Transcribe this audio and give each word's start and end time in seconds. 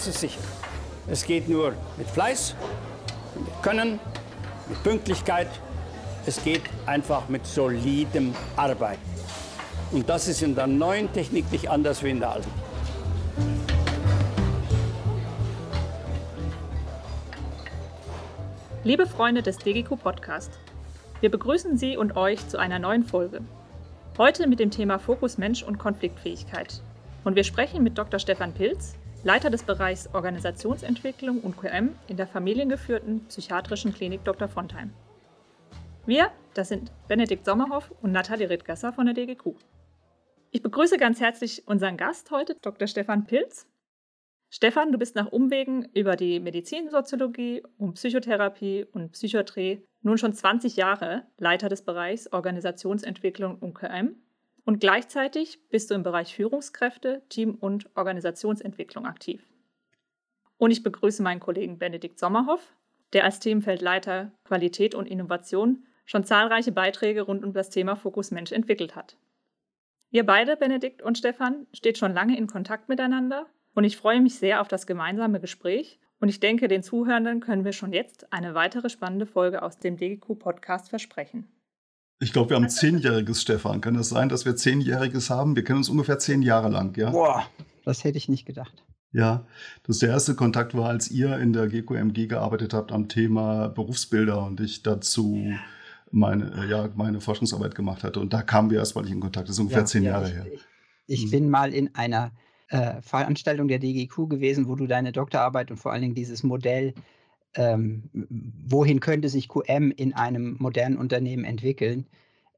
sicher, 0.00 0.40
es 1.08 1.24
geht 1.24 1.48
nur 1.48 1.74
mit 1.96 2.08
Fleiß, 2.08 2.54
mit 3.34 3.62
Können, 3.62 4.00
mit 4.68 4.82
Pünktlichkeit. 4.82 5.48
Es 6.26 6.42
geht 6.42 6.62
einfach 6.86 7.28
mit 7.28 7.46
solidem 7.46 8.34
Arbeiten. 8.56 9.02
Und 9.92 10.08
das 10.08 10.26
ist 10.28 10.42
in 10.42 10.54
der 10.54 10.66
neuen 10.66 11.12
Technik 11.12 11.50
nicht 11.52 11.68
anders 11.68 12.02
wie 12.02 12.10
in 12.10 12.20
der 12.20 12.30
alten. 12.30 12.50
Liebe 18.82 19.06
Freunde 19.06 19.42
des 19.42 19.58
DGQ 19.58 19.96
Podcast, 20.02 20.58
wir 21.20 21.30
begrüßen 21.30 21.78
Sie 21.78 21.96
und 21.96 22.16
euch 22.16 22.48
zu 22.48 22.58
einer 22.58 22.78
neuen 22.78 23.04
Folge. 23.04 23.40
Heute 24.18 24.46
mit 24.46 24.60
dem 24.60 24.70
Thema 24.70 24.98
Fokus 24.98 25.38
Mensch 25.38 25.62
und 25.62 25.78
Konfliktfähigkeit. 25.78 26.82
Und 27.24 27.36
wir 27.36 27.44
sprechen 27.44 27.82
mit 27.82 27.96
Dr. 27.96 28.18
Stefan 28.18 28.52
Pilz, 28.52 28.96
Leiter 29.24 29.48
des 29.48 29.62
Bereichs 29.62 30.10
Organisationsentwicklung 30.12 31.40
und 31.40 31.56
QM 31.56 31.94
in 32.08 32.18
der 32.18 32.26
familiengeführten 32.26 33.24
psychiatrischen 33.28 33.94
Klinik 33.94 34.22
Dr. 34.22 34.48
Fontheim. 34.48 34.92
Wir, 36.04 36.30
das 36.52 36.68
sind 36.68 36.92
Benedikt 37.08 37.46
Sommerhoff 37.46 37.90
und 38.02 38.12
Nathalie 38.12 38.50
Rittgasser 38.50 38.92
von 38.92 39.06
der 39.06 39.14
DGQ. 39.14 39.54
Ich 40.50 40.60
begrüße 40.60 40.98
ganz 40.98 41.20
herzlich 41.20 41.66
unseren 41.66 41.96
Gast 41.96 42.30
heute, 42.30 42.54
Dr. 42.60 42.86
Stefan 42.86 43.24
Pilz. 43.24 43.66
Stefan, 44.50 44.92
du 44.92 44.98
bist 44.98 45.16
nach 45.16 45.32
Umwegen 45.32 45.88
über 45.94 46.16
die 46.16 46.38
Medizinsoziologie 46.38 47.62
und 47.78 47.94
Psychotherapie 47.94 48.84
und 48.92 49.12
Psychiatrie 49.12 49.86
nun 50.02 50.18
schon 50.18 50.34
20 50.34 50.76
Jahre 50.76 51.22
Leiter 51.38 51.70
des 51.70 51.80
Bereichs 51.80 52.30
Organisationsentwicklung 52.30 53.56
und 53.58 53.72
QM 53.72 54.16
und 54.64 54.80
gleichzeitig 54.80 55.68
bist 55.68 55.90
du 55.90 55.94
im 55.94 56.02
Bereich 56.02 56.34
Führungskräfte, 56.34 57.22
Team- 57.28 57.54
und 57.54 57.88
Organisationsentwicklung 57.96 59.06
aktiv. 59.06 59.42
Und 60.56 60.70
ich 60.70 60.82
begrüße 60.82 61.22
meinen 61.22 61.40
Kollegen 61.40 61.78
Benedikt 61.78 62.18
Sommerhoff, 62.18 62.74
der 63.12 63.24
als 63.24 63.40
Themenfeldleiter 63.40 64.32
Qualität 64.44 64.94
und 64.94 65.06
Innovation 65.06 65.86
schon 66.06 66.24
zahlreiche 66.24 66.72
Beiträge 66.72 67.22
rund 67.22 67.44
um 67.44 67.52
das 67.52 67.70
Thema 67.70 67.96
Fokus 67.96 68.30
Mensch 68.30 68.52
entwickelt 68.52 68.96
hat. 68.96 69.16
Ihr 70.10 70.24
beide, 70.24 70.56
Benedikt 70.56 71.02
und 71.02 71.18
Stefan, 71.18 71.66
steht 71.72 71.98
schon 71.98 72.14
lange 72.14 72.36
in 72.36 72.46
Kontakt 72.46 72.88
miteinander 72.88 73.46
und 73.74 73.84
ich 73.84 73.96
freue 73.96 74.20
mich 74.20 74.36
sehr 74.36 74.60
auf 74.60 74.68
das 74.68 74.86
gemeinsame 74.86 75.40
Gespräch 75.40 75.98
und 76.20 76.28
ich 76.28 76.40
denke, 76.40 76.68
den 76.68 76.82
Zuhörenden 76.82 77.40
können 77.40 77.64
wir 77.64 77.72
schon 77.72 77.92
jetzt 77.92 78.32
eine 78.32 78.54
weitere 78.54 78.88
spannende 78.88 79.26
Folge 79.26 79.62
aus 79.62 79.78
dem 79.78 79.96
DGQ-Podcast 79.96 80.88
versprechen. 80.88 81.48
Ich 82.20 82.32
glaube, 82.32 82.50
wir 82.50 82.56
haben 82.56 82.68
zehnjähriges, 82.68 83.42
Stefan. 83.42 83.80
Kann 83.80 83.94
es 83.96 84.08
das 84.08 84.08
sein, 84.10 84.28
dass 84.28 84.44
wir 84.44 84.56
zehnjähriges 84.56 85.30
haben? 85.30 85.56
Wir 85.56 85.64
kennen 85.64 85.78
uns 85.78 85.88
ungefähr 85.88 86.18
zehn 86.18 86.42
Jahre 86.42 86.68
lang, 86.68 86.96
ja? 86.96 87.10
Boah, 87.10 87.46
das 87.84 88.04
hätte 88.04 88.18
ich 88.18 88.28
nicht 88.28 88.46
gedacht. 88.46 88.84
Ja, 89.12 89.46
das 89.84 89.98
der 89.98 90.08
erste 90.08 90.34
Kontakt 90.34 90.74
war, 90.74 90.88
als 90.88 91.10
ihr 91.10 91.38
in 91.38 91.52
der 91.52 91.68
GQMG 91.68 92.26
gearbeitet 92.28 92.74
habt 92.74 92.90
am 92.90 93.08
Thema 93.08 93.68
Berufsbilder 93.68 94.44
und 94.44 94.60
ich 94.60 94.82
dazu 94.82 95.54
meine, 96.10 96.52
äh, 96.56 96.68
ja, 96.68 96.88
meine 96.96 97.20
Forschungsarbeit 97.20 97.74
gemacht 97.74 98.02
hatte. 98.02 98.20
Und 98.20 98.32
da 98.32 98.42
kamen 98.42 98.70
wir 98.70 98.78
erstmal 98.78 99.04
nicht 99.04 99.12
in 99.12 99.20
Kontakt. 99.20 99.48
Das 99.48 99.56
ist 99.56 99.60
ungefähr 99.60 99.82
ja, 99.82 99.86
zehn 99.86 100.02
ja, 100.02 100.12
Jahre 100.12 100.28
ich, 100.28 100.34
her. 100.34 100.46
Ich, 101.06 101.26
mhm. 101.26 101.30
bin 101.30 101.50
mal 101.50 101.74
in 101.74 101.94
einer 101.94 102.32
äh, 102.68 103.00
Veranstaltung 103.02 103.68
der 103.68 103.78
DGQ 103.78 104.28
gewesen, 104.28 104.66
wo 104.66 104.74
du 104.74 104.86
deine 104.86 105.12
Doktorarbeit 105.12 105.70
und 105.70 105.76
vor 105.76 105.92
allen 105.92 106.02
Dingen 106.02 106.14
dieses 106.14 106.42
Modell 106.42 106.94
ähm, 107.54 108.10
wohin 108.66 109.00
könnte 109.00 109.28
sich 109.28 109.48
QM 109.48 109.90
in 109.90 110.14
einem 110.14 110.56
modernen 110.58 110.96
Unternehmen 110.96 111.44
entwickeln, 111.44 112.06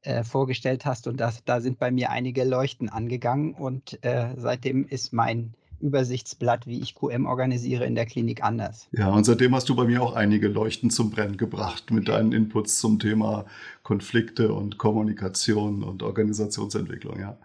äh, 0.01 0.23
vorgestellt 0.23 0.85
hast. 0.85 1.07
Und 1.07 1.19
das, 1.19 1.43
da 1.43 1.61
sind 1.61 1.79
bei 1.79 1.91
mir 1.91 2.09
einige 2.09 2.43
Leuchten 2.43 2.89
angegangen. 2.89 3.53
Und 3.53 4.03
äh, 4.03 4.29
seitdem 4.37 4.87
ist 4.87 5.13
mein 5.13 5.53
Übersichtsblatt, 5.79 6.65
wie 6.65 6.81
ich 6.81 6.95
QM 6.95 7.25
organisiere, 7.25 7.85
in 7.85 7.95
der 7.95 8.05
Klinik 8.05 8.43
anders. 8.43 8.87
Ja, 8.91 9.09
und 9.09 9.25
seitdem 9.25 9.53
hast 9.53 9.69
du 9.69 9.75
bei 9.75 9.85
mir 9.85 10.01
auch 10.01 10.13
einige 10.15 10.47
Leuchten 10.47 10.89
zum 10.89 11.11
Brennen 11.11 11.37
gebracht 11.37 11.91
mit 11.91 12.07
deinen 12.07 12.31
Inputs 12.31 12.79
zum 12.79 12.99
Thema 12.99 13.45
Konflikte 13.83 14.53
und 14.53 14.77
Kommunikation 14.77 15.83
und 15.83 16.03
Organisationsentwicklung, 16.03 17.19
ja. 17.19 17.37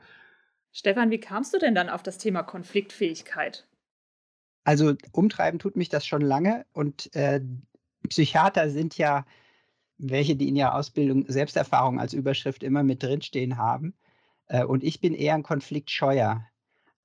Stefan, 0.74 1.10
wie 1.10 1.20
kamst 1.20 1.52
du 1.52 1.58
denn 1.58 1.74
dann 1.74 1.90
auf 1.90 2.02
das 2.02 2.16
Thema 2.16 2.42
Konfliktfähigkeit? 2.42 3.66
Also 4.64 4.94
umtreiben 5.12 5.58
tut 5.58 5.76
mich 5.76 5.88
das 5.88 6.06
schon 6.06 6.22
lange 6.22 6.64
und 6.72 7.14
äh, 7.14 7.40
Psychiater 8.08 8.70
sind 8.70 8.96
ja 8.98 9.24
welche, 9.98 10.36
die 10.36 10.48
in 10.48 10.56
ihrer 10.56 10.74
Ausbildung 10.74 11.24
Selbsterfahrung 11.28 12.00
als 12.00 12.12
Überschrift 12.12 12.62
immer 12.62 12.82
mit 12.82 13.02
drinstehen 13.02 13.56
haben. 13.56 13.94
Äh, 14.46 14.64
und 14.64 14.84
ich 14.84 15.00
bin 15.00 15.14
eher 15.14 15.34
ein 15.34 15.42
Konfliktscheuer. 15.42 16.46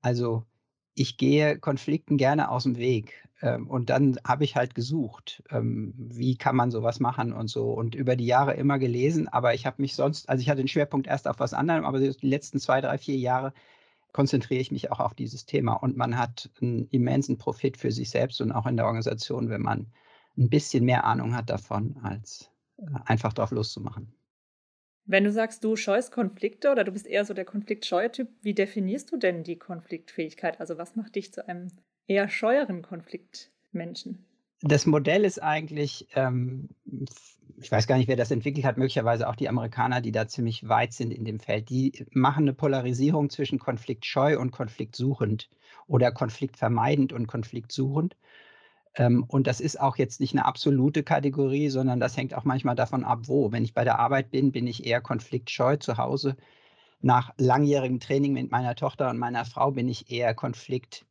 Also 0.01 0.43
ich 0.95 1.17
gehe 1.17 1.59
Konflikten 1.59 2.17
gerne 2.17 2.49
aus 2.49 2.63
dem 2.63 2.77
Weg. 2.77 3.27
Ähm, 3.41 3.67
und 3.67 3.89
dann 3.89 4.17
habe 4.25 4.43
ich 4.43 4.55
halt 4.55 4.73
gesucht, 4.73 5.43
ähm, 5.51 5.93
wie 5.95 6.37
kann 6.37 6.55
man 6.55 6.71
sowas 6.71 6.99
machen 6.99 7.33
und 7.33 7.49
so. 7.49 7.71
Und 7.71 7.93
über 7.93 8.15
die 8.15 8.25
Jahre 8.25 8.55
immer 8.55 8.79
gelesen, 8.79 9.27
aber 9.27 9.53
ich 9.53 9.65
habe 9.65 9.81
mich 9.81 9.95
sonst, 9.95 10.27
also 10.27 10.41
ich 10.41 10.49
hatte 10.49 10.61
den 10.61 10.67
Schwerpunkt 10.67 11.07
erst 11.07 11.27
auf 11.27 11.39
was 11.39 11.53
anderem, 11.53 11.85
aber 11.85 11.99
die 11.99 12.13
letzten 12.21 12.59
zwei, 12.59 12.81
drei, 12.81 12.97
vier 12.97 13.17
Jahre 13.17 13.53
konzentriere 14.17 14.59
ich 14.59 14.71
mich 14.71 14.91
auch 14.91 14.99
auf 14.99 15.13
dieses 15.13 15.45
Thema. 15.45 15.73
Und 15.73 15.95
man 15.95 16.17
hat 16.17 16.49
einen 16.59 16.87
immensen 16.89 17.37
Profit 17.37 17.77
für 17.77 17.91
sich 17.91 18.09
selbst 18.09 18.41
und 18.41 18.51
auch 18.51 18.65
in 18.65 18.75
der 18.75 18.87
Organisation, 18.87 19.51
wenn 19.51 19.61
man 19.61 19.93
ein 20.35 20.49
bisschen 20.49 20.85
mehr 20.85 21.03
Ahnung 21.03 21.35
hat 21.35 21.51
davon, 21.51 21.97
als 22.01 22.49
äh, 22.79 22.85
einfach 23.05 23.31
drauf 23.31 23.51
loszumachen. 23.51 24.11
Wenn 25.05 25.23
du 25.23 25.31
sagst, 25.31 25.63
du 25.63 25.75
scheust 25.75 26.11
Konflikte 26.11 26.71
oder 26.71 26.83
du 26.83 26.91
bist 26.91 27.05
eher 27.05 27.25
so 27.25 27.35
der 27.35 27.45
konfliktscheue 27.45 28.11
Typ, 28.11 28.29
wie 28.41 28.55
definierst 28.55 29.11
du 29.11 29.17
denn 29.17 29.43
die 29.43 29.59
Konfliktfähigkeit? 29.59 30.59
Also 30.59 30.79
was 30.79 30.95
macht 30.95 31.13
dich 31.13 31.31
zu 31.31 31.47
einem 31.47 31.67
eher 32.07 32.27
scheueren 32.27 32.81
Konfliktmenschen? 32.81 34.25
Das 34.61 34.85
Modell 34.85 35.23
ist 35.23 35.41
eigentlich 35.41 36.07
ähm, 36.15 36.69
ich 37.59 37.71
weiß 37.71 37.87
gar 37.87 37.97
nicht, 37.97 38.07
wer 38.07 38.15
das 38.15 38.31
entwickelt 38.31 38.65
hat, 38.65 38.77
möglicherweise 38.77 39.27
auch 39.27 39.35
die 39.35 39.49
Amerikaner, 39.49 40.01
die 40.01 40.11
da 40.11 40.27
ziemlich 40.27 40.67
weit 40.69 40.93
sind 40.93 41.11
in 41.11 41.25
dem 41.25 41.39
Feld, 41.39 41.69
die 41.69 42.05
machen 42.11 42.43
eine 42.43 42.53
Polarisierung 42.53 43.29
zwischen 43.29 43.59
konfliktscheu 43.59 44.37
und 44.39 44.51
konfliktsuchend 44.51 45.49
oder 45.87 46.11
konfliktvermeidend 46.11 47.13
und 47.13 47.27
konfliktsuchend. 47.27 48.15
Ähm, 48.95 49.23
und 49.27 49.47
das 49.47 49.59
ist 49.59 49.79
auch 49.79 49.97
jetzt 49.97 50.19
nicht 50.19 50.33
eine 50.33 50.45
absolute 50.45 51.03
Kategorie, 51.03 51.69
sondern 51.69 51.99
das 51.99 52.15
hängt 52.15 52.35
auch 52.35 52.43
manchmal 52.43 52.75
davon 52.75 53.03
ab, 53.03 53.21
wo. 53.23 53.51
Wenn 53.51 53.63
ich 53.63 53.73
bei 53.73 53.83
der 53.83 53.99
Arbeit 53.99 54.29
bin, 54.31 54.51
bin 54.51 54.67
ich 54.67 54.85
eher 54.85 55.01
konfliktscheu 55.01 55.77
zu 55.77 55.97
Hause. 55.97 56.37
Nach 57.01 57.33
langjährigem 57.37 57.99
Training 57.99 58.33
mit 58.33 58.51
meiner 58.51 58.75
Tochter 58.75 59.09
und 59.09 59.17
meiner 59.17 59.45
Frau 59.45 59.71
bin 59.71 59.87
ich 59.89 60.11
eher 60.11 60.35
konflikt. 60.35 61.05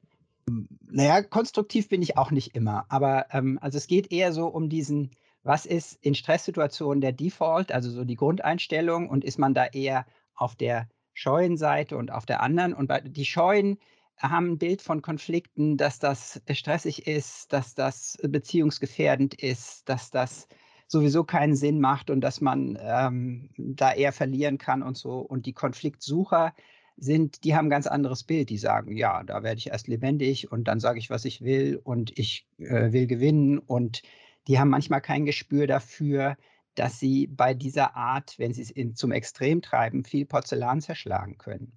Naja, 0.49 1.23
konstruktiv 1.23 1.89
bin 1.89 2.03
ich 2.03 2.17
auch 2.17 2.31
nicht 2.31 2.55
immer, 2.55 2.87
aber 2.89 3.27
ähm, 3.31 3.59
also 3.61 3.79
es 3.79 3.87
geht 3.87 4.13
eher 4.13 4.33
so 4.33 4.47
um 4.47 4.69
diesen, 4.69 5.11
was 5.43 5.67
ist 5.67 5.99
in 6.03 6.15
Stresssituationen 6.15 7.01
der 7.01 7.13
Default, 7.13 7.73
also 7.73 7.91
so 7.91 8.05
die 8.05 8.17
Grundeinstellung 8.17 9.09
und 9.09 9.25
ist 9.25 9.39
man 9.39 9.55
da 9.55 9.67
eher 9.67 10.07
auf 10.35 10.55
der 10.55 10.89
scheuen 11.15 11.57
Seite 11.57 11.97
und 11.97 12.13
auf 12.13 12.27
der 12.27 12.43
anderen? 12.43 12.75
Und 12.75 12.87
bei, 12.87 13.01
die 13.01 13.25
Scheuen 13.25 13.79
haben 14.19 14.53
ein 14.53 14.59
Bild 14.59 14.83
von 14.83 15.03
Konflikten, 15.03 15.77
dass 15.77 15.99
das 15.99 16.41
stressig 16.53 17.07
ist, 17.07 17.53
dass 17.53 17.75
das 17.75 18.17
beziehungsgefährdend 18.23 19.35
ist, 19.35 19.89
dass 19.89 20.11
das 20.11 20.47
sowieso 20.87 21.25
keinen 21.25 21.57
Sinn 21.57 21.81
macht 21.81 22.11
und 22.11 22.21
dass 22.21 22.41
man 22.41 22.79
ähm, 22.81 23.51
da 23.57 23.93
eher 23.93 24.13
verlieren 24.13 24.59
kann 24.59 24.83
und 24.83 24.97
so. 24.97 25.19
Und 25.19 25.47
die 25.47 25.53
Konfliktsucher 25.53 26.55
sind, 26.97 27.45
die 27.45 27.55
haben 27.55 27.67
ein 27.67 27.71
ganz 27.71 27.87
anderes 27.87 28.25
Bild. 28.25 28.51
Die 28.51 28.59
sagen, 28.59 28.97
ja, 28.97 29.23
da 29.23 29.43
werde 29.43 29.59
ich 29.59 29.69
erst 29.69 29.89
lebendig 29.89 30.51
und 30.51 30.65
dann 30.65 30.81
sage 30.81 30.99
ich, 30.99 31.11
was 31.11 31.25
ich 31.25 31.43
will 31.43 31.81
und 31.83 32.19
ich 32.19 32.47
äh, 32.59 32.93
will 32.93 33.07
gewinnen 33.07 33.59
und 33.59 34.03
die 34.49 34.59
haben 34.59 34.71
manchmal 34.71 35.01
kein 35.01 35.25
Gespür 35.25 35.67
dafür, 35.67 36.37
dass 36.75 37.01
sie 37.01 37.27
bei 37.27 37.55
dieser 37.55 37.97
Art, 37.97 38.39
wenn 38.39 38.53
sie 38.53 38.63
es 38.63 38.71
in, 38.71 38.95
zum 38.95 39.11
Extrem 39.13 39.63
treiben, 39.63 40.05
viel 40.05 40.27
Porzellan 40.27 40.81
zerschlagen 40.81 41.39
können. 41.39 41.73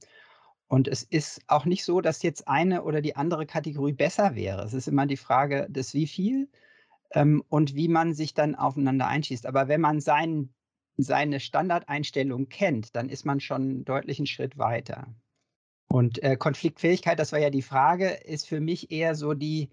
Und 0.67 0.87
es 0.87 1.01
ist 1.01 1.41
auch 1.47 1.65
nicht 1.65 1.83
so, 1.83 1.99
dass 1.99 2.21
jetzt 2.21 2.47
eine 2.47 2.83
oder 2.83 3.01
die 3.01 3.15
andere 3.15 3.47
Kategorie 3.47 3.93
besser 3.93 4.35
wäre. 4.35 4.63
Es 4.63 4.73
ist 4.73 4.87
immer 4.87 5.07
die 5.07 5.17
Frage 5.17 5.67
des 5.69 5.95
wie 5.95 6.05
viel 6.05 6.49
ähm, 7.11 7.43
und 7.49 7.75
wie 7.75 7.87
man 7.87 8.13
sich 8.13 8.35
dann 8.35 8.53
aufeinander 8.53 9.07
einschießt. 9.07 9.47
Aber 9.47 9.67
wenn 9.67 9.81
man 9.81 9.99
sein, 9.99 10.53
seine 11.03 11.39
Standardeinstellung 11.39 12.49
kennt, 12.49 12.95
dann 12.95 13.09
ist 13.09 13.25
man 13.25 13.39
schon 13.39 13.85
einen 13.87 14.25
Schritt 14.25 14.57
weiter. 14.57 15.07
Und 15.87 16.21
äh, 16.21 16.35
Konfliktfähigkeit, 16.35 17.17
das 17.17 17.31
war 17.31 17.39
ja 17.39 17.49
die 17.49 17.63
Frage, 17.63 18.09
ist 18.09 18.47
für 18.47 18.59
mich 18.59 18.91
eher 18.91 19.15
so 19.15 19.33
die, 19.33 19.69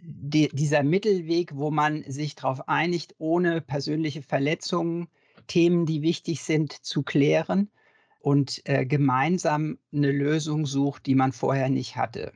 die, 0.00 0.48
dieser 0.52 0.82
Mittelweg, 0.82 1.56
wo 1.56 1.70
man 1.70 2.04
sich 2.06 2.36
darauf 2.36 2.68
einigt, 2.68 3.16
ohne 3.18 3.60
persönliche 3.60 4.22
Verletzungen 4.22 5.08
Themen, 5.46 5.84
die 5.84 6.02
wichtig 6.02 6.42
sind, 6.42 6.72
zu 6.72 7.02
klären 7.02 7.70
und 8.20 8.62
äh, 8.64 8.86
gemeinsam 8.86 9.78
eine 9.92 10.12
Lösung 10.12 10.66
sucht, 10.66 11.06
die 11.06 11.16
man 11.16 11.32
vorher 11.32 11.68
nicht 11.68 11.96
hatte. 11.96 12.32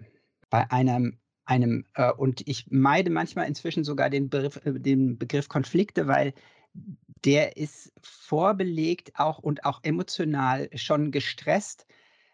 Bei 0.50 0.68
einem, 0.72 1.18
einem 1.44 1.84
äh, 1.94 2.10
und 2.10 2.42
ich 2.48 2.66
meide 2.70 3.10
manchmal 3.10 3.46
inzwischen 3.46 3.84
sogar 3.84 4.10
den 4.10 4.30
Begriff, 4.30 4.60
äh, 4.64 4.72
den 4.72 5.18
Begriff 5.18 5.48
Konflikte, 5.48 6.08
weil 6.08 6.34
der 7.24 7.56
ist 7.56 7.92
vorbelegt 8.02 9.12
auch 9.18 9.38
und 9.38 9.64
auch 9.64 9.80
emotional 9.82 10.68
schon 10.76 11.10
gestresst 11.12 11.86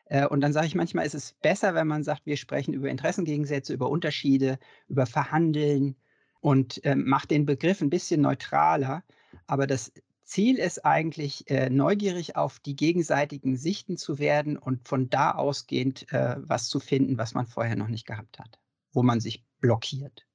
Äh, 0.06 0.26
und 0.26 0.40
dann 0.42 0.52
sage 0.52 0.66
ich 0.66 0.74
manchmal, 0.74 1.06
ist 1.06 1.14
es 1.14 1.32
besser, 1.34 1.74
wenn 1.74 1.86
man 1.86 2.04
sagt, 2.04 2.26
wir 2.26 2.36
sprechen 2.36 2.74
über 2.74 2.90
Interessengegensätze, 2.90 3.72
über 3.74 3.88
Unterschiede, 3.88 4.58
über 4.88 5.06
Verhandeln 5.06 5.96
und 6.40 6.84
äh, 6.84 6.94
macht 6.96 7.30
den 7.30 7.46
Begriff 7.46 7.80
ein 7.80 7.90
bisschen 7.90 8.20
neutraler. 8.22 9.04
Aber 9.46 9.66
das 9.66 9.92
Ziel 10.24 10.58
ist 10.58 10.84
eigentlich, 10.84 11.48
äh, 11.50 11.70
neugierig 11.70 12.36
auf 12.36 12.60
die 12.60 12.76
gegenseitigen 12.76 13.56
Sichten 13.56 13.96
zu 13.96 14.18
werden 14.18 14.56
und 14.58 14.86
von 14.88 15.10
da 15.10 15.32
ausgehend 15.32 16.12
äh, 16.12 16.36
was 16.38 16.68
zu 16.68 16.80
finden, 16.80 17.18
was 17.18 17.34
man 17.34 17.46
vorher 17.46 17.76
noch 17.76 17.88
nicht 17.88 18.06
gehabt 18.06 18.38
hat, 18.38 18.58
wo 18.92 19.02
man 19.02 19.20
sich 19.20 19.44
blockiert. 19.60 20.26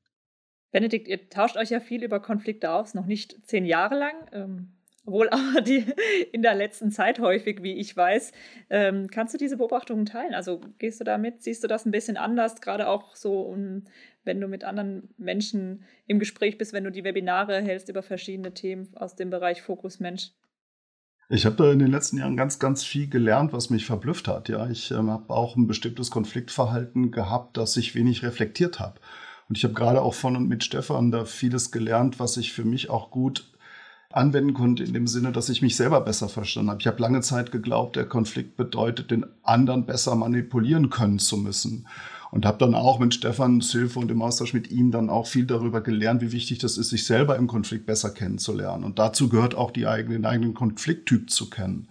Benedikt, 0.71 1.07
ihr 1.07 1.29
tauscht 1.29 1.57
euch 1.57 1.69
ja 1.69 1.79
viel 1.79 2.03
über 2.03 2.19
Konflikte 2.19 2.71
aus, 2.71 2.94
noch 2.94 3.06
nicht 3.06 3.45
zehn 3.45 3.65
Jahre 3.65 3.97
lang. 3.97 4.15
Ähm, 4.33 4.75
wohl 5.06 5.29
aber 5.31 5.62
die 5.62 5.85
in 6.31 6.41
der 6.41 6.56
letzten 6.56 6.91
Zeit 6.91 7.19
häufig, 7.19 7.63
wie 7.63 7.73
ich 7.73 7.95
weiß. 7.95 8.31
Ähm, 8.69 9.07
kannst 9.09 9.33
du 9.33 9.38
diese 9.38 9.57
Beobachtungen 9.57 10.06
teilen? 10.06 10.33
Also 10.33 10.62
gehst 10.79 11.00
du 11.00 11.03
damit, 11.03 11.44
siehst 11.44 11.63
du 11.63 11.67
das 11.67 11.85
ein 11.85 11.91
bisschen 11.91 12.17
anders, 12.17 12.62
gerade 12.62 12.88
auch 12.88 13.15
so, 13.15 13.41
um, 13.41 13.83
wenn 14.23 14.41
du 14.41 14.47
mit 14.47 14.63
anderen 14.63 15.09
Menschen 15.17 15.83
im 16.07 16.19
Gespräch 16.19 16.57
bist, 16.57 16.73
wenn 16.73 16.83
du 16.83 16.91
die 16.91 17.03
Webinare 17.03 17.62
hältst 17.62 17.89
über 17.89 18.01
verschiedene 18.01 18.53
Themen 18.53 18.89
aus 18.95 19.15
dem 19.15 19.29
Bereich 19.29 19.62
Fokus 19.62 20.00
Mensch? 20.00 20.31
Ich 21.27 21.45
habe 21.47 21.56
da 21.56 21.71
in 21.71 21.79
den 21.79 21.89
letzten 21.89 22.19
Jahren 22.19 22.38
ganz, 22.38 22.59
ganz 22.59 22.83
viel 22.83 23.09
gelernt, 23.09 23.51
was 23.51 23.71
mich 23.71 23.88
verblüfft 23.88 24.27
hat. 24.27 24.47
Ja, 24.47 24.69
ich 24.69 24.91
ähm, 24.91 25.09
habe 25.09 25.33
auch 25.33 25.56
ein 25.56 25.65
bestimmtes 25.65 26.12
Konfliktverhalten 26.12 27.09
gehabt, 27.09 27.57
das 27.57 27.77
ich 27.77 27.95
wenig 27.95 28.21
reflektiert 28.21 28.79
habe. 28.79 29.00
Und 29.47 29.57
ich 29.57 29.63
habe 29.63 29.74
gerade 29.74 30.01
auch 30.01 30.13
von 30.13 30.36
und 30.36 30.47
mit 30.47 30.63
Stefan 30.63 31.12
da 31.12 31.25
vieles 31.25 31.71
gelernt, 31.71 32.19
was 32.19 32.38
ich 32.38 32.53
für 32.53 32.65
mich 32.65 32.89
auch 32.89 33.12
gut 33.12 33.51
anwenden 34.12 34.53
konnte, 34.53 34.83
in 34.83 34.94
dem 34.94 35.07
Sinne, 35.07 35.31
dass 35.31 35.50
ich 35.50 35.62
mich 35.62 35.75
selber 35.75 36.01
besser 36.01 36.30
verstanden 36.30 36.71
habe. 36.71 36.81
Ich 36.81 36.88
habe 36.88 37.01
lange 37.01 37.21
Zeit 37.21 37.51
geglaubt, 37.51 37.95
der 37.95 38.06
Konflikt 38.06 38.56
bedeutet, 38.56 39.12
den 39.12 39.25
anderen 39.44 39.86
besser 39.86 40.15
manipulieren 40.15 40.89
können 40.89 41.19
zu 41.19 41.38
müssen. 41.38 41.88
Und 42.31 42.45
habe 42.45 42.57
dann 42.57 42.75
auch 42.75 43.00
mit 43.00 43.13
Stefans 43.13 43.71
Hilfe 43.71 44.00
und 44.00 44.12
im 44.12 44.21
Austausch 44.21 44.53
mit 44.53 44.69
ihm 44.71 44.92
dann 44.92 45.09
auch 45.09 45.27
viel 45.27 45.45
darüber 45.45 45.81
gelernt, 45.81 46.21
wie 46.21 46.31
wichtig 46.31 46.57
das 46.57 46.77
ist, 46.77 46.89
sich 46.89 47.06
selber 47.06 47.38
im 47.38 47.48
Konflikt 47.48 47.86
besser 47.86 48.09
kennenzulernen. 48.09 48.83
Und 48.83 49.00
dazu 49.00 49.30
gehört 49.30 49.56
auch 49.56 49.71
die 49.71 49.88
eigene, 49.88 50.15
den 50.15 50.25
eigenen 50.25 50.53
Konflikttyp 50.53 51.30
zu 51.30 51.50
kennen. 51.50 51.88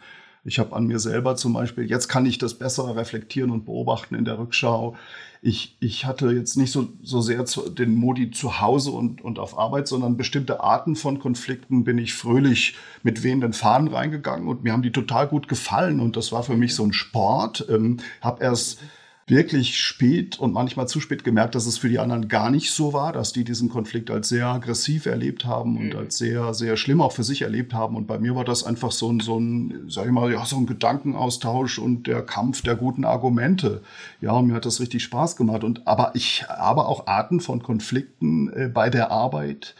Ich 0.47 0.59
habe 0.59 0.77
an 0.77 0.87
mir 0.87 0.99
selber 0.99 1.37
zum 1.37 1.55
Beispiel, 1.55 1.85
jetzt 1.85 2.09
kann 2.09 2.27
ich 2.27 2.37
das 2.37 2.55
besser 2.55 2.95
reflektieren 2.95 3.51
und 3.51 3.65
beobachten 3.65 4.15
in 4.15 4.27
der 4.27 4.39
Rückschau. 4.39 4.95
Ich, 5.41 5.77
ich 5.81 6.05
hatte 6.05 6.31
jetzt 6.31 6.57
nicht 6.57 6.71
so, 6.71 6.89
so 7.03 7.23
sehr 7.23 7.47
zu, 7.47 7.71
den 7.71 7.95
Modi 7.95 8.31
zu 8.31 8.61
Hause 8.61 8.91
und, 8.91 9.23
und 9.23 9.39
auf 9.39 9.59
Arbeit, 9.59 9.89
sondern 9.89 10.17
bestimmte 10.19 10.61
Arten 10.61 10.97
von 10.97 11.19
Konflikten 11.19 11.85
bin 11.85 11.97
ich 11.97 12.15
fröhlich 12.15 12.77
mit 13.03 13.23
wehenden 13.23 13.55
Fahnen 13.55 13.89
reingegangen 13.89 14.49
und 14.49 14.65
mir 14.65 14.73
haben 14.73 14.83
die 14.83 14.93
total 14.93 15.29
gut 15.29 15.49
gefallen 15.49 16.01
und 16.01 16.17
das 16.17 16.31
war 16.31 16.43
für 16.43 16.57
mich 16.57 16.75
so 16.75 16.85
ein 16.85 16.93
Sport. 16.93 17.67
Ähm, 17.71 17.99
habe 18.21 18.43
erst 18.43 18.81
wirklich 19.27 19.79
spät 19.81 20.39
und 20.39 20.53
manchmal 20.53 20.87
zu 20.87 21.01
spät 21.01 21.25
gemerkt, 21.25 21.55
dass 21.55 21.67
es 21.67 21.79
für 21.79 21.89
die 21.89 21.99
anderen 21.99 22.29
gar 22.29 22.51
nicht 22.51 22.73
so 22.73 22.93
war, 22.93 23.13
dass 23.13 23.33
die 23.33 23.45
diesen 23.45 23.71
Konflikt 23.71 24.11
als 24.11 24.29
sehr 24.29 24.47
aggressiv 24.47 25.07
erlebt 25.07 25.47
haben 25.47 25.79
und 25.79 25.95
mhm. 25.95 25.99
als 25.99 26.19
sehr, 26.19 26.53
sehr 26.53 26.77
schlimm 26.77 27.01
auch 27.01 27.13
für 27.13 27.25
sich 27.25 27.43
erlebt 27.43 27.73
haben. 27.73 27.97
Und 27.97 28.07
bei 28.07 28.19
mir 28.19 28.37
war 28.37 28.45
das 28.45 28.65
einfach 28.65 28.93
so 28.93 29.11
ein, 29.11 29.21
so 29.21 29.39
ein, 29.39 29.87
sag 29.89 30.07
ich 30.07 30.13
mal, 30.13 30.31
ja, 30.31 30.45
so 30.45 30.57
ein 30.57 30.67
Gedankenaustausch 30.67 31.79
und 31.79 32.07
der 32.07 32.23
Kampf 32.23 32.61
der 32.63 32.77
guten 32.77 33.05
Argumente. 33.05 33.83
Ja, 34.21 34.33
und 34.33 34.49
mir 34.49 34.55
hat 34.55 34.67
das 34.67 34.81
richtig 34.81 35.03
Spaß 35.03 35.37
gemacht. 35.37 35.65
Und, 35.65 35.87
aber 35.87 36.13
ich 36.15 36.47
habe 36.49 36.85
auch 36.87 37.07
Arten 37.07 37.41
von 37.41 37.63
Konflikten 37.63 38.53
äh, 38.53 38.69
bei 38.69 38.91
der 38.91 39.11
Arbeit, 39.11 39.75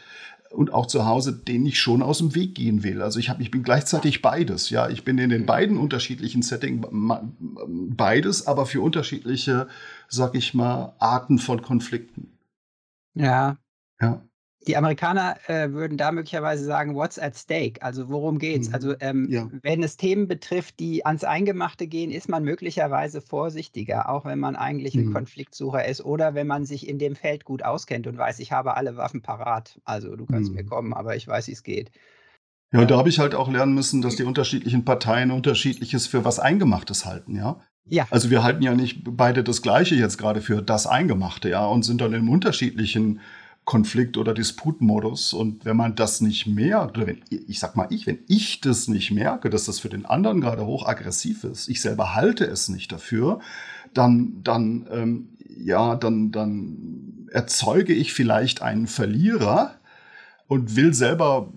und 0.55 0.73
auch 0.73 0.85
zu 0.85 1.05
Hause, 1.05 1.33
den 1.33 1.65
ich 1.65 1.79
schon 1.79 2.01
aus 2.01 2.19
dem 2.19 2.33
Weg 2.35 2.55
gehen 2.55 2.83
will. 2.83 3.01
Also 3.01 3.19
ich, 3.19 3.29
hab, 3.29 3.39
ich 3.39 3.51
bin 3.51 3.63
gleichzeitig 3.63 4.21
beides. 4.21 4.69
Ja, 4.69 4.89
ich 4.89 5.03
bin 5.03 5.17
in 5.17 5.29
den 5.29 5.45
beiden 5.45 5.77
unterschiedlichen 5.77 6.41
Settings 6.41 6.87
beides, 7.95 8.47
aber 8.47 8.65
für 8.65 8.81
unterschiedliche, 8.81 9.67
sag 10.07 10.35
ich 10.35 10.53
mal, 10.53 10.95
Arten 10.99 11.37
von 11.39 11.61
Konflikten. 11.61 12.37
Ja. 13.13 13.57
Ja 13.99 14.21
die 14.67 14.77
Amerikaner 14.77 15.35
äh, 15.47 15.71
würden 15.71 15.97
da 15.97 16.11
möglicherweise 16.11 16.65
sagen, 16.65 16.95
what's 16.95 17.19
at 17.19 17.37
stake? 17.37 17.81
Also 17.81 18.09
worum 18.09 18.39
geht's? 18.39 18.73
Also, 18.73 18.89
mhm. 18.89 18.93
Also 18.93 19.05
ähm, 19.05 19.27
ja. 19.29 19.49
wenn 19.61 19.83
es 19.83 19.97
Themen 19.97 20.27
betrifft, 20.27 20.79
die 20.79 21.05
ans 21.05 21.23
Eingemachte 21.23 21.87
gehen, 21.87 22.11
ist 22.11 22.29
man 22.29 22.43
möglicherweise 22.43 23.21
vorsichtiger, 23.21 24.09
auch 24.09 24.25
wenn 24.25 24.39
man 24.39 24.55
eigentlich 24.55 24.95
ein 24.95 25.05
mhm. 25.05 25.13
Konfliktsucher 25.13 25.85
ist 25.85 26.03
oder 26.03 26.33
wenn 26.33 26.47
man 26.47 26.65
sich 26.65 26.87
in 26.87 26.99
dem 26.99 27.15
Feld 27.15 27.45
gut 27.45 27.63
auskennt 27.63 28.07
und 28.07 28.17
weiß, 28.17 28.39
ich 28.39 28.51
habe 28.51 28.75
alle 28.77 28.97
Waffen 28.97 29.21
parat. 29.21 29.79
Also 29.85 30.15
du 30.15 30.25
kannst 30.25 30.49
mhm. 30.49 30.57
mir 30.57 30.65
kommen, 30.65 30.93
aber 30.93 31.15
ich 31.15 31.27
weiß, 31.27 31.47
wie 31.47 31.53
es 31.53 31.63
geht. 31.63 31.91
Ja, 32.71 32.81
und 32.81 32.91
da 32.91 32.97
habe 32.97 33.09
ich 33.09 33.19
halt 33.19 33.35
auch 33.35 33.49
lernen 33.49 33.73
müssen, 33.73 34.01
dass 34.01 34.15
die 34.15 34.23
unterschiedlichen 34.23 34.83
Parteien 34.83 35.31
unterschiedliches 35.31 36.07
für 36.07 36.25
was 36.25 36.39
Eingemachtes 36.39 37.05
halten, 37.05 37.35
ja. 37.35 37.59
Ja. 37.87 38.07
Also 38.09 38.31
wir 38.31 38.41
halten 38.41 38.63
ja 38.63 38.73
nicht 38.73 39.03
beide 39.05 39.43
das 39.43 39.61
Gleiche 39.61 39.93
jetzt 39.95 40.17
gerade 40.17 40.41
für 40.41 40.61
das 40.61 40.87
Eingemachte, 40.87 41.49
ja, 41.49 41.65
und 41.65 41.83
sind 41.83 42.01
dann 42.01 42.13
in 42.13 42.27
unterschiedlichen 42.27 43.21
Konflikt- 43.65 44.17
oder 44.17 44.33
Disputmodus. 44.33 45.33
Und 45.33 45.65
wenn 45.65 45.75
man 45.75 45.95
das 45.95 46.21
nicht 46.21 46.47
merkt, 46.47 46.97
oder 46.97 47.07
wenn, 47.07 47.21
ich 47.29 47.59
sag 47.59 47.75
mal 47.75 47.87
ich, 47.89 48.07
wenn 48.07 48.19
ich 48.27 48.61
das 48.61 48.87
nicht 48.87 49.11
merke, 49.11 49.49
dass 49.49 49.65
das 49.65 49.79
für 49.79 49.89
den 49.89 50.05
anderen 50.05 50.39
gerade 50.39 50.65
hochaggressiv 50.65 51.43
ist, 51.43 51.67
ich 51.67 51.81
selber 51.81 52.15
halte 52.15 52.45
es 52.45 52.69
nicht 52.69 52.91
dafür, 52.91 53.39
dann, 53.93 54.41
dann, 54.43 54.87
ähm, 54.91 55.29
ja, 55.57 55.95
dann, 55.95 56.31
dann 56.31 57.27
erzeuge 57.31 57.93
ich 57.93 58.13
vielleicht 58.13 58.61
einen 58.61 58.87
Verlierer 58.87 59.75
und 60.47 60.75
will 60.75 60.93
selber 60.93 61.51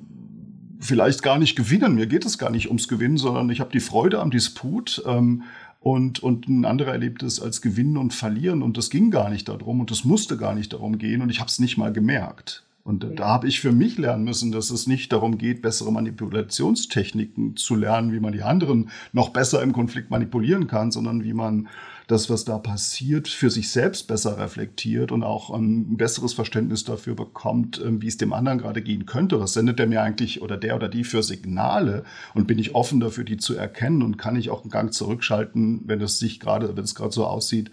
vielleicht 0.81 1.23
gar 1.23 1.39
nicht 1.39 1.57
gewinnen. 1.57 1.95
Mir 1.95 2.07
geht 2.07 2.25
es 2.25 2.39
gar 2.39 2.51
nicht 2.51 2.69
ums 2.69 2.89
Gewinnen, 2.89 3.19
sondern 3.19 3.51
ich 3.51 3.61
habe 3.61 3.73
die 3.73 3.81
Freude 3.81 4.21
am 4.21 4.31
Disput. 4.31 5.03
Ähm, 5.07 5.43
und, 5.88 6.23
und 6.23 6.49
ein 6.49 6.67
anderer 6.67 6.93
erlebt 6.93 7.23
es 7.23 7.40
als 7.40 7.62
Gewinnen 7.62 7.96
und 7.96 8.12
Verlieren 8.12 8.62
und 8.62 8.76
das 8.76 8.90
ging 8.90 9.11
gar 9.11 9.31
nicht 9.31 9.49
darum 9.49 9.81
und 9.81 9.90
es 9.90 10.05
musste 10.05 10.37
gar 10.37 10.55
nicht 10.55 10.75
darum 10.75 10.99
gehen 10.99 11.23
und 11.23 11.31
ich 11.31 11.40
habe 11.40 11.49
es 11.49 11.58
nicht 11.58 11.79
mal 11.79 11.94
gemerkt. 11.94 12.62
Und 12.85 13.05
ja. 13.05 13.11
da 13.11 13.29
habe 13.29 13.49
ich 13.49 13.61
für 13.61 13.73
mich 13.73 13.96
lernen 13.96 14.25
müssen, 14.25 14.52
dass 14.52 14.70
es 14.70 14.87
nicht 14.87 15.12
darum 15.12 15.38
geht, 15.38 15.62
bessere 15.62 15.90
Manipulationstechniken 15.90 17.56
zu 17.56 17.75
lernen, 17.75 18.12
wie 18.12 18.20
man 18.20 18.35
die 18.35 18.43
anderen 18.43 18.90
noch 19.14 19.31
besser 19.31 19.62
im 19.62 19.73
Konflikt 19.73 20.11
manipulieren 20.11 20.67
kann, 20.67 20.90
sondern 20.90 21.25
wie 21.25 21.32
man 21.32 21.69
das, 22.09 22.31
was 22.31 22.47
da 22.47 22.59
passiert, 22.59 23.29
für 23.29 23.51
sich 23.51 23.71
selbst 23.71 24.09
besser 24.09 24.39
reflektiert 24.39 25.13
und 25.13 25.23
auch 25.23 25.51
ein 25.51 25.99
besseres 25.99 26.33
Verständnis 26.33 26.83
dafür 26.85 27.15
bekommt, 27.15 27.81
ähm, 27.85 28.01
wie 28.01 28.07
es 28.07 28.17
dem 28.17 28.33
anderen 28.33 28.59
gerade 28.59 28.81
gehen 28.83 29.05
könnte. 29.05 29.39
Was 29.41 29.53
sendet 29.53 29.79
der 29.79 29.87
mir 29.87 30.03
eigentlich 30.03 30.41
oder 30.41 30.57
der 30.57 30.75
oder 30.75 30.89
die 30.89 31.05
für 31.05 31.23
Signale? 31.23 32.05
Und 32.35 32.47
bin 32.47 32.59
ich 32.59 32.75
offen 32.75 32.99
dafür, 32.99 33.25
die 33.25 33.37
zu 33.37 33.55
erkennen? 33.55 34.03
Und 34.03 34.17
kann 34.17 34.37
ich 34.37 34.49
auch 34.49 34.63
einen 34.63 34.71
Gang 34.71 34.93
zurückschalten, 34.93 35.83
wenn 35.85 36.00
es 36.00 36.19
sich 36.19 36.41
gerade, 36.41 36.77
wenn 36.77 36.85
es 36.85 36.95
gerade 36.95 37.12
so 37.12 37.27
aussieht, 37.27 37.71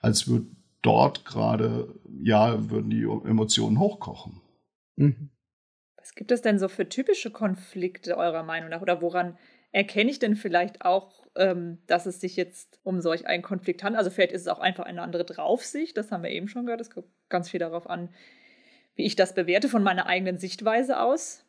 als 0.00 0.26
würde 0.26 0.46
dort 0.80 1.26
gerade, 1.26 1.94
ja, 2.22 2.70
würden 2.70 2.88
die 2.88 3.02
Emotionen 3.02 3.78
hochkochen. 3.78 4.40
Mhm. 4.96 5.30
Was 5.98 6.14
gibt 6.14 6.32
es 6.32 6.40
denn 6.40 6.58
so 6.58 6.68
für 6.68 6.88
typische 6.88 7.30
Konflikte 7.30 8.16
eurer 8.16 8.42
Meinung 8.42 8.70
nach? 8.70 8.80
Oder 8.80 9.02
woran 9.02 9.36
erkenne 9.76 10.10
ich 10.10 10.18
denn 10.18 10.36
vielleicht 10.36 10.86
auch, 10.86 11.26
ähm, 11.36 11.76
dass 11.86 12.06
es 12.06 12.18
sich 12.18 12.34
jetzt 12.34 12.80
um 12.82 13.02
solch 13.02 13.26
einen 13.26 13.42
Konflikt 13.42 13.82
handelt? 13.82 13.98
Also 13.98 14.10
vielleicht 14.10 14.32
ist 14.32 14.40
es 14.40 14.48
auch 14.48 14.58
einfach 14.58 14.86
eine 14.86 15.02
andere 15.02 15.26
Draufsicht, 15.26 15.98
das 15.98 16.10
haben 16.10 16.22
wir 16.22 16.30
eben 16.30 16.48
schon 16.48 16.64
gehört. 16.64 16.80
Es 16.80 16.88
kommt 16.88 17.08
ganz 17.28 17.50
viel 17.50 17.60
darauf 17.60 17.86
an, 17.86 18.08
wie 18.94 19.04
ich 19.04 19.16
das 19.16 19.34
bewerte 19.34 19.68
von 19.68 19.82
meiner 19.82 20.06
eigenen 20.06 20.38
Sichtweise 20.38 20.98
aus. 20.98 21.44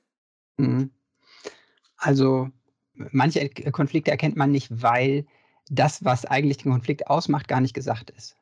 Mhm. 0.58 0.92
Also 1.96 2.50
manche 2.96 3.48
Konflikte 3.72 4.12
erkennt 4.12 4.36
man 4.36 4.52
nicht, 4.52 4.82
weil 4.82 5.26
das, 5.70 6.04
was 6.04 6.26
eigentlich 6.26 6.58
den 6.58 6.74
Konflikt 6.74 7.08
ausmacht, 7.08 7.48
gar 7.48 7.62
nicht 7.62 7.74
gesagt 7.74 8.10
ist. 8.10 8.36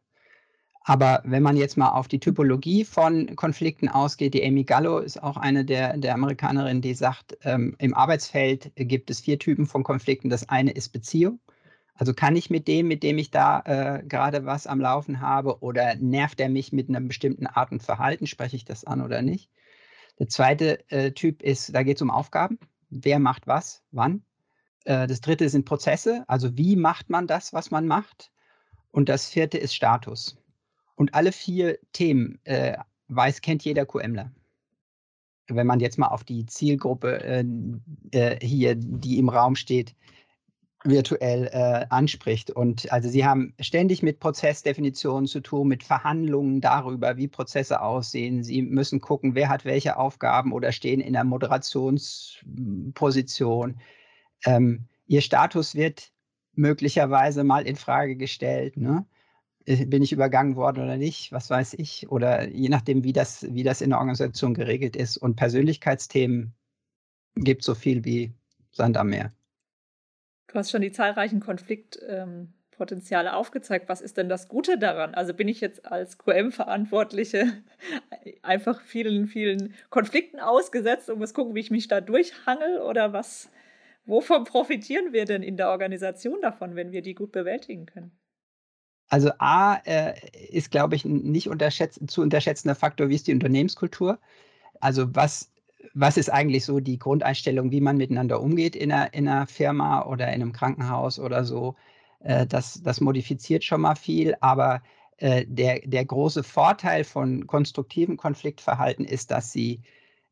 Aber 0.88 1.24
wenn 1.26 1.42
man 1.42 1.58
jetzt 1.58 1.78
mal 1.78 1.90
auf 1.90 2.08
die 2.08 2.20
Typologie 2.20 2.86
von 2.86 3.36
Konflikten 3.36 3.90
ausgeht, 3.90 4.36
die 4.36 4.46
Amy 4.46 4.66
Gallo 4.66 5.00
ist 5.00 5.22
auch 5.22 5.36
eine 5.36 5.66
der, 5.66 5.98
der 5.98 6.14
Amerikanerinnen, 6.14 6.84
die 6.84 6.94
sagt, 6.94 7.36
ähm, 7.42 7.76
im 7.80 7.96
Arbeitsfeld 7.96 8.72
gibt 8.76 9.10
es 9.10 9.20
vier 9.20 9.40
Typen 9.40 9.66
von 9.66 9.84
Konflikten. 9.84 10.30
Das 10.30 10.48
eine 10.48 10.70
ist 10.70 10.90
Beziehung. 10.90 11.40
Also 11.96 12.14
kann 12.14 12.36
ich 12.36 12.52
mit 12.52 12.68
dem, 12.68 12.88
mit 12.88 13.02
dem 13.02 13.18
ich 13.18 13.32
da 13.32 13.62
äh, 13.66 14.04
gerade 14.04 14.46
was 14.46 14.68
am 14.68 14.80
Laufen 14.80 15.22
habe, 15.22 15.64
oder 15.64 15.96
nervt 15.96 16.40
er 16.40 16.50
mich 16.50 16.72
mit 16.72 16.88
einer 16.88 17.02
bestimmten 17.02 17.48
Art 17.48 17.72
und 17.72 17.82
Verhalten, 17.82 18.28
spreche 18.28 18.56
ich 18.56 18.66
das 18.66 18.86
an 18.86 19.02
oder 19.02 19.24
nicht? 19.24 19.50
Der 20.20 20.28
zweite 20.28 20.88
äh, 20.92 21.14
Typ 21.14 21.42
ist, 21.42 21.74
da 21.74 21.82
geht 21.82 21.98
es 21.98 22.04
um 22.04 22.12
Aufgaben. 22.12 22.60
Wer 22.92 23.18
macht 23.18 23.48
was, 23.48 23.82
wann? 23.92 24.24
Äh, 24.84 25.08
das 25.08 25.20
dritte 25.20 25.50
sind 25.50 25.66
Prozesse, 25.66 26.26
also 26.28 26.56
wie 26.58 26.76
macht 26.76 27.10
man 27.10 27.26
das, 27.26 27.54
was 27.54 27.72
man 27.72 27.88
macht? 27.88 28.32
Und 28.92 29.10
das 29.10 29.28
vierte 29.28 29.58
ist 29.58 29.74
Status. 29.74 30.38
Und 30.96 31.14
alle 31.14 31.32
vier 31.32 31.78
Themen 31.92 32.40
äh, 32.46 32.78
weiß, 33.08 33.42
kennt 33.42 33.64
jeder 33.64 33.86
QMler. 33.86 34.32
Wenn 35.48 35.68
man 35.68 35.80
jetzt 35.80 36.00
mal 36.00 36.08
auf 36.08 36.24
die 36.24 36.46
Zielgruppe 36.46 37.24
äh, 37.24 37.46
äh, 38.12 38.46
hier, 38.46 38.76
die 38.76 39.20
im 39.20 39.30
Raum 39.30 39.56
steht, 39.56 39.96
virtuell 40.86 41.50
äh, 41.52 41.86
anspricht. 41.90 42.52
Und 42.52 42.90
also 42.92 43.10
Sie 43.10 43.26
haben 43.26 43.56
ständig 43.60 44.04
mit 44.04 44.20
Prozessdefinitionen 44.20 45.26
zu 45.28 45.42
tun, 45.42 45.68
mit 45.68 45.84
Verhandlungen 45.84 46.62
darüber, 46.62 47.18
wie 47.18 47.28
Prozesse 47.28 47.82
aussehen. 47.82 48.44
Sie 48.44 48.62
müssen 48.62 49.02
gucken, 49.02 49.34
wer 49.36 49.50
hat 49.50 49.66
welche 49.66 49.98
Aufgaben 49.98 50.54
oder 50.54 50.72
stehen 50.72 51.02
in 51.02 51.14
der 51.14 51.24
Moderationsposition. 51.24 53.80
Ähm, 54.46 54.86
Ihr 55.08 55.22
Status 55.22 55.76
wird 55.76 56.12
möglicherweise 56.54 57.44
mal 57.44 57.68
in 57.68 57.76
Frage 57.76 58.16
gestellt. 58.16 58.78
Ne? 58.78 59.06
Äh, 59.66 59.86
bin 59.86 60.02
ich 60.02 60.12
übergangen 60.12 60.56
worden 60.56 60.84
oder 60.84 60.98
nicht? 60.98 61.32
Was 61.32 61.50
weiß 61.50 61.76
ich? 61.76 62.10
Oder 62.10 62.48
je 62.48 62.70
nachdem, 62.70 63.04
wie 63.04 63.14
das, 63.14 63.46
wie 63.54 63.64
das 63.64 63.82
in 63.82 63.90
der 63.90 64.00
Organisation 64.00 64.54
geregelt 64.54 64.96
ist. 64.96 65.18
Und 65.18 65.36
Persönlichkeitsthemen 65.36 66.54
gibt 67.36 67.64
so 67.64 67.76
viel 67.76 68.06
wie 68.06 68.34
Sand 68.72 68.98
am 68.98 69.10
Meer. 69.10 69.32
Du 70.48 70.56
hast 70.56 70.72
schon 70.72 70.82
die 70.82 70.92
zahlreichen 70.92 71.40
Konfliktpotenziale 71.40 73.30
ähm, 73.30 73.36
aufgezeigt. 73.36 73.90
Was 73.90 74.02
ist 74.02 74.18
denn 74.18 74.30
das 74.30 74.48
Gute 74.48 74.78
daran? 74.78 75.14
Also 75.14 75.34
bin 75.34 75.48
ich 75.48 75.60
jetzt 75.60 75.86
als 75.86 76.18
QM-Verantwortliche 76.18 77.52
einfach 78.42 78.82
vielen, 78.82 79.28
vielen 79.28 79.74
Konflikten 79.90 80.40
ausgesetzt 80.40 81.10
und 81.10 81.20
muss 81.20 81.34
gucken, 81.34 81.56
wie 81.56 81.62
ich 81.62 81.72
mich 81.72 81.88
da 81.88 82.00
durchhangel 82.00 82.80
oder 82.80 83.12
was? 83.12 83.50
Wovon 84.06 84.44
profitieren 84.44 85.14
wir 85.14 85.26
denn 85.26 85.42
in 85.42 85.58
der 85.58 85.70
Organisation 85.70 86.40
davon, 86.42 86.76
wenn 86.76 86.92
wir 86.92 87.02
die 87.02 87.16
gut 87.16 87.32
bewältigen 87.32 87.88
können? 87.88 88.12
Also 89.10 89.32
A 89.40 89.76
äh, 89.86 90.14
ist, 90.50 90.72
glaube 90.72 90.96
ich, 90.96 91.06
ein 91.06 91.32
nicht 91.32 91.50
unterschätz 91.50 92.00
zu 92.08 92.22
unterschätzender 92.22 92.76
Faktor, 92.76 93.10
wie 93.10 93.16
ist 93.16 93.28
die 93.28 93.34
Unternehmenskultur? 93.34 94.20
Also 94.82 95.14
was, 95.16 95.52
was 95.94 96.18
ist 96.18 96.30
eigentlich 96.32 96.66
so 96.66 96.80
die 96.80 97.00
Grundeinstellung, 97.00 97.72
wie 97.72 97.82
man 97.82 97.98
miteinander 97.98 98.42
umgeht 98.42 98.76
in 98.76 98.92
einer, 98.92 99.14
in 99.14 99.28
einer 99.28 99.48
Firma 99.48 100.04
oder 100.06 100.28
in 100.28 100.42
einem 100.42 100.54
Krankenhaus 100.54 101.20
oder 101.20 101.46
so? 101.46 101.76
Äh, 102.22 102.48
das, 102.48 102.82
das 102.84 103.02
modifiziert 103.02 103.64
schon 103.64 103.82
mal 103.82 103.96
viel, 103.96 104.36
aber 104.42 104.82
äh, 105.18 105.46
der, 105.48 105.82
der 105.86 106.06
große 106.06 106.44
Vorteil 106.44 107.04
von 107.04 107.48
konstruktivem 107.48 108.18
Konfliktverhalten 108.18 109.06
ist, 109.06 109.32
dass 109.32 109.52
sie 109.52 109.82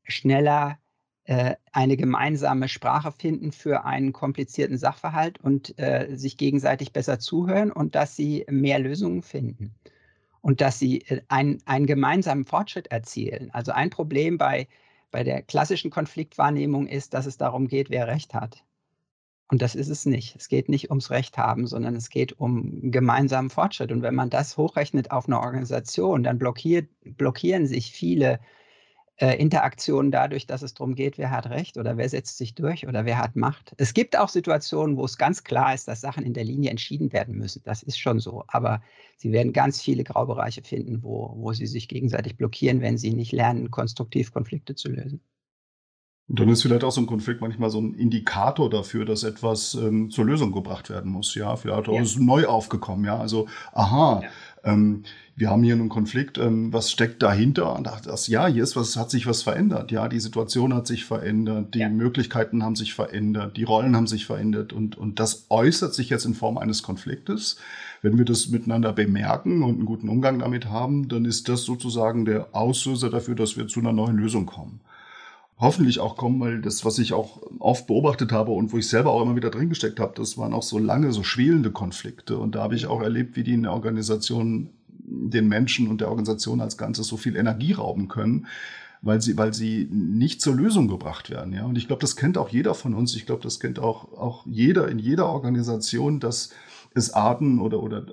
schneller 0.03 0.77
eine 1.25 1.95
gemeinsame 1.95 2.67
Sprache 2.67 3.11
finden 3.11 3.53
für 3.53 3.85
einen 3.85 4.11
komplizierten 4.11 4.77
Sachverhalt 4.77 5.39
und 5.39 5.77
äh, 5.79 6.15
sich 6.15 6.35
gegenseitig 6.35 6.91
besser 6.91 7.17
zuhören 7.17 7.71
und 7.71 7.95
dass 7.95 8.15
sie 8.17 8.45
mehr 8.49 8.79
Lösungen 8.79 9.21
finden 9.21 9.73
und 10.41 10.59
dass 10.59 10.79
sie 10.79 11.01
äh, 11.07 11.21
ein, 11.29 11.61
einen 11.65 11.85
gemeinsamen 11.85 12.43
Fortschritt 12.43 12.87
erzielen. 12.87 13.51
Also 13.51 13.71
ein 13.71 13.89
Problem 13.89 14.37
bei, 14.37 14.67
bei 15.11 15.23
der 15.23 15.41
klassischen 15.41 15.91
Konfliktwahrnehmung 15.91 16.87
ist, 16.87 17.13
dass 17.13 17.25
es 17.25 17.37
darum 17.37 17.69
geht, 17.69 17.89
wer 17.89 18.07
Recht 18.07 18.33
hat. 18.33 18.65
Und 19.47 19.61
das 19.61 19.75
ist 19.75 19.89
es 19.89 20.05
nicht. 20.05 20.35
Es 20.35 20.49
geht 20.49 20.67
nicht 20.67 20.89
ums 20.89 21.09
Recht 21.09 21.37
haben, 21.37 21.67
sondern 21.67 21.95
es 21.95 22.09
geht 22.09 22.37
um 22.37 22.91
gemeinsamen 22.91 23.49
Fortschritt. 23.49 23.93
Und 23.93 24.01
wenn 24.01 24.15
man 24.15 24.29
das 24.29 24.57
hochrechnet 24.57 25.11
auf 25.11 25.27
eine 25.27 25.39
Organisation, 25.39 26.23
dann 26.23 26.37
blockiert, 26.37 26.89
blockieren 27.03 27.65
sich 27.65 27.91
viele 27.91 28.33
äh, 28.33 28.39
Interaktionen 29.17 30.11
dadurch, 30.11 30.47
dass 30.47 30.63
es 30.63 30.73
darum 30.73 30.95
geht, 30.95 31.17
wer 31.19 31.29
hat 31.29 31.47
Recht 31.47 31.77
oder 31.77 31.97
wer 31.97 32.09
setzt 32.09 32.37
sich 32.37 32.55
durch 32.55 32.87
oder 32.87 33.05
wer 33.05 33.19
hat 33.19 33.35
Macht. 33.35 33.73
Es 33.77 33.93
gibt 33.93 34.17
auch 34.17 34.27
Situationen, 34.27 34.97
wo 34.97 35.05
es 35.05 35.17
ganz 35.17 35.43
klar 35.43 35.73
ist, 35.73 35.87
dass 35.87 36.01
Sachen 36.01 36.25
in 36.25 36.33
der 36.33 36.43
Linie 36.43 36.71
entschieden 36.71 37.13
werden 37.13 37.37
müssen. 37.37 37.61
Das 37.63 37.83
ist 37.83 37.99
schon 37.99 38.19
so. 38.19 38.43
Aber 38.47 38.81
Sie 39.17 39.31
werden 39.31 39.53
ganz 39.53 39.81
viele 39.81 40.03
Graubereiche 40.03 40.63
finden, 40.63 41.03
wo, 41.03 41.33
wo 41.37 41.53
Sie 41.53 41.67
sich 41.67 41.87
gegenseitig 41.87 42.37
blockieren, 42.37 42.81
wenn 42.81 42.97
Sie 42.97 43.13
nicht 43.13 43.31
lernen, 43.31 43.69
konstruktiv 43.71 44.31
Konflikte 44.33 44.75
zu 44.75 44.89
lösen. 44.89 45.21
Und 46.29 46.39
dann 46.39 46.47
ist 46.47 46.61
vielleicht 46.61 46.85
auch 46.85 46.91
so 46.91 47.01
ein 47.01 47.07
Konflikt 47.07 47.41
manchmal 47.41 47.69
so 47.69 47.81
ein 47.81 47.93
Indikator 47.95 48.69
dafür, 48.69 49.03
dass 49.03 49.23
etwas 49.23 49.75
ähm, 49.75 50.09
zur 50.09 50.25
Lösung 50.25 50.53
gebracht 50.53 50.89
werden 50.89 51.11
muss. 51.11 51.35
Ja, 51.35 51.57
vielleicht 51.57 51.89
auch 51.89 51.95
ja. 51.95 52.01
ist 52.01 52.17
neu 52.17 52.45
aufgekommen. 52.45 53.03
Ja, 53.03 53.17
also 53.17 53.47
aha, 53.73 54.21
ja. 54.23 54.71
ähm, 54.71 55.03
wir 55.35 55.49
haben 55.49 55.63
hier 55.63 55.73
einen 55.73 55.89
Konflikt. 55.89 56.37
Ähm, 56.37 56.71
was 56.71 56.91
steckt 56.91 57.21
dahinter? 57.23 57.75
Und 57.75 57.89
das, 58.05 58.27
ja, 58.27 58.47
hier 58.47 58.63
ist 58.63 58.77
was, 58.77 58.95
hat 58.95 59.11
sich 59.11 59.27
was 59.27 59.43
verändert. 59.43 59.91
Ja, 59.91 60.07
die 60.07 60.21
Situation 60.21 60.73
hat 60.73 60.87
sich 60.87 61.03
verändert, 61.03 61.75
die 61.75 61.79
ja. 61.79 61.89
Möglichkeiten 61.89 62.63
haben 62.63 62.77
sich 62.77 62.93
verändert, 62.93 63.57
die 63.57 63.63
Rollen 63.63 63.93
haben 63.93 64.07
sich 64.07 64.25
verändert 64.25 64.71
und 64.71 64.97
und 64.97 65.19
das 65.19 65.47
äußert 65.49 65.93
sich 65.93 66.09
jetzt 66.09 66.25
in 66.25 66.35
Form 66.35 66.57
eines 66.57 66.83
Konfliktes. 66.83 67.57
Wenn 68.01 68.17
wir 68.17 68.25
das 68.25 68.47
miteinander 68.47 68.93
bemerken 68.93 69.61
und 69.61 69.75
einen 69.75 69.85
guten 69.85 70.07
Umgang 70.07 70.39
damit 70.39 70.67
haben, 70.69 71.09
dann 71.09 71.25
ist 71.25 71.49
das 71.49 71.63
sozusagen 71.63 72.23
der 72.23 72.47
Auslöser 72.53 73.09
dafür, 73.09 73.35
dass 73.35 73.57
wir 73.57 73.67
zu 73.67 73.81
einer 73.81 73.93
neuen 73.93 74.15
Lösung 74.15 74.45
kommen 74.45 74.79
hoffentlich 75.57 75.99
auch 75.99 76.17
kommen, 76.17 76.39
weil 76.39 76.61
das, 76.61 76.83
was 76.85 76.99
ich 76.99 77.13
auch 77.13 77.41
oft 77.59 77.87
beobachtet 77.87 78.31
habe 78.31 78.51
und 78.51 78.73
wo 78.73 78.77
ich 78.77 78.87
selber 78.87 79.11
auch 79.11 79.21
immer 79.21 79.35
wieder 79.35 79.49
drin 79.49 79.69
gesteckt 79.69 79.99
habe, 79.99 80.13
das 80.15 80.37
waren 80.37 80.53
auch 80.53 80.63
so 80.63 80.77
lange, 80.77 81.11
so 81.11 81.23
schwelende 81.23 81.71
Konflikte. 81.71 82.37
Und 82.37 82.55
da 82.55 82.63
habe 82.63 82.75
ich 82.75 82.87
auch 82.87 83.01
erlebt, 83.01 83.35
wie 83.35 83.43
die 83.43 83.53
in 83.53 83.63
der 83.63 83.73
Organisation 83.73 84.69
den 85.05 85.47
Menschen 85.47 85.87
und 85.87 86.01
der 86.01 86.09
Organisation 86.09 86.61
als 86.61 86.77
Ganzes 86.77 87.07
so 87.07 87.17
viel 87.17 87.35
Energie 87.35 87.73
rauben 87.73 88.07
können, 88.07 88.47
weil 89.01 89.21
sie, 89.21 89.37
weil 89.37 89.53
sie 89.53 89.87
nicht 89.91 90.41
zur 90.41 90.55
Lösung 90.55 90.87
gebracht 90.87 91.29
werden. 91.29 91.53
Ja? 91.53 91.65
Und 91.65 91.77
ich 91.77 91.87
glaube, 91.87 92.01
das 92.01 92.15
kennt 92.15 92.37
auch 92.37 92.49
jeder 92.49 92.73
von 92.73 92.93
uns. 92.93 93.15
Ich 93.15 93.25
glaube, 93.25 93.43
das 93.43 93.59
kennt 93.59 93.79
auch, 93.79 94.13
auch 94.13 94.45
jeder 94.45 94.87
in 94.87 94.97
jeder 94.97 95.27
Organisation, 95.27 96.19
dass 96.19 96.51
es 96.95 97.13
Arten 97.13 97.59
oder, 97.59 97.81
oder 97.81 98.05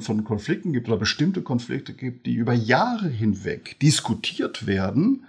von 0.00 0.24
Konflikten 0.24 0.72
gibt 0.72 0.88
oder 0.88 0.98
bestimmte 0.98 1.42
Konflikte 1.42 1.94
gibt, 1.94 2.26
die 2.26 2.34
über 2.34 2.52
Jahre 2.52 3.08
hinweg 3.08 3.78
diskutiert 3.80 4.66
werden 4.66 5.24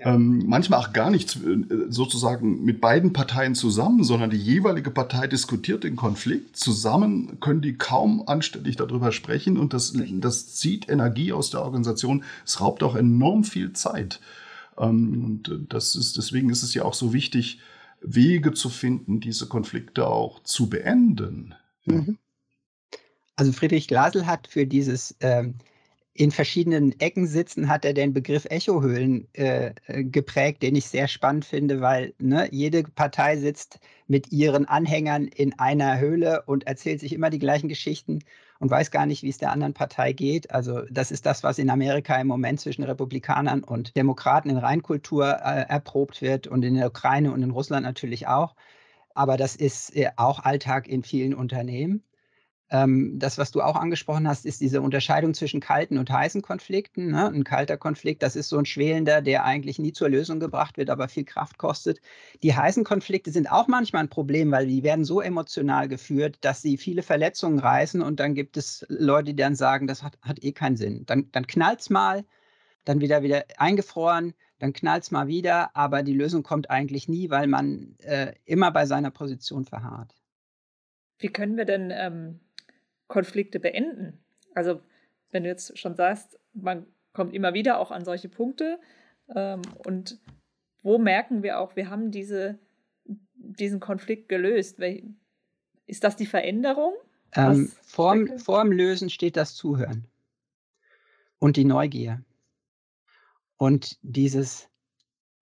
ähm, 0.00 0.44
manchmal 0.46 0.80
auch 0.80 0.92
gar 0.92 1.10
nicht 1.10 1.36
äh, 1.36 1.64
sozusagen 1.88 2.64
mit 2.64 2.80
beiden 2.80 3.12
Parteien 3.12 3.54
zusammen, 3.54 4.04
sondern 4.04 4.30
die 4.30 4.36
jeweilige 4.36 4.90
Partei 4.90 5.26
diskutiert 5.26 5.84
den 5.84 5.96
Konflikt. 5.96 6.56
Zusammen 6.56 7.40
können 7.40 7.62
die 7.62 7.76
kaum 7.76 8.26
anständig 8.28 8.76
darüber 8.76 9.12
sprechen 9.12 9.56
und 9.56 9.72
das, 9.72 9.94
das 9.96 10.54
zieht 10.54 10.88
Energie 10.88 11.32
aus 11.32 11.50
der 11.50 11.62
Organisation. 11.62 12.24
Es 12.44 12.60
raubt 12.60 12.82
auch 12.82 12.94
enorm 12.94 13.44
viel 13.44 13.72
Zeit. 13.72 14.20
Ähm, 14.78 15.24
und 15.24 15.48
äh, 15.48 15.58
das 15.68 15.96
ist, 15.96 16.16
deswegen 16.16 16.50
ist 16.50 16.62
es 16.62 16.74
ja 16.74 16.84
auch 16.84 16.94
so 16.94 17.12
wichtig, 17.12 17.60
Wege 18.00 18.52
zu 18.52 18.68
finden, 18.68 19.20
diese 19.20 19.46
Konflikte 19.46 20.06
auch 20.06 20.42
zu 20.42 20.68
beenden. 20.68 21.54
Mhm. 21.86 22.18
Also 23.34 23.52
Friedrich 23.52 23.88
Glasel 23.88 24.26
hat 24.26 24.46
für 24.46 24.66
dieses 24.66 25.16
ähm, 25.20 25.54
in 26.16 26.30
verschiedenen 26.30 26.98
Ecken 27.00 27.26
sitzen, 27.26 27.68
hat 27.68 27.84
er 27.84 27.92
den 27.92 28.12
Begriff 28.12 28.46
Echohöhlen 28.46 29.28
äh, 29.34 29.72
äh, 29.86 30.04
geprägt, 30.04 30.62
den 30.62 30.74
ich 30.74 30.86
sehr 30.86 31.08
spannend 31.08 31.44
finde, 31.44 31.80
weil 31.80 32.14
ne, 32.18 32.48
jede 32.50 32.82
Partei 32.84 33.36
sitzt 33.36 33.78
mit 34.06 34.32
ihren 34.32 34.66
Anhängern 34.66 35.26
in 35.26 35.58
einer 35.58 35.98
Höhle 35.98 36.42
und 36.46 36.66
erzählt 36.66 37.00
sich 37.00 37.12
immer 37.12 37.30
die 37.30 37.38
gleichen 37.38 37.68
Geschichten 37.68 38.20
und 38.58 38.70
weiß 38.70 38.90
gar 38.90 39.06
nicht, 39.06 39.22
wie 39.22 39.28
es 39.28 39.38
der 39.38 39.52
anderen 39.52 39.74
Partei 39.74 40.12
geht. 40.12 40.50
Also 40.50 40.82
das 40.90 41.10
ist 41.10 41.26
das, 41.26 41.42
was 41.42 41.58
in 41.58 41.70
Amerika 41.70 42.16
im 42.20 42.26
Moment 42.26 42.60
zwischen 42.60 42.84
Republikanern 42.84 43.62
und 43.62 43.96
Demokraten 43.96 44.48
in 44.50 44.56
Reinkultur 44.56 45.26
äh, 45.26 45.66
erprobt 45.68 46.22
wird 46.22 46.46
und 46.46 46.64
in 46.64 46.76
der 46.76 46.88
Ukraine 46.88 47.32
und 47.32 47.42
in 47.42 47.50
Russland 47.50 47.84
natürlich 47.84 48.26
auch. 48.26 48.54
Aber 49.14 49.36
das 49.36 49.56
ist 49.56 49.94
äh, 49.96 50.10
auch 50.16 50.40
Alltag 50.40 50.88
in 50.88 51.02
vielen 51.02 51.34
Unternehmen. 51.34 52.02
Ähm, 52.68 53.18
das, 53.20 53.38
was 53.38 53.52
du 53.52 53.62
auch 53.62 53.76
angesprochen 53.76 54.26
hast, 54.26 54.44
ist 54.44 54.60
diese 54.60 54.80
Unterscheidung 54.80 55.34
zwischen 55.34 55.60
kalten 55.60 55.98
und 55.98 56.10
heißen 56.10 56.42
Konflikten. 56.42 57.12
Ne? 57.12 57.28
Ein 57.28 57.44
kalter 57.44 57.76
Konflikt, 57.76 58.24
das 58.24 58.34
ist 58.34 58.48
so 58.48 58.58
ein 58.58 58.66
schwelender, 58.66 59.22
der 59.22 59.44
eigentlich 59.44 59.78
nie 59.78 59.92
zur 59.92 60.08
Lösung 60.08 60.40
gebracht 60.40 60.76
wird, 60.76 60.90
aber 60.90 61.08
viel 61.08 61.24
Kraft 61.24 61.58
kostet. 61.58 62.00
Die 62.42 62.56
heißen 62.56 62.82
Konflikte 62.82 63.30
sind 63.30 63.50
auch 63.52 63.68
manchmal 63.68 64.02
ein 64.02 64.08
Problem, 64.08 64.50
weil 64.50 64.66
die 64.66 64.82
werden 64.82 65.04
so 65.04 65.20
emotional 65.20 65.86
geführt, 65.86 66.38
dass 66.40 66.60
sie 66.60 66.76
viele 66.76 67.02
Verletzungen 67.02 67.60
reißen 67.60 68.02
und 68.02 68.18
dann 68.18 68.34
gibt 68.34 68.56
es 68.56 68.84
Leute, 68.88 69.26
die 69.26 69.36
dann 69.36 69.54
sagen, 69.54 69.86
das 69.86 70.02
hat, 70.02 70.18
hat 70.22 70.42
eh 70.42 70.52
keinen 70.52 70.76
Sinn. 70.76 71.04
Dann, 71.06 71.30
dann 71.30 71.46
knallt 71.46 71.80
es 71.80 71.90
mal, 71.90 72.24
dann 72.84 73.00
wieder 73.00 73.22
wieder 73.22 73.44
eingefroren, 73.58 74.34
dann 74.58 74.72
knallt 74.72 75.04
es 75.04 75.10
mal 75.12 75.28
wieder, 75.28 75.76
aber 75.76 76.02
die 76.02 76.14
Lösung 76.14 76.42
kommt 76.42 76.68
eigentlich 76.68 77.08
nie, 77.08 77.30
weil 77.30 77.46
man 77.46 77.94
äh, 78.00 78.32
immer 78.44 78.72
bei 78.72 78.86
seiner 78.86 79.12
Position 79.12 79.64
verharrt. 79.64 80.12
Wie 81.18 81.28
können 81.28 81.56
wir 81.56 81.64
denn 81.64 81.92
ähm, 81.94 82.40
Konflikte 83.08 83.60
beenden. 83.60 84.24
Also 84.54 84.80
wenn 85.30 85.44
du 85.44 85.48
jetzt 85.48 85.78
schon 85.78 85.94
sagst, 85.94 86.38
man 86.52 86.86
kommt 87.12 87.34
immer 87.34 87.54
wieder 87.54 87.78
auch 87.78 87.90
an 87.90 88.04
solche 88.04 88.28
Punkte 88.28 88.78
ähm, 89.34 89.62
und 89.84 90.20
wo 90.82 90.98
merken 90.98 91.42
wir 91.42 91.58
auch, 91.58 91.76
wir 91.76 91.90
haben 91.90 92.10
diese, 92.10 92.58
diesen 93.34 93.80
Konflikt 93.80 94.28
gelöst? 94.28 94.78
Ist 95.86 96.04
das 96.04 96.16
die 96.16 96.26
Veränderung? 96.26 96.94
Ähm, 97.32 97.72
vorm, 97.82 98.38
vorm 98.38 98.70
Lösen 98.70 99.10
steht 99.10 99.36
das 99.36 99.54
Zuhören 99.54 100.06
und 101.38 101.56
die 101.56 101.64
Neugier. 101.64 102.22
Und 103.56 103.98
dieses, 104.02 104.68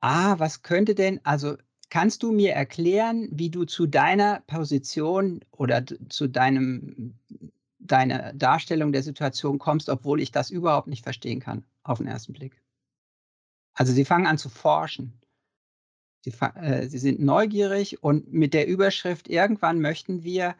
ah, 0.01 0.39
was 0.39 0.63
könnte 0.63 0.95
denn, 0.95 1.21
also 1.25 1.57
kannst 1.91 2.23
du 2.23 2.33
mir 2.33 2.53
erklären, 2.53 3.29
wie 3.31 3.51
du 3.51 3.65
zu 3.65 3.87
deiner 3.87 4.41
Position 4.47 5.45
oder 5.51 5.85
zu 6.09 6.27
deinem 6.27 7.19
deine 7.85 8.33
Darstellung 8.35 8.93
der 8.93 9.03
Situation 9.03 9.59
kommst, 9.59 9.89
obwohl 9.89 10.21
ich 10.21 10.33
das 10.33 10.51
überhaupt 10.51 10.89
nicht 10.89 11.05
verstehen 11.05 11.41
kann, 11.41 11.65
auf 11.83 11.99
den 11.99 12.07
ersten 12.07 12.33
Blick. 12.33 12.61
Also 13.75 13.93
sie 13.93 14.05
fangen 14.05 14.27
an 14.27 14.39
zu 14.39 14.49
forschen. 14.49 15.21
Sie, 16.23 16.33
äh, 16.55 16.89
sie 16.89 16.99
sind 16.99 17.21
neugierig 17.21 18.03
und 18.03 18.33
mit 18.33 18.55
der 18.55 18.67
Überschrift, 18.67 19.29
irgendwann 19.29 19.81
möchten 19.81 20.25
wir 20.25 20.55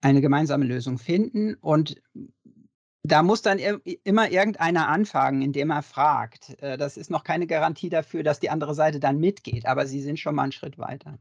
eine 0.00 0.20
gemeinsame 0.20 0.64
Lösung 0.64 0.98
finden 0.98 1.54
und 1.54 2.00
da 3.04 3.24
muss 3.24 3.42
dann 3.42 3.58
immer 3.58 4.30
irgendeiner 4.30 4.88
anfangen, 4.88 5.42
indem 5.42 5.70
er 5.70 5.82
fragt. 5.82 6.56
Äh, 6.62 6.78
das 6.78 6.96
ist 6.96 7.10
noch 7.10 7.24
keine 7.24 7.48
Garantie 7.48 7.88
dafür, 7.88 8.22
dass 8.22 8.38
die 8.38 8.50
andere 8.50 8.76
Seite 8.76 9.00
dann 9.00 9.18
mitgeht, 9.18 9.66
aber 9.66 9.86
sie 9.86 10.00
sind 10.00 10.20
schon 10.20 10.36
mal 10.36 10.44
einen 10.44 10.52
Schritt 10.52 10.78
weiter. 10.78 11.18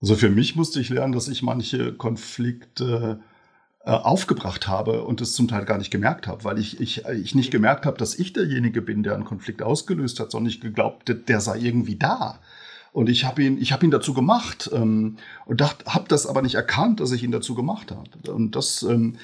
Also 0.00 0.14
für 0.14 0.30
mich 0.30 0.56
musste 0.56 0.80
ich 0.80 0.88
lernen, 0.88 1.12
dass 1.12 1.28
ich 1.28 1.42
manche 1.42 1.94
Konflikte 1.94 3.20
äh, 3.20 3.35
aufgebracht 3.92 4.66
habe 4.66 5.04
und 5.04 5.20
es 5.20 5.34
zum 5.34 5.46
Teil 5.48 5.64
gar 5.64 5.78
nicht 5.78 5.90
gemerkt 5.90 6.26
habe, 6.26 6.44
weil 6.44 6.58
ich, 6.58 6.80
ich, 6.80 7.04
ich 7.04 7.34
nicht 7.34 7.50
gemerkt 7.52 7.86
habe, 7.86 7.96
dass 7.96 8.18
ich 8.18 8.32
derjenige 8.32 8.82
bin, 8.82 9.02
der 9.02 9.14
einen 9.14 9.24
Konflikt 9.24 9.62
ausgelöst 9.62 10.18
hat, 10.18 10.32
sondern 10.32 10.50
ich 10.50 10.60
geglaubt, 10.60 11.08
der, 11.08 11.14
der 11.14 11.40
sei 11.40 11.58
irgendwie 11.58 11.96
da. 11.96 12.40
Und 12.92 13.08
ich 13.08 13.24
habe 13.24 13.42
ihn, 13.44 13.60
ich 13.60 13.72
habe 13.72 13.84
ihn 13.84 13.90
dazu 13.90 14.14
gemacht 14.14 14.70
ähm, 14.72 15.18
und 15.44 15.62
habe 15.62 16.08
das 16.08 16.26
aber 16.26 16.42
nicht 16.42 16.54
erkannt, 16.54 16.98
dass 16.98 17.12
ich 17.12 17.22
ihn 17.22 17.30
dazu 17.30 17.54
gemacht 17.54 17.92
habe. 17.92 18.32
Und 18.32 18.56
das, 18.56 18.82
ähm, 18.82 19.16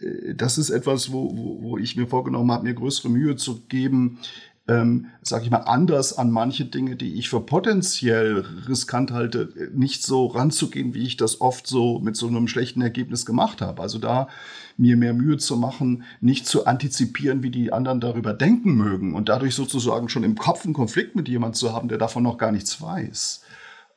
äh, 0.00 0.34
das 0.34 0.58
ist 0.58 0.70
etwas, 0.70 1.12
wo, 1.12 1.36
wo, 1.36 1.62
wo 1.62 1.78
ich 1.78 1.96
mir 1.96 2.06
vorgenommen 2.06 2.52
habe, 2.52 2.64
mir 2.64 2.74
größere 2.74 3.10
Mühe 3.10 3.36
zu 3.36 3.60
geben, 3.68 4.18
ähm, 4.68 5.06
sage 5.22 5.44
ich 5.44 5.50
mal, 5.50 5.58
anders 5.58 6.18
an 6.18 6.30
manche 6.30 6.64
Dinge, 6.64 6.96
die 6.96 7.14
ich 7.14 7.28
für 7.28 7.40
potenziell 7.40 8.44
riskant 8.68 9.12
halte, 9.12 9.52
nicht 9.72 10.02
so 10.02 10.26
ranzugehen, 10.26 10.92
wie 10.92 11.06
ich 11.06 11.16
das 11.16 11.40
oft 11.40 11.66
so 11.66 12.00
mit 12.00 12.16
so 12.16 12.26
einem 12.26 12.48
schlechten 12.48 12.80
Ergebnis 12.80 13.26
gemacht 13.26 13.60
habe. 13.60 13.80
Also 13.80 13.98
da 13.98 14.28
mir 14.76 14.96
mehr 14.96 15.14
Mühe 15.14 15.36
zu 15.36 15.56
machen, 15.56 16.02
nicht 16.20 16.46
zu 16.46 16.66
antizipieren, 16.66 17.42
wie 17.42 17.50
die 17.50 17.72
anderen 17.72 18.00
darüber 18.00 18.34
denken 18.34 18.74
mögen 18.74 19.14
und 19.14 19.28
dadurch 19.28 19.54
sozusagen 19.54 20.08
schon 20.08 20.24
im 20.24 20.36
Kopf 20.36 20.64
einen 20.64 20.74
Konflikt 20.74 21.14
mit 21.14 21.28
jemand 21.28 21.56
zu 21.56 21.72
haben, 21.72 21.88
der 21.88 21.98
davon 21.98 22.24
noch 22.24 22.36
gar 22.36 22.52
nichts 22.52 22.82
weiß. 22.82 23.42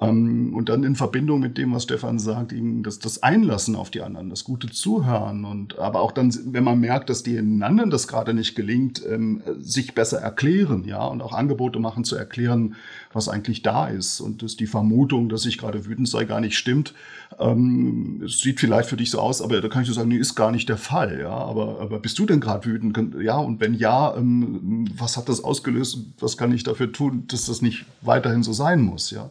Ähm, 0.02 0.54
und 0.54 0.70
dann 0.70 0.84
in 0.84 0.96
Verbindung 0.96 1.42
mit 1.42 1.58
dem, 1.58 1.74
was 1.74 1.84
Stefan 1.84 2.20
sagt, 2.20 2.54
eben 2.54 2.84
das, 2.84 3.00
das 3.00 3.22
Einlassen 3.22 3.76
auf 3.76 3.90
die 3.90 4.02
anderen, 4.02 4.30
das 4.30 4.46
gute 4.46 4.70
Zuhören 4.70 5.44
und 5.44 5.78
aber 5.78 6.00
auch 6.00 6.14
dann, 6.14 6.34
wenn 6.46 6.64
man 6.64 6.80
merkt, 6.80 7.10
dass 7.10 7.22
den 7.22 7.62
anderen 7.64 7.90
das 7.90 8.08
gerade 8.08 8.34
nicht 8.34 8.56
gelingt, 8.56 9.04
ähm, 9.06 9.42
sich 9.60 9.96
besser 9.96 10.20
erklären, 10.20 10.86
ja, 10.86 11.06
und 11.06 11.22
auch 11.22 11.34
Angebote 11.34 11.80
machen 11.80 12.06
zu 12.06 12.16
erklären, 12.16 12.76
was 13.12 13.28
eigentlich 13.28 13.62
da 13.62 13.88
ist. 13.88 14.22
Und 14.22 14.42
dass 14.42 14.56
die 14.56 14.68
Vermutung, 14.68 15.28
dass 15.28 15.46
ich 15.46 15.58
gerade 15.58 15.86
wütend 15.86 16.08
sei, 16.08 16.24
gar 16.24 16.40
nicht 16.40 16.58
stimmt. 16.58 16.94
Ähm, 17.38 18.22
es 18.24 18.40
sieht 18.40 18.62
vielleicht 18.62 18.88
für 18.88 18.98
dich 18.98 19.12
so 19.12 19.20
aus, 19.20 19.42
aber 19.42 19.60
da 19.60 19.68
kann 19.68 19.82
ich 19.82 19.90
dir 19.90 19.96
sagen, 19.96 20.10
nee, 20.10 20.18
ist 20.18 20.36
gar 20.36 20.52
nicht 20.52 20.70
der 20.70 20.78
Fall, 20.78 21.20
ja. 21.20 21.30
Aber, 21.30 21.82
aber 21.82 22.00
bist 22.00 22.18
du 22.20 22.26
denn 22.26 22.40
gerade 22.40 22.66
wütend? 22.66 22.98
Ja, 23.22 23.38
und 23.38 23.60
wenn 23.60 23.74
ja, 23.74 24.16
ähm, 24.16 24.86
was 24.98 25.18
hat 25.18 25.28
das 25.28 25.44
ausgelöst? 25.44 25.98
Was 26.20 26.38
kann 26.38 26.54
ich 26.54 26.64
dafür 26.64 26.94
tun, 26.94 27.26
dass 27.28 27.48
das 27.48 27.62
nicht 27.62 27.86
weiterhin 28.02 28.44
so 28.44 28.54
sein 28.54 28.82
muss, 28.82 29.12
ja? 29.12 29.30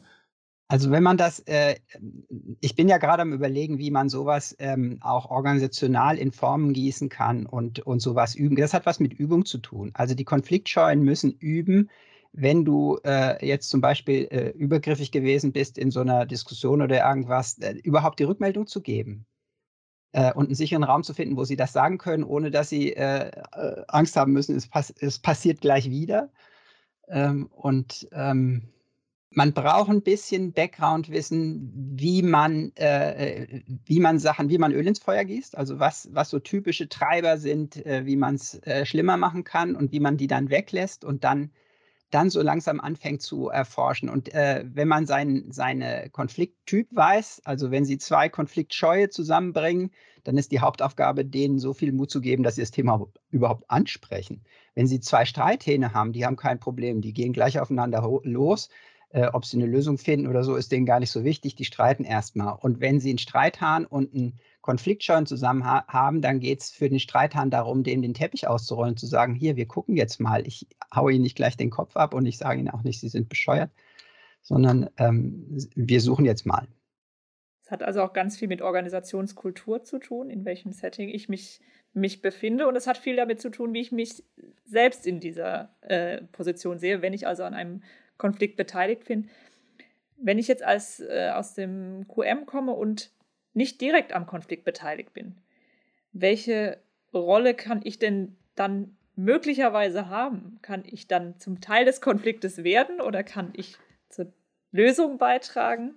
Also 0.71 0.91
wenn 0.91 1.03
man 1.03 1.17
das, 1.17 1.41
äh, 1.47 1.77
ich 2.61 2.77
bin 2.77 2.89
ja 2.89 2.99
gerade 2.99 3.23
am 3.23 3.33
Überlegen, 3.33 3.79
wie 3.79 3.91
man 3.91 4.11
sowas 4.11 4.55
ähm, 4.59 4.99
auch 5.01 5.31
organisational 5.31 6.19
in 6.19 6.31
Formen 6.31 6.75
gießen 6.75 7.09
kann 7.09 7.47
und, 7.47 7.81
und 7.81 8.01
sowas 8.01 8.35
üben. 8.35 8.55
Das 8.55 8.75
hat 8.75 8.85
was 8.85 9.01
mit 9.01 9.15
Übung 9.15 9.47
zu 9.47 9.59
tun. 9.59 9.91
Also 9.95 10.15
die 10.15 10.25
Konfliktscheuen 10.25 11.03
müssen 11.03 11.33
üben, 11.33 11.89
wenn 12.33 12.67
du 12.67 12.99
äh, 13.05 13.45
jetzt 13.47 13.71
zum 13.71 13.81
Beispiel 13.81 14.29
äh, 14.31 14.51
übergriffig 14.51 15.11
gewesen 15.11 15.53
bist 15.53 15.79
in 15.79 15.91
so 15.91 16.01
einer 16.01 16.27
Diskussion 16.27 16.83
oder 16.83 17.09
irgendwas, 17.09 17.59
äh, 17.61 17.77
überhaupt 17.83 18.19
die 18.19 18.25
Rückmeldung 18.25 18.67
zu 18.67 18.83
geben 18.83 19.25
äh, 20.13 20.35
und 20.35 20.47
einen 20.47 20.55
sicheren 20.55 20.85
Raum 20.85 21.03
zu 21.03 21.15
finden, 21.15 21.39
wo 21.39 21.45
sie 21.45 21.57
das 21.57 21.73
sagen 21.73 21.97
können, 21.97 22.25
ohne 22.25 22.51
dass 22.51 22.69
sie 22.69 22.93
äh, 22.93 23.31
Angst 23.89 24.17
haben 24.17 24.35
müssen, 24.35 24.55
es, 24.55 24.69
pass 24.69 24.91
es 25.01 25.19
passiert 25.19 25.63
gleich 25.63 25.89
wieder. 25.89 26.31
Ähm, 27.09 27.47
und 27.47 28.07
ähm, 28.13 28.69
man 29.31 29.53
braucht 29.53 29.91
ein 29.91 30.03
bisschen 30.03 30.53
Background-Wissen, 30.53 31.71
wie 31.97 32.23
man, 32.23 32.73
äh, 32.77 33.61
wie 33.85 34.01
man 34.01 34.19
Sachen, 34.19 34.49
wie 34.49 34.59
man 34.59 34.73
Öl 34.73 34.87
ins 34.87 35.01
Feuer 35.01 35.25
gießt, 35.25 35.57
also 35.57 35.79
was, 35.79 36.09
was 36.13 36.31
so 36.31 36.39
typische 36.39 36.89
Treiber 36.89 37.37
sind, 37.37 37.85
äh, 37.85 38.07
wie 38.07 38.17
man 38.17 38.37
es 38.37 38.55
äh, 38.63 38.87
schlimmer 38.87 39.17
machen 39.17 39.45
kann 39.45 39.77
und 39.77 39.93
wie 39.93 40.01
man 40.01 40.17
die 40.17 40.29
dann 40.29 40.49
weglässt 40.49 41.05
und 41.05 41.25
dann, 41.25 41.51
dann 42.11 42.31
so 42.31 42.41
langsam 42.41 42.81
anfängt 42.81 43.21
zu 43.21 43.49
erforschen. 43.49 44.09
Und 44.09 44.33
äh, 44.33 44.65
wenn 44.67 44.89
man 44.89 45.05
sein, 45.05 45.49
seine 45.51 46.09
Konflikttyp 46.11 46.89
weiß, 46.91 47.43
also 47.45 47.71
wenn 47.71 47.85
Sie 47.85 47.99
zwei 47.99 48.31
Konfliktscheue 48.31 49.11
zusammenbringen, 49.11 49.91
dann 50.25 50.39
ist 50.39 50.53
die 50.53 50.61
Hauptaufgabe, 50.61 51.27
denen 51.27 51.59
so 51.59 51.75
viel 51.75 51.93
Mut 51.93 52.11
zu 52.11 52.21
geben, 52.21 52.43
dass 52.43 52.57
sie 52.57 52.63
das 52.63 52.71
Thema 52.71 53.07
überhaupt 53.31 53.71
ansprechen. 53.71 54.43
Wenn 54.75 54.87
Sie 54.87 55.01
zwei 55.01 55.25
Streithähne 55.25 55.93
haben, 55.93 56.13
die 56.13 56.25
haben 56.25 56.37
kein 56.37 56.61
Problem, 56.61 57.03
die 57.03 57.13
gehen 57.13 57.33
gleich 57.33 57.61
aufeinander 57.61 58.03
los 58.25 58.69
äh, 59.11 59.27
ob 59.29 59.45
sie 59.45 59.57
eine 59.57 59.67
Lösung 59.67 59.97
finden 59.99 60.27
oder 60.27 60.45
so, 60.45 60.57
ist 60.57 60.71
denen 60.71 60.87
gar 60.87 61.01
nicht 61.01 61.11
so 61.11 61.25
wichtig. 61.25 61.55
Die 61.55 61.65
streiten 61.65 62.05
erstmal. 62.05 62.57
Und 62.61 62.81
wenn 62.81 63.01
sie 63.01 63.11
einen 63.11 63.19
Streithahn 63.19 63.87
und 63.87 64.15
einen 64.15 64.39
Konfliktscheuen 64.61 65.25
zusammen 65.25 65.65
ha 65.65 65.87
haben, 65.89 66.21
dann 66.21 66.41
geht 66.41 66.61
es 66.61 66.71
für 66.71 66.91
den 66.91 67.01
Streithahn 67.01 67.51
darum, 67.51 67.85
dem 67.85 68.03
den 68.03 68.15
Teppich 68.15 68.49
auszurollen, 68.49 68.97
zu 68.97 69.07
sagen, 69.07 69.35
hier, 69.35 69.57
wir 69.57 69.67
gucken 69.67 69.97
jetzt 69.97 70.21
mal. 70.21 70.47
Ich 70.47 70.67
haue 70.95 71.13
ihnen 71.13 71.23
nicht 71.23 71.37
gleich 71.37 71.57
den 71.57 71.71
Kopf 71.71 71.97
ab 71.97 72.13
und 72.13 72.27
ich 72.27 72.37
sage 72.37 72.61
ihnen 72.61 72.69
auch 72.69 72.83
nicht, 72.83 73.01
sie 73.01 73.09
sind 73.09 73.31
bescheuert, 73.31 73.71
sondern 74.43 74.91
ähm, 74.99 75.57
wir 75.75 76.01
suchen 76.01 76.27
jetzt 76.27 76.45
mal. 76.45 76.69
Es 77.65 77.71
hat 77.71 77.83
also 77.83 78.03
auch 78.03 78.13
ganz 78.13 78.37
viel 78.37 78.49
mit 78.49 78.63
Organisationskultur 78.63 79.85
zu 79.85 79.99
tun, 79.99 80.31
in 80.31 80.45
welchem 80.45 80.73
Setting 80.73 81.09
ich 81.09 81.29
mich, 81.29 81.61
mich 81.93 82.21
befinde. 82.21 82.67
Und 82.67 82.77
es 82.77 82.87
hat 82.87 82.99
viel 82.99 83.17
damit 83.17 83.41
zu 83.41 83.51
tun, 83.51 83.73
wie 83.73 83.81
ich 83.81 83.93
mich 83.93 84.23
selbst 84.65 85.07
in 85.07 85.21
dieser 85.21 85.75
äh, 85.81 86.23
Position 86.33 86.79
sehe. 86.79 87.03
Wenn 87.03 87.13
ich 87.13 87.27
also 87.27 87.45
an 87.45 87.55
einem 87.55 87.83
Konflikt 88.19 88.57
beteiligt 88.57 89.05
bin. 89.05 89.31
Wenn 90.17 90.39
ich 90.39 90.49
jetzt 90.49 90.63
als, 90.63 91.01
äh, 91.01 91.31
aus 91.35 91.55
dem 91.55 92.07
QM 92.09 92.45
komme 92.47 92.73
und 92.73 93.13
nicht 93.55 93.81
direkt 93.81 94.13
am 94.13 94.27
Konflikt 94.27 94.65
beteiligt 94.65 95.15
bin, 95.15 95.37
welche 96.13 96.79
Rolle 97.15 97.55
kann 97.55 97.81
ich 97.85 97.99
denn 97.99 98.37
dann 98.55 98.97
möglicherweise 99.15 100.09
haben? 100.09 100.59
Kann 100.63 100.83
ich 100.85 101.07
dann 101.07 101.39
zum 101.39 101.61
Teil 101.61 101.85
des 101.85 102.01
Konfliktes 102.01 102.65
werden 102.65 103.01
oder 103.01 103.23
kann 103.23 103.51
ich 103.55 103.77
zur 104.09 104.33
Lösung 104.71 105.19
beitragen? 105.19 105.95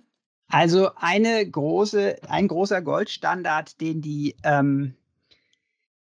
Also 0.48 0.90
eine 0.96 1.48
große, 1.48 2.16
ein 2.28 2.48
großer 2.48 2.82
Goldstandard, 2.82 3.80
den 3.80 4.02
die 4.02 4.36
ähm, 4.44 4.94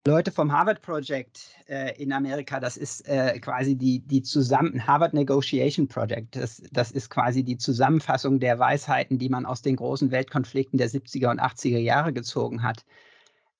Leute 0.04 0.32
vom 0.32 0.50
Harvard 0.50 0.82
Project 0.82 1.54
äh, 1.68 1.94
in 2.02 2.12
Amerika, 2.12 2.58
das 2.58 2.76
ist 2.76 3.06
äh, 3.06 3.38
quasi 3.38 3.76
die, 3.76 4.00
die 4.00 4.20
zusammen, 4.22 4.84
Harvard 4.84 5.14
Negotiation 5.14 5.86
Project, 5.86 6.34
das, 6.34 6.60
das 6.72 6.90
ist 6.90 7.08
quasi 7.08 7.44
die 7.44 7.56
Zusammenfassung 7.56 8.40
der 8.40 8.58
Weisheiten, 8.58 9.18
die 9.18 9.28
man 9.28 9.46
aus 9.46 9.62
den 9.62 9.76
großen 9.76 10.10
Weltkonflikten 10.10 10.76
der 10.76 10.90
70er 10.90 11.30
und 11.30 11.40
80er 11.40 11.78
Jahre 11.78 12.12
gezogen 12.12 12.64
hat, 12.64 12.84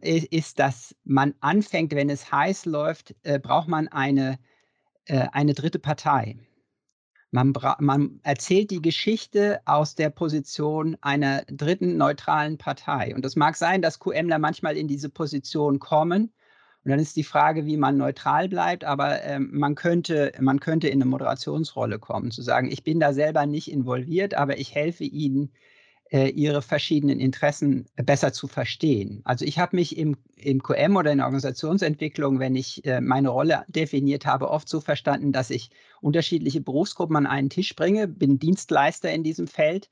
ist, 0.00 0.58
dass 0.58 0.96
man 1.04 1.32
anfängt, 1.38 1.94
wenn 1.94 2.10
es 2.10 2.32
heiß 2.32 2.64
läuft, 2.64 3.14
äh, 3.22 3.38
braucht 3.38 3.68
man 3.68 3.86
eine, 3.86 4.40
äh, 5.04 5.28
eine 5.30 5.54
dritte 5.54 5.78
Partei. 5.78 6.38
Man, 7.34 7.54
man, 7.78 8.20
erzählt 8.24 8.70
die 8.70 8.82
Geschichte 8.82 9.62
aus 9.64 9.94
der 9.94 10.10
Position 10.10 10.98
einer 11.00 11.44
dritten 11.46 11.96
neutralen 11.96 12.58
Partei. 12.58 13.14
Und 13.14 13.24
es 13.24 13.36
mag 13.36 13.56
sein, 13.56 13.80
dass 13.80 13.98
QMler 14.00 14.38
manchmal 14.38 14.76
in 14.76 14.86
diese 14.86 15.08
Position 15.08 15.78
kommen. 15.78 16.24
Und 16.84 16.90
dann 16.90 17.00
ist 17.00 17.16
die 17.16 17.24
Frage, 17.24 17.64
wie 17.64 17.78
man 17.78 17.96
neutral 17.96 18.50
bleibt, 18.50 18.84
aber 18.84 19.22
ähm, 19.22 19.48
man, 19.52 19.76
könnte, 19.76 20.32
man 20.40 20.60
könnte 20.60 20.88
in 20.88 21.00
eine 21.00 21.10
Moderationsrolle 21.10 21.98
kommen, 21.98 22.32
zu 22.32 22.42
sagen, 22.42 22.70
ich 22.70 22.84
bin 22.84 23.00
da 23.00 23.14
selber 23.14 23.46
nicht 23.46 23.70
involviert, 23.70 24.34
aber 24.34 24.58
ich 24.58 24.74
helfe 24.74 25.04
Ihnen, 25.04 25.52
Ihre 26.12 26.60
verschiedenen 26.60 27.20
Interessen 27.20 27.86
besser 27.96 28.34
zu 28.34 28.46
verstehen. 28.46 29.22
Also 29.24 29.46
ich 29.46 29.58
habe 29.58 29.76
mich 29.76 29.96
im, 29.96 30.18
im 30.36 30.62
QM 30.62 30.96
oder 30.96 31.10
in 31.10 31.18
der 31.18 31.26
Organisationsentwicklung, 31.26 32.38
wenn 32.38 32.54
ich 32.54 32.84
äh, 32.84 33.00
meine 33.00 33.30
Rolle 33.30 33.64
definiert 33.68 34.26
habe, 34.26 34.50
oft 34.50 34.68
so 34.68 34.82
verstanden, 34.82 35.32
dass 35.32 35.48
ich 35.48 35.70
unterschiedliche 36.02 36.60
Berufsgruppen 36.60 37.16
an 37.16 37.26
einen 37.26 37.48
Tisch 37.48 37.74
bringe, 37.74 38.08
bin 38.08 38.38
Dienstleister 38.38 39.10
in 39.10 39.22
diesem 39.22 39.46
Feld 39.46 39.88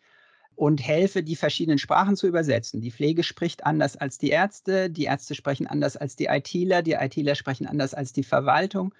und 0.56 0.86
helfe, 0.86 1.22
die 1.22 1.36
verschiedenen 1.36 1.78
Sprachen 1.78 2.16
zu 2.16 2.26
übersetzen. 2.26 2.82
Die 2.82 2.90
Pflege 2.90 3.22
spricht 3.22 3.64
anders 3.64 3.96
als 3.96 4.18
die 4.18 4.28
Ärzte, 4.28 4.90
die 4.90 5.04
Ärzte 5.04 5.34
sprechen 5.34 5.66
anders 5.66 5.96
als 5.96 6.16
die 6.16 6.26
ITler, 6.26 6.82
die 6.82 6.92
ITler 6.92 7.34
sprechen 7.34 7.66
anders 7.66 7.94
als 7.94 8.12
die 8.12 8.24
Verwaltung. 8.24 8.94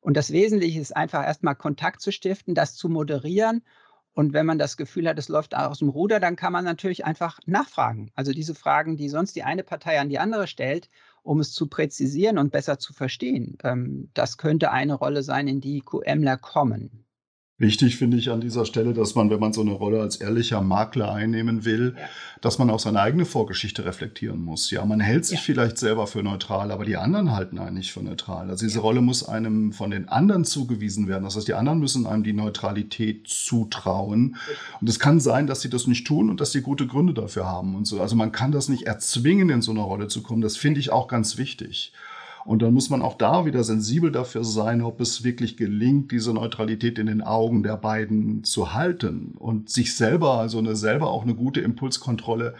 Und 0.00 0.16
das 0.16 0.32
Wesentliche 0.32 0.80
ist 0.80 0.96
einfach 0.96 1.24
erstmal 1.24 1.54
Kontakt 1.54 2.00
zu 2.00 2.10
stiften, 2.10 2.56
das 2.56 2.74
zu 2.74 2.88
moderieren 2.88 3.62
und 4.14 4.32
wenn 4.32 4.46
man 4.46 4.58
das 4.58 4.76
Gefühl 4.76 5.08
hat, 5.08 5.18
es 5.18 5.28
läuft 5.28 5.56
aus 5.56 5.80
dem 5.80 5.88
Ruder, 5.88 6.20
dann 6.20 6.36
kann 6.36 6.52
man 6.52 6.64
natürlich 6.64 7.04
einfach 7.04 7.40
nachfragen. 7.46 8.10
Also 8.14 8.32
diese 8.32 8.54
Fragen, 8.54 8.96
die 8.96 9.08
sonst 9.08 9.34
die 9.34 9.42
eine 9.42 9.64
Partei 9.64 10.00
an 10.00 10.08
die 10.08 10.20
andere 10.20 10.46
stellt, 10.46 10.88
um 11.22 11.40
es 11.40 11.52
zu 11.52 11.66
präzisieren 11.66 12.38
und 12.38 12.52
besser 12.52 12.78
zu 12.78 12.92
verstehen. 12.92 13.58
Ähm, 13.64 14.10
das 14.14 14.38
könnte 14.38 14.70
eine 14.70 14.94
Rolle 14.94 15.22
sein, 15.22 15.48
in 15.48 15.60
die 15.60 15.80
QMler 15.80 16.36
kommen. 16.36 17.03
Wichtig 17.56 17.96
finde 17.96 18.16
ich 18.16 18.30
an 18.30 18.40
dieser 18.40 18.64
Stelle, 18.64 18.94
dass 18.94 19.14
man, 19.14 19.30
wenn 19.30 19.38
man 19.38 19.52
so 19.52 19.60
eine 19.60 19.70
Rolle 19.70 20.00
als 20.00 20.16
ehrlicher 20.16 20.60
Makler 20.60 21.12
einnehmen 21.12 21.64
will, 21.64 21.94
dass 22.40 22.58
man 22.58 22.68
auch 22.68 22.80
seine 22.80 23.00
eigene 23.00 23.24
Vorgeschichte 23.24 23.84
reflektieren 23.84 24.40
muss. 24.40 24.72
Ja, 24.72 24.84
man 24.84 24.98
hält 24.98 25.24
sich 25.24 25.38
ja. 25.38 25.44
vielleicht 25.44 25.78
selber 25.78 26.08
für 26.08 26.24
neutral, 26.24 26.72
aber 26.72 26.84
die 26.84 26.96
anderen 26.96 27.30
halten 27.30 27.60
einen 27.60 27.76
nicht 27.76 27.92
für 27.92 28.02
neutral. 28.02 28.50
Also 28.50 28.66
diese 28.66 28.78
ja. 28.78 28.82
Rolle 28.82 29.02
muss 29.02 29.22
einem 29.22 29.72
von 29.72 29.92
den 29.92 30.08
anderen 30.08 30.44
zugewiesen 30.44 31.06
werden. 31.06 31.22
Das 31.22 31.36
heißt, 31.36 31.46
die 31.46 31.54
anderen 31.54 31.78
müssen 31.78 32.08
einem 32.08 32.24
die 32.24 32.32
Neutralität 32.32 33.28
zutrauen. 33.28 34.34
Und 34.80 34.88
es 34.88 34.98
kann 34.98 35.20
sein, 35.20 35.46
dass 35.46 35.60
sie 35.60 35.70
das 35.70 35.86
nicht 35.86 36.08
tun 36.08 36.30
und 36.30 36.40
dass 36.40 36.50
sie 36.50 36.60
gute 36.60 36.88
Gründe 36.88 37.14
dafür 37.14 37.46
haben 37.46 37.76
und 37.76 37.84
so. 37.86 38.00
Also 38.00 38.16
man 38.16 38.32
kann 38.32 38.50
das 38.50 38.68
nicht 38.68 38.88
erzwingen, 38.88 39.48
in 39.50 39.62
so 39.62 39.70
eine 39.70 39.82
Rolle 39.82 40.08
zu 40.08 40.24
kommen. 40.24 40.42
Das 40.42 40.56
finde 40.56 40.80
ich 40.80 40.90
auch 40.90 41.06
ganz 41.06 41.38
wichtig. 41.38 41.92
Und 42.44 42.62
dann 42.62 42.74
muss 42.74 42.90
man 42.90 43.02
auch 43.02 43.16
da 43.16 43.46
wieder 43.46 43.64
sensibel 43.64 44.12
dafür 44.12 44.44
sein, 44.44 44.82
ob 44.82 45.00
es 45.00 45.24
wirklich 45.24 45.56
gelingt, 45.56 46.12
diese 46.12 46.32
Neutralität 46.34 46.98
in 46.98 47.06
den 47.06 47.22
Augen 47.22 47.62
der 47.62 47.76
beiden 47.76 48.44
zu 48.44 48.74
halten 48.74 49.34
und 49.38 49.70
sich 49.70 49.96
selber, 49.96 50.38
also 50.38 50.58
eine, 50.58 50.76
selber 50.76 51.10
auch 51.10 51.22
eine 51.22 51.34
gute 51.34 51.60
Impulskontrolle 51.60 52.54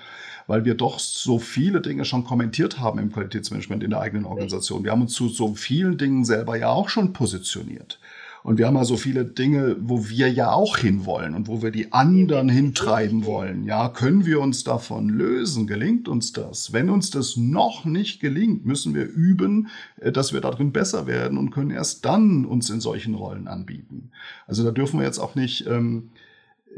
weil 0.46 0.64
wir 0.64 0.74
doch 0.74 0.98
so 0.98 1.38
viele 1.38 1.80
Dinge 1.80 2.04
schon 2.04 2.24
kommentiert 2.24 2.78
haben 2.78 2.98
im 2.98 3.12
Qualitätsmanagement 3.12 3.82
in 3.82 3.90
der 3.90 4.00
eigenen 4.00 4.26
Organisation. 4.26 4.84
Wir 4.84 4.92
haben 4.92 5.02
uns 5.02 5.14
zu 5.14 5.28
so 5.28 5.54
vielen 5.54 5.96
Dingen 5.96 6.24
selber 6.24 6.56
ja 6.56 6.68
auch 6.68 6.88
schon 6.88 7.12
positioniert. 7.12 7.98
Und 8.44 8.58
wir 8.58 8.66
haben 8.66 8.76
ja 8.76 8.84
so 8.84 8.98
viele 8.98 9.24
Dinge, 9.24 9.76
wo 9.80 10.10
wir 10.10 10.30
ja 10.30 10.52
auch 10.52 10.76
hinwollen 10.76 11.34
und 11.34 11.48
wo 11.48 11.62
wir 11.62 11.70
die 11.70 11.94
anderen 11.94 12.50
hintreiben 12.50 13.24
wollen. 13.24 13.64
Ja, 13.64 13.88
können 13.88 14.26
wir 14.26 14.38
uns 14.38 14.64
davon 14.64 15.08
lösen? 15.08 15.66
Gelingt 15.66 16.08
uns 16.08 16.34
das? 16.34 16.74
Wenn 16.74 16.90
uns 16.90 17.08
das 17.08 17.38
noch 17.38 17.86
nicht 17.86 18.20
gelingt, 18.20 18.66
müssen 18.66 18.94
wir 18.94 19.06
üben, 19.06 19.68
äh, 19.96 20.12
dass 20.12 20.34
wir 20.34 20.42
darin 20.42 20.72
besser 20.72 21.06
werden 21.06 21.38
und 21.38 21.52
können 21.52 21.70
erst 21.70 22.04
dann 22.04 22.44
uns 22.44 22.68
in 22.68 22.82
solchen 22.82 23.14
Rollen 23.14 23.48
anbieten. 23.48 24.10
Also 24.46 24.62
da 24.62 24.72
dürfen 24.72 25.00
wir 25.00 25.06
jetzt 25.06 25.20
auch 25.20 25.34
nicht 25.36 25.66
ähm, 25.66 26.10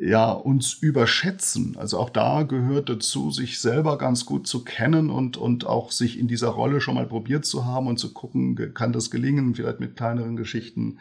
ja, 0.00 0.30
uns 0.30 0.72
überschätzen. 0.74 1.76
Also 1.76 1.98
auch 1.98 2.10
da 2.10 2.44
gehört 2.44 2.90
dazu, 2.90 3.32
sich 3.32 3.58
selber 3.58 3.98
ganz 3.98 4.24
gut 4.24 4.46
zu 4.46 4.62
kennen 4.62 5.10
und, 5.10 5.36
und 5.36 5.66
auch 5.66 5.90
sich 5.90 6.16
in 6.16 6.28
dieser 6.28 6.50
Rolle 6.50 6.80
schon 6.80 6.94
mal 6.94 7.06
probiert 7.06 7.44
zu 7.44 7.64
haben 7.64 7.88
und 7.88 7.98
zu 7.98 8.12
gucken, 8.12 8.72
kann 8.72 8.92
das 8.92 9.10
gelingen, 9.10 9.56
vielleicht 9.56 9.80
mit 9.80 9.96
kleineren 9.96 10.36
Geschichten 10.36 10.98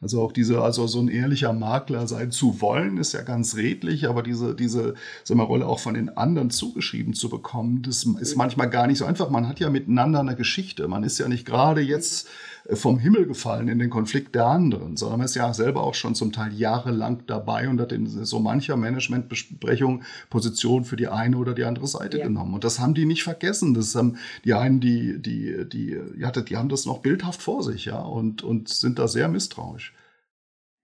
also 0.00 0.22
auch 0.22 0.30
diese, 0.30 0.62
also 0.62 0.86
so 0.86 1.00
ein 1.00 1.08
ehrlicher 1.08 1.52
Makler 1.52 2.06
sein 2.06 2.30
zu 2.30 2.60
wollen, 2.60 2.98
ist 2.98 3.14
ja 3.14 3.22
ganz 3.22 3.56
redlich, 3.56 4.08
aber 4.08 4.22
diese, 4.22 4.54
diese 4.54 4.94
sagen 5.24 5.40
wir, 5.40 5.44
Rolle 5.44 5.66
auch 5.66 5.80
von 5.80 5.94
den 5.94 6.16
anderen 6.16 6.50
zugeschrieben 6.50 7.14
zu 7.14 7.28
bekommen, 7.28 7.82
das 7.82 8.04
ist 8.04 8.36
manchmal 8.36 8.70
gar 8.70 8.86
nicht 8.86 8.98
so 8.98 9.04
einfach. 9.06 9.28
Man 9.28 9.48
hat 9.48 9.58
ja 9.58 9.70
miteinander 9.70 10.20
eine 10.20 10.36
Geschichte. 10.36 10.86
Man 10.86 11.02
ist 11.02 11.18
ja 11.18 11.26
nicht 11.26 11.44
gerade 11.44 11.80
jetzt 11.80 12.28
vom 12.74 12.98
Himmel 12.98 13.26
gefallen 13.26 13.68
in 13.68 13.78
den 13.78 13.88
Konflikt 13.88 14.34
der 14.34 14.46
anderen, 14.46 14.96
sondern 14.96 15.20
man 15.20 15.24
ist 15.24 15.34
ja 15.34 15.52
selber 15.54 15.82
auch 15.82 15.94
schon 15.94 16.14
zum 16.14 16.32
Teil 16.32 16.52
jahrelang 16.52 17.22
dabei 17.26 17.68
und 17.68 17.80
hat 17.80 17.92
in 17.92 18.06
so 18.06 18.40
mancher 18.40 18.76
Managementbesprechung 18.76 20.02
Position 20.28 20.84
für 20.84 20.96
die 20.96 21.08
eine 21.08 21.38
oder 21.38 21.54
die 21.54 21.64
andere 21.64 21.86
Seite 21.86 22.18
ja. 22.18 22.26
genommen. 22.26 22.54
Und 22.54 22.64
das 22.64 22.78
haben 22.78 22.92
die 22.92 23.06
nicht 23.06 23.22
vergessen. 23.22 23.72
Das 23.72 23.94
haben 23.94 24.18
die 24.44 24.52
einen, 24.52 24.80
die, 24.80 25.20
die, 25.20 25.66
die, 25.66 25.98
ja, 26.18 26.30
die 26.30 26.56
haben 26.56 26.68
das 26.68 26.84
noch 26.84 26.98
bildhaft 26.98 27.40
vor 27.40 27.62
sich, 27.62 27.86
ja, 27.86 28.00
und, 28.00 28.42
und 28.42 28.68
sind 28.68 28.98
da 28.98 29.08
sehr 29.08 29.28
misstrauisch. 29.28 29.94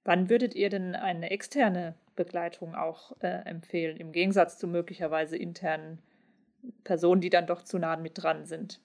Wann 0.05 0.31
würdet 0.31 0.55
ihr 0.55 0.71
denn 0.71 0.95
eine 0.95 1.31
externe 1.31 1.95
Begleitung 2.17 2.75
auch 2.75 3.13
äh, 3.21 3.29
empfehlen, 3.45 3.97
im 3.99 4.13
Gegensatz 4.13 4.59
zu 4.59 4.67
möglicherweise 4.67 5.37
internen 5.37 5.99
Personen, 6.83 7.21
die 7.21 7.31
dann 7.31 7.47
doch 7.47 7.63
zu 7.63 7.79
nah 7.79 7.97
mit 7.97 8.23
dran 8.23 8.47
sind? 8.47 8.81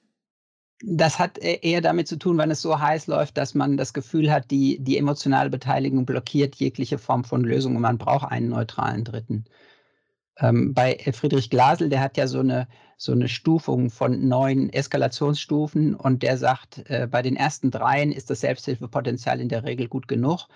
Das 0.82 1.20
hat 1.20 1.38
e-, 1.38 1.60
eher 1.62 1.82
damit 1.82 2.08
zu 2.08 2.18
tun, 2.18 2.38
wenn 2.38 2.52
es 2.52 2.62
so 2.62 2.80
heiß 2.80 3.08
läuft, 3.08 3.38
dass 3.38 3.54
man 3.54 3.78
das 3.78 3.94
Gefühl 3.94 4.32
hat, 4.32 4.50
die, 4.52 4.80
die 4.80 4.98
emotionale 4.98 5.50
Beteiligung 5.50 6.06
blockiert 6.06 6.56
jegliche 6.56 6.98
Form 6.98 7.24
von 7.24 7.42
Lösung 7.44 7.76
und 7.76 7.82
man 7.82 7.98
braucht 7.98 8.32
einen 8.32 8.50
neutralen 8.50 9.04
Dritten. 9.04 9.46
Ähm, 10.40 10.74
bei 10.74 10.98
Friedrich 11.14 11.50
Glasel, 11.50 11.90
der 11.90 12.02
hat 12.02 12.18
ja 12.18 12.28
so 12.28 12.40
eine, 12.40 12.68
so 12.98 13.12
eine 13.12 13.28
Stufung 13.28 13.90
von 13.90 14.28
neun 14.28 14.70
Eskalationsstufen 14.70 15.96
und 15.96 16.24
der 16.24 16.38
sagt, 16.38 16.90
äh, 16.90 17.08
bei 17.10 17.22
den 17.22 17.36
ersten 17.36 17.72
dreien 17.72 18.12
ist 18.12 18.30
das 18.30 18.42
Selbsthilfepotenzial 18.42 19.42
in 19.42 19.50
der 19.50 19.64
Regel 19.66 19.88
gut 19.88 20.08
genug. 20.08 20.48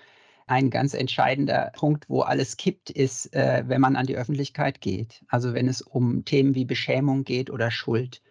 Ein 0.46 0.70
ganz 0.70 0.94
entscheidender 0.94 1.72
Punkt, 1.74 2.08
wo 2.08 2.20
alles 2.20 2.56
kippt, 2.56 2.90
ist, 2.90 3.34
äh, 3.34 3.64
wenn 3.66 3.80
man 3.80 3.96
an 3.96 4.06
die 4.06 4.16
Öffentlichkeit 4.16 4.80
geht. 4.80 5.24
Also 5.28 5.54
wenn 5.54 5.68
es 5.68 5.82
um 5.82 6.24
Themen 6.24 6.54
wie 6.54 6.64
Beschämung 6.64 7.24
geht 7.24 7.50
oder 7.50 7.70
Schuld 7.70 8.22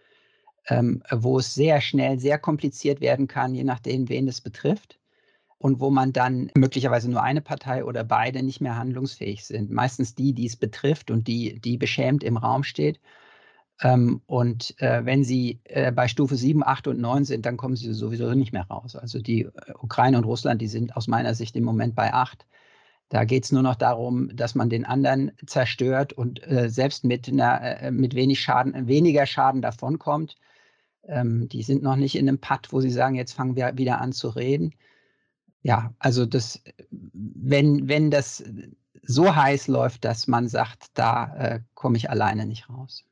ähm, 0.67 1.04
wo 1.12 1.39
es 1.39 1.54
sehr 1.54 1.82
schnell 1.82 2.19
sehr 2.19 2.38
kompliziert 2.38 3.02
werden 3.02 3.28
kann, 3.28 3.54
je 3.56 3.63
nachdem, 3.63 4.10
wen 4.10 4.28
es 4.28 4.41
betrifft. 4.41 4.99
Und 5.58 5.80
wo 5.80 5.89
man 5.89 6.12
dann 6.12 6.52
möglicherweise 6.56 7.10
nur 7.10 7.23
eine 7.23 7.39
Partei 7.39 7.86
oder 7.86 8.04
beide 8.04 8.43
nicht 8.43 8.60
mehr 8.60 8.76
handlungsfähig 8.76 9.45
sind. 9.45 9.71
Meistens 9.71 10.13
die, 10.13 10.34
die 10.34 10.45
es 10.45 10.58
betrifft 10.58 11.10
und 11.10 11.26
die, 11.30 11.62
die 11.62 11.78
beschämt 11.78 12.21
im 12.21 12.36
Raum 12.36 12.65
steht. 12.65 12.99
Ähm, 13.82 14.21
und 14.26 14.80
äh, 14.82 15.06
wenn 15.06 15.23
sie 15.23 15.62
äh, 15.65 15.91
bei 15.91 16.08
Stufe 16.08 16.36
7, 16.36 16.63
8 16.63 16.88
und 16.88 16.99
9 16.99 17.26
sind, 17.26 17.45
dann 17.45 17.58
kommen 17.58 17.76
sie 17.76 17.93
sowieso 17.93 18.34
nicht 18.34 18.54
mehr 18.54 18.67
raus. 18.67 18.95
Also 18.95 19.19
die 19.19 19.43
äh, 19.43 19.52
Ukraine 19.80 20.17
und 20.17 20.26
Russland, 20.26 20.62
die 20.62 20.67
sind 20.67 20.95
aus 20.95 21.08
meiner 21.08 21.34
Sicht 21.34 21.56
im 21.56 21.63
Moment 21.63 21.95
bei 21.95 22.13
8. 22.13 22.45
Da 23.10 23.26
geht 23.26 23.43
es 23.43 23.52
nur 23.52 23.62
noch 23.62 23.76
darum, 23.76 24.36
dass 24.36 24.56
man 24.56 24.69
den 24.69 24.86
anderen 24.86 25.34
zerstört 25.45 26.13
und 26.13 26.45
äh, 26.47 26.69
selbst 26.69 27.04
mit, 27.04 27.28
einer, 27.28 27.82
äh, 27.82 27.91
mit 27.91 28.15
wenig 28.15 28.41
Schaden, 28.41 28.88
weniger 28.88 29.26
Schaden 29.26 29.62
davonkommt. 29.62 30.36
Ähm, 31.08 31.50
die 31.50 31.63
sind 31.63 31.84
noch 31.84 31.96
nicht 31.96 32.16
in 32.16 32.28
einem 32.28 32.39
Pad, 32.39 32.72
wo 32.72 32.82
sie 32.82 32.89
sagen, 32.89 33.16
jetzt 33.16 33.34
fangen 33.34 33.56
wir 33.56 33.78
wieder 33.78 34.00
an 34.00 34.13
zu 34.13 34.30
reden. 34.30 34.74
Ja, 35.62 35.94
also 36.00 36.26
das, 36.26 36.62
wenn, 36.92 37.88
wenn 37.88 38.12
das 38.12 38.44
so 39.02 39.36
heiß 39.36 39.68
läuft, 39.68 40.06
dass 40.06 40.28
man 40.28 40.48
sagt, 40.48 40.88
da 40.94 41.36
äh, 41.36 41.60
komme 41.74 41.98
ich 41.98 42.10
alleine 42.10 42.46
nicht 42.46 42.70
raus. 42.70 43.04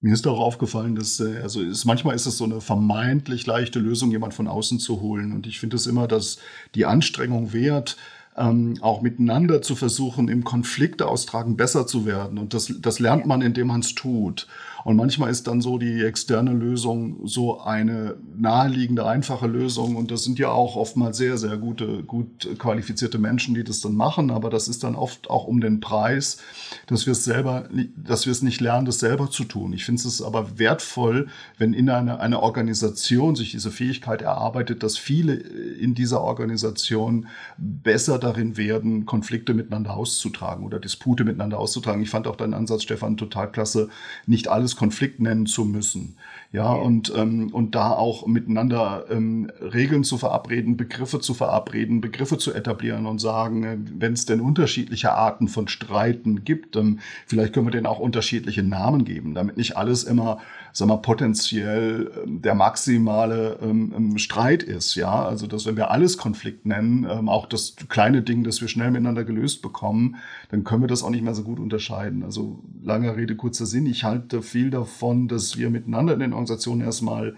Mir 0.00 0.14
ist 0.14 0.26
auch 0.26 0.40
aufgefallen, 0.40 0.96
dass 0.96 1.20
äh, 1.20 1.40
also 1.42 1.62
ist, 1.62 1.84
manchmal 1.84 2.16
ist 2.16 2.26
es 2.26 2.36
so 2.36 2.44
eine 2.44 2.60
vermeintlich 2.60 3.46
leichte 3.46 3.78
Lösung, 3.78 4.10
jemand 4.10 4.34
von 4.34 4.48
außen 4.48 4.80
zu 4.80 5.00
holen. 5.00 5.32
Und 5.32 5.46
ich 5.46 5.60
finde 5.60 5.76
es 5.76 5.86
immer, 5.86 6.08
dass 6.08 6.38
die 6.74 6.86
Anstrengung 6.86 7.52
wert, 7.52 7.96
ähm, 8.36 8.78
auch 8.80 9.02
miteinander 9.02 9.62
zu 9.62 9.76
versuchen, 9.76 10.28
im 10.28 10.42
Konflikt 10.42 11.02
austragen 11.02 11.56
besser 11.56 11.86
zu 11.86 12.06
werden. 12.06 12.38
Und 12.38 12.54
das, 12.54 12.72
das 12.80 12.98
lernt 12.98 13.26
man, 13.26 13.42
indem 13.42 13.68
man 13.68 13.80
es 13.80 13.94
tut. 13.94 14.48
Und 14.84 14.96
manchmal 14.96 15.30
ist 15.30 15.46
dann 15.46 15.60
so 15.60 15.78
die 15.78 16.02
externe 16.02 16.52
Lösung 16.52 17.26
so 17.26 17.60
eine 17.60 18.16
naheliegende, 18.36 19.06
einfache 19.06 19.46
Lösung. 19.46 19.96
Und 19.96 20.10
das 20.10 20.24
sind 20.24 20.38
ja 20.38 20.50
auch 20.50 20.76
oftmals 20.76 21.16
sehr, 21.16 21.38
sehr 21.38 21.56
gute, 21.56 22.02
gut 22.02 22.48
qualifizierte 22.58 23.18
Menschen, 23.18 23.54
die 23.54 23.64
das 23.64 23.80
dann 23.80 23.94
machen. 23.94 24.30
Aber 24.30 24.50
das 24.50 24.68
ist 24.68 24.84
dann 24.84 24.94
oft 24.94 25.30
auch 25.30 25.46
um 25.46 25.60
den 25.60 25.80
Preis, 25.80 26.38
dass 26.86 27.06
wir 27.06 27.12
es 27.12 27.24
selber, 27.24 27.68
dass 27.96 28.26
wir 28.26 28.32
es 28.32 28.42
nicht 28.42 28.60
lernen, 28.60 28.86
das 28.86 28.98
selber 29.00 29.30
zu 29.30 29.44
tun. 29.44 29.72
Ich 29.72 29.84
finde 29.84 30.02
es 30.02 30.22
aber 30.22 30.58
wertvoll, 30.58 31.28
wenn 31.58 31.72
in 31.72 31.88
einer, 31.88 32.20
einer 32.20 32.42
Organisation 32.42 33.36
sich 33.36 33.52
diese 33.52 33.70
Fähigkeit 33.70 34.22
erarbeitet, 34.22 34.82
dass 34.82 34.98
viele 34.98 35.34
in 35.34 35.94
dieser 35.94 36.22
Organisation 36.22 37.26
besser 37.56 38.18
darin 38.18 38.56
werden, 38.56 39.06
Konflikte 39.06 39.54
miteinander 39.54 39.94
auszutragen 39.94 40.64
oder 40.64 40.80
Dispute 40.80 41.24
miteinander 41.24 41.58
auszutragen. 41.58 42.02
Ich 42.02 42.10
fand 42.10 42.26
auch 42.26 42.36
deinen 42.36 42.54
Ansatz, 42.54 42.82
Stefan, 42.82 43.16
total 43.16 43.50
klasse, 43.50 43.88
nicht 44.26 44.48
alles 44.48 44.71
es 44.72 44.76
Konflikt 44.76 45.20
nennen 45.20 45.46
zu 45.46 45.64
müssen. 45.64 46.16
Ja, 46.52 46.70
und, 46.70 47.12
ähm, 47.16 47.48
und 47.52 47.74
da 47.74 47.92
auch 47.92 48.26
miteinander 48.26 49.06
ähm, 49.10 49.50
Regeln 49.60 50.04
zu 50.04 50.18
verabreden, 50.18 50.76
Begriffe 50.76 51.20
zu 51.20 51.32
verabreden, 51.32 52.02
Begriffe 52.02 52.36
zu 52.36 52.52
etablieren 52.52 53.06
und 53.06 53.20
sagen, 53.20 53.64
äh, 53.64 53.78
wenn 53.98 54.12
es 54.12 54.26
denn 54.26 54.40
unterschiedliche 54.40 55.12
Arten 55.12 55.48
von 55.48 55.68
Streiten 55.68 56.44
gibt, 56.44 56.76
ähm, 56.76 56.98
vielleicht 57.26 57.54
können 57.54 57.66
wir 57.66 57.70
denen 57.70 57.86
auch 57.86 58.00
unterschiedliche 58.00 58.62
Namen 58.62 59.06
geben, 59.06 59.34
damit 59.34 59.56
nicht 59.56 59.78
alles 59.78 60.04
immer 60.04 60.40
sag 60.72 60.88
mal, 60.88 60.96
potenziell 60.96 62.10
ähm, 62.24 62.42
der 62.42 62.54
maximale 62.54 63.58
ähm, 63.62 63.92
ähm, 63.96 64.18
Streit 64.18 64.62
ist. 64.62 64.94
Ja, 64.94 65.24
also 65.24 65.46
dass 65.46 65.66
wenn 65.66 65.76
wir 65.76 65.90
alles 65.90 66.16
Konflikt 66.16 66.66
nennen, 66.66 67.06
ähm, 67.08 67.28
auch 67.28 67.46
das 67.46 67.76
kleine 67.88 68.22
Ding, 68.22 68.44
das 68.44 68.60
wir 68.60 68.68
schnell 68.68 68.90
miteinander 68.90 69.24
gelöst 69.24 69.62
bekommen, 69.62 70.16
dann 70.50 70.64
können 70.64 70.82
wir 70.82 70.88
das 70.88 71.02
auch 71.02 71.10
nicht 71.10 71.24
mehr 71.24 71.34
so 71.34 71.42
gut 71.42 71.60
unterscheiden. 71.60 72.22
Also 72.22 72.62
langer 72.82 73.16
Rede, 73.16 73.36
kurzer 73.36 73.66
Sinn. 73.66 73.86
Ich 73.86 74.04
halte 74.04 74.42
viel 74.42 74.70
davon, 74.70 75.28
dass 75.28 75.58
wir 75.58 75.70
miteinander 75.70 76.14
in 76.14 76.20
den 76.20 76.32
Organisationen 76.32 76.80
erstmal 76.80 77.36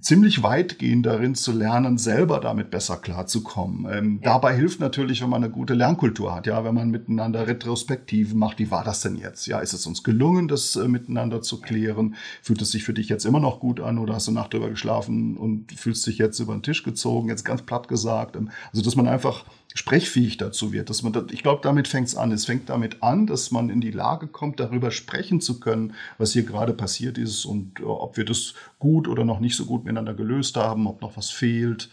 ziemlich 0.00 0.42
weitgehend 0.42 1.06
darin 1.06 1.34
zu 1.34 1.52
lernen, 1.52 1.96
selber 1.96 2.40
damit 2.40 2.70
besser 2.70 2.96
klarzukommen. 2.96 3.86
Ähm, 3.90 4.20
ja. 4.22 4.32
Dabei 4.32 4.54
hilft 4.54 4.78
natürlich, 4.78 5.22
wenn 5.22 5.30
man 5.30 5.42
eine 5.42 5.52
gute 5.52 5.74
Lernkultur 5.74 6.34
hat, 6.34 6.46
ja, 6.46 6.64
wenn 6.64 6.74
man 6.74 6.90
miteinander 6.90 7.46
Retrospektiven 7.46 8.38
macht, 8.38 8.58
wie 8.58 8.70
war 8.70 8.84
das 8.84 9.00
denn 9.00 9.16
jetzt? 9.16 9.46
Ja, 9.46 9.60
ist 9.60 9.72
es 9.72 9.86
uns 9.86 10.02
gelungen, 10.02 10.48
das 10.48 10.76
äh, 10.76 10.86
miteinander 10.86 11.40
zu 11.40 11.60
klären? 11.60 12.14
Fühlt 12.42 12.60
es 12.60 12.70
sich 12.70 12.84
für 12.84 12.92
dich 12.92 13.08
jetzt 13.08 13.24
immer 13.24 13.40
noch 13.40 13.58
gut 13.58 13.80
an 13.80 13.98
oder 13.98 14.14
hast 14.14 14.28
du 14.28 14.32
Nacht 14.32 14.52
drüber 14.52 14.68
geschlafen 14.68 15.36
und 15.36 15.72
fühlst 15.72 16.06
dich 16.06 16.18
jetzt 16.18 16.38
über 16.40 16.52
den 16.52 16.62
Tisch 16.62 16.82
gezogen, 16.82 17.28
jetzt 17.28 17.44
ganz 17.44 17.62
platt 17.62 17.88
gesagt? 17.88 18.36
Ähm, 18.36 18.50
also, 18.72 18.82
dass 18.82 18.96
man 18.96 19.08
einfach 19.08 19.44
sprechfähig 19.76 20.38
dazu 20.38 20.72
wird. 20.72 20.88
Dass 20.90 21.02
man 21.02 21.12
das, 21.12 21.24
ich 21.30 21.42
glaube, 21.42 21.60
damit 21.62 21.86
fängt 21.86 22.08
es 22.08 22.16
an. 22.16 22.32
Es 22.32 22.46
fängt 22.46 22.70
damit 22.70 23.02
an, 23.02 23.26
dass 23.26 23.50
man 23.50 23.68
in 23.68 23.80
die 23.80 23.90
Lage 23.90 24.26
kommt, 24.26 24.58
darüber 24.58 24.90
sprechen 24.90 25.40
zu 25.40 25.60
können, 25.60 25.94
was 26.18 26.32
hier 26.32 26.44
gerade 26.44 26.72
passiert 26.72 27.18
ist 27.18 27.44
und 27.44 27.80
äh, 27.80 27.84
ob 27.84 28.16
wir 28.16 28.24
das 28.24 28.54
gut 28.78 29.06
oder 29.06 29.24
noch 29.24 29.38
nicht 29.38 29.54
so 29.54 29.66
gut 29.66 29.84
miteinander 29.84 30.14
gelöst 30.14 30.56
haben, 30.56 30.86
ob 30.86 31.02
noch 31.02 31.16
was 31.16 31.30
fehlt. 31.30 31.90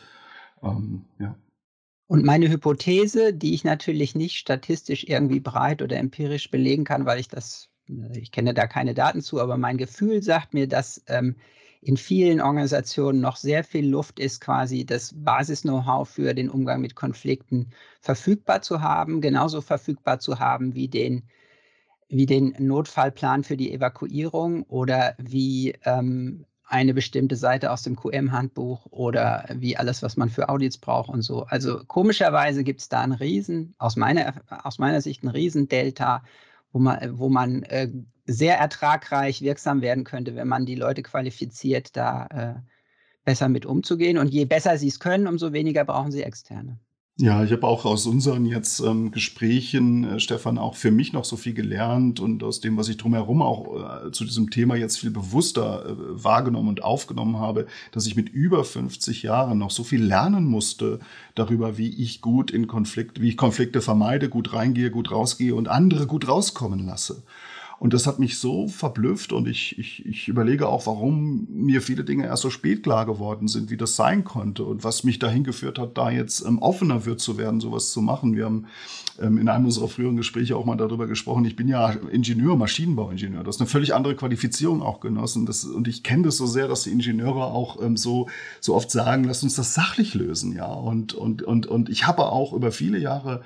Ähm, 0.63 1.05
ja. 1.19 1.35
Und 2.07 2.23
meine 2.23 2.49
Hypothese, 2.49 3.33
die 3.33 3.53
ich 3.53 3.65
natürlich 3.65 4.15
nicht 4.15 4.37
statistisch 4.37 5.03
irgendwie 5.03 5.41
breit 5.41 5.81
oder 5.81 5.97
empirisch 5.97 6.49
belegen 6.51 6.85
kann, 6.85 7.05
weil 7.05 7.19
ich 7.19 7.27
das, 7.27 7.69
ich 8.13 8.31
kenne 8.31 8.53
da 8.53 8.65
keine 8.65 8.93
Daten 8.93 9.21
zu, 9.21 9.41
aber 9.41 9.57
mein 9.57 9.77
Gefühl 9.77 10.23
sagt 10.23 10.53
mir, 10.53 10.67
dass 10.67 11.03
ähm, 11.07 11.35
in 11.85 11.97
vielen 11.97 12.41
Organisationen 12.41 13.19
noch 13.19 13.35
sehr 13.35 13.63
viel 13.63 13.87
Luft 13.87 14.19
ist, 14.19 14.39
quasi 14.41 14.85
das 14.85 15.13
Basis-Know-how 15.15 16.07
für 16.07 16.33
den 16.33 16.49
Umgang 16.49 16.81
mit 16.81 16.95
Konflikten 16.95 17.71
verfügbar 17.99 18.61
zu 18.61 18.81
haben, 18.81 19.21
genauso 19.21 19.61
verfügbar 19.61 20.19
zu 20.19 20.39
haben 20.39 20.75
wie 20.75 20.87
den, 20.87 21.23
wie 22.07 22.25
den 22.25 22.55
Notfallplan 22.57 23.43
für 23.43 23.57
die 23.57 23.73
Evakuierung 23.73 24.63
oder 24.63 25.15
wie 25.17 25.73
ähm, 25.83 26.45
eine 26.65 26.93
bestimmte 26.93 27.35
Seite 27.35 27.71
aus 27.71 27.83
dem 27.83 27.95
QM-Handbuch 27.95 28.85
oder 28.89 29.45
wie 29.53 29.75
alles, 29.77 30.01
was 30.01 30.17
man 30.17 30.29
für 30.29 30.49
Audits 30.49 30.77
braucht 30.77 31.09
und 31.09 31.21
so. 31.21 31.43
Also 31.43 31.83
komischerweise 31.85 32.63
gibt 32.63 32.81
es 32.81 32.89
da 32.89 33.01
einen 33.01 33.11
Riesen, 33.11 33.75
aus 33.77 33.95
meiner, 33.95 34.35
aus 34.63 34.79
meiner 34.79 35.01
Sicht 35.01 35.23
ein 35.23 35.29
Riesendelta, 35.29 36.23
wo 36.71 36.79
man, 36.79 37.19
wo 37.19 37.29
man 37.29 37.63
äh, 37.63 37.89
sehr 38.25 38.57
ertragreich 38.57 39.41
wirksam 39.41 39.81
werden 39.81 40.03
könnte, 40.03 40.35
wenn 40.35 40.47
man 40.47 40.65
die 40.65 40.75
Leute 40.75 41.03
qualifiziert, 41.03 41.95
da 41.95 42.27
äh, 42.27 42.61
besser 43.25 43.49
mit 43.49 43.65
umzugehen. 43.65 44.17
Und 44.17 44.29
je 44.29 44.45
besser 44.45 44.77
sie 44.77 44.87
es 44.87 44.99
können, 44.99 45.27
umso 45.27 45.53
weniger 45.53 45.85
brauchen 45.85 46.11
sie 46.11 46.23
externe. 46.23 46.79
Ja, 47.17 47.43
ich 47.43 47.51
habe 47.51 47.67
auch 47.67 47.85
aus 47.85 48.07
unseren 48.07 48.47
jetzt 48.47 48.79
ähm, 48.79 49.11
Gesprächen, 49.11 50.03
äh, 50.03 50.19
Stefan, 50.19 50.57
auch 50.57 50.75
für 50.75 50.89
mich 50.89 51.13
noch 51.13 51.25
so 51.25 51.37
viel 51.37 51.53
gelernt 51.53 52.19
und 52.19 52.43
aus 52.43 52.59
dem, 52.59 52.75
was 52.75 52.89
ich 52.89 52.97
drumherum 52.97 53.43
auch 53.43 54.07
äh, 54.07 54.11
zu 54.11 54.25
diesem 54.25 54.49
Thema 54.49 54.75
jetzt 54.75 54.97
viel 54.97 55.11
bewusster 55.11 55.85
äh, 55.85 55.95
wahrgenommen 56.23 56.69
und 56.69 56.83
aufgenommen 56.83 57.37
habe, 57.37 57.67
dass 57.91 58.07
ich 58.07 58.15
mit 58.15 58.29
über 58.29 58.63
50 58.63 59.21
Jahren 59.21 59.59
noch 59.59 59.69
so 59.69 59.83
viel 59.83 60.03
lernen 60.03 60.45
musste 60.45 61.01
darüber, 61.35 61.77
wie 61.77 62.01
ich 62.01 62.19
gut 62.21 62.49
in 62.49 62.65
Konflikt, 62.65 63.21
wie 63.21 63.29
ich 63.29 63.37
Konflikte 63.37 63.81
vermeide, 63.81 64.27
gut 64.27 64.51
reingehe, 64.51 64.89
gut 64.89 65.11
rausgehe 65.11 65.53
und 65.53 65.67
andere 65.67 66.07
gut 66.07 66.27
rauskommen 66.27 66.83
lasse. 66.83 67.21
Und 67.83 67.93
das 67.93 68.07
hat 68.07 68.17
mich 68.17 68.37
so 68.37 68.69
verblüfft 68.69 69.33
und 69.33 69.45
ich, 69.45 69.77
ich, 69.77 70.05
ich 70.05 70.29
überlege 70.29 70.69
auch, 70.69 70.87
warum 70.87 71.49
mir 71.51 71.81
viele 71.81 72.05
Dinge 72.05 72.27
erst 72.27 72.43
so 72.43 72.49
spät 72.49 72.81
klar 72.81 73.05
geworden 73.05 73.49
sind, 73.49 73.71
wie 73.71 73.75
das 73.75 73.97
sein 73.97 74.23
konnte 74.23 74.63
und 74.63 74.85
was 74.85 75.03
mich 75.03 75.19
dahin 75.19 75.43
geführt 75.43 75.77
hat, 75.77 75.97
da 75.97 76.09
jetzt 76.09 76.45
ähm, 76.45 76.59
offener 76.59 77.05
wird 77.05 77.19
zu 77.19 77.37
werden, 77.37 77.59
sowas 77.59 77.91
zu 77.91 78.01
machen. 78.01 78.37
Wir 78.37 78.45
haben 78.45 78.67
ähm, 79.19 79.37
in 79.37 79.49
einem 79.49 79.65
unserer 79.65 79.89
früheren 79.89 80.15
Gespräche 80.15 80.55
auch 80.55 80.63
mal 80.63 80.77
darüber 80.77 81.07
gesprochen. 81.07 81.43
Ich 81.43 81.57
bin 81.57 81.67
ja 81.67 81.89
Ingenieur, 81.89 82.55
Maschinenbauingenieur. 82.55 83.43
Das 83.43 83.57
ist 83.57 83.61
eine 83.61 83.69
völlig 83.69 83.93
andere 83.93 84.15
Qualifizierung 84.15 84.81
auch 84.81 85.01
genossen. 85.01 85.45
Das, 85.45 85.65
und 85.65 85.89
ich 85.89 86.03
kenne 86.03 86.23
das 86.23 86.37
so 86.37 86.45
sehr, 86.45 86.69
dass 86.69 86.83
die 86.83 86.91
Ingenieure 86.91 87.47
auch 87.47 87.83
ähm, 87.83 87.97
so, 87.97 88.29
so 88.61 88.75
oft 88.75 88.91
sagen, 88.91 89.25
lass 89.25 89.43
uns 89.43 89.55
das 89.55 89.73
sachlich 89.73 90.13
lösen, 90.13 90.55
ja. 90.55 90.71
Und, 90.71 91.15
und, 91.15 91.43
und, 91.43 91.65
und 91.65 91.89
ich 91.89 92.07
habe 92.07 92.27
auch 92.27 92.53
über 92.53 92.71
viele 92.71 92.97
Jahre 92.97 93.41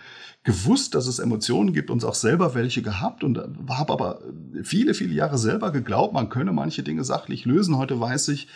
gewusst, 0.48 0.96
dass 0.96 1.08
es 1.08 1.20
Emotionen 1.20 1.74
gibt, 1.74 1.92
und 1.92 2.06
auch 2.06 2.16
selber 2.16 2.56
welche 2.56 2.82
gehabt 2.82 3.22
und 3.26 3.38
habe 3.70 3.92
aber 3.92 4.22
viele, 4.64 4.94
viele 4.94 5.14
Jahre 5.14 5.38
selber 5.38 5.72
geglaubt, 5.72 6.14
man 6.14 6.30
könne 6.30 6.54
manche 6.54 6.84
Dinge 6.84 7.04
sachlich 7.04 7.46
lösen. 7.46 7.78
Heute 7.78 8.00
weiß 8.00 8.30
ich, 8.30 8.48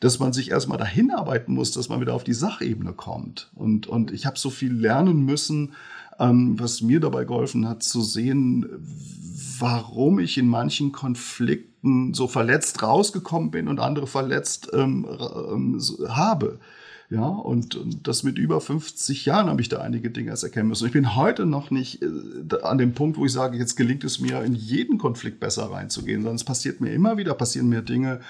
dass 0.00 0.18
man 0.18 0.32
sich 0.32 0.50
erstmal 0.50 0.78
dahin 0.78 1.10
arbeiten 1.10 1.54
muss, 1.54 1.72
dass 1.72 1.88
man 1.88 2.00
wieder 2.00 2.14
auf 2.14 2.24
die 2.24 2.34
Sachebene 2.34 2.92
kommt. 2.92 3.50
Und, 3.54 3.86
und 3.86 4.12
ich 4.12 4.26
habe 4.26 4.38
so 4.38 4.50
viel 4.50 4.72
lernen 4.72 5.24
müssen, 5.24 5.72
ähm, 6.18 6.58
was 6.58 6.82
mir 6.82 7.00
dabei 7.00 7.24
geholfen 7.24 7.68
hat, 7.68 7.82
zu 7.82 8.02
sehen, 8.02 8.66
warum 9.58 10.18
ich 10.18 10.38
in 10.38 10.48
manchen 10.48 10.92
Konflikten 10.92 12.14
so 12.14 12.28
verletzt 12.28 12.82
rausgekommen 12.82 13.50
bin 13.50 13.68
und 13.68 13.80
andere 13.80 14.06
verletzt 14.06 14.70
ähm, 14.72 15.06
ähm, 15.52 15.80
habe. 16.08 16.58
Ja, 17.10 17.26
und, 17.26 17.74
und 17.74 18.06
das 18.06 18.22
mit 18.22 18.36
über 18.36 18.60
50 18.60 19.24
Jahren 19.24 19.48
habe 19.48 19.62
ich 19.62 19.70
da 19.70 19.80
einige 19.80 20.10
Dinge 20.10 20.28
erst 20.28 20.44
erkennen 20.44 20.68
müssen. 20.68 20.86
Ich 20.86 20.92
bin 20.92 21.16
heute 21.16 21.46
noch 21.46 21.70
nicht 21.70 22.02
äh, 22.02 22.06
an 22.62 22.76
dem 22.76 22.92
Punkt, 22.92 23.16
wo 23.16 23.24
ich 23.24 23.32
sage, 23.32 23.56
jetzt 23.56 23.76
gelingt 23.76 24.04
es 24.04 24.20
mir, 24.20 24.42
in 24.42 24.54
jeden 24.54 24.98
Konflikt 24.98 25.40
besser 25.40 25.70
reinzugehen, 25.70 26.20
sondern 26.20 26.36
es 26.36 26.44
passiert 26.44 26.82
mir 26.82 26.92
immer 26.92 27.16
wieder, 27.16 27.32
passieren 27.32 27.70
mir 27.70 27.80
Dinge, 27.80 28.20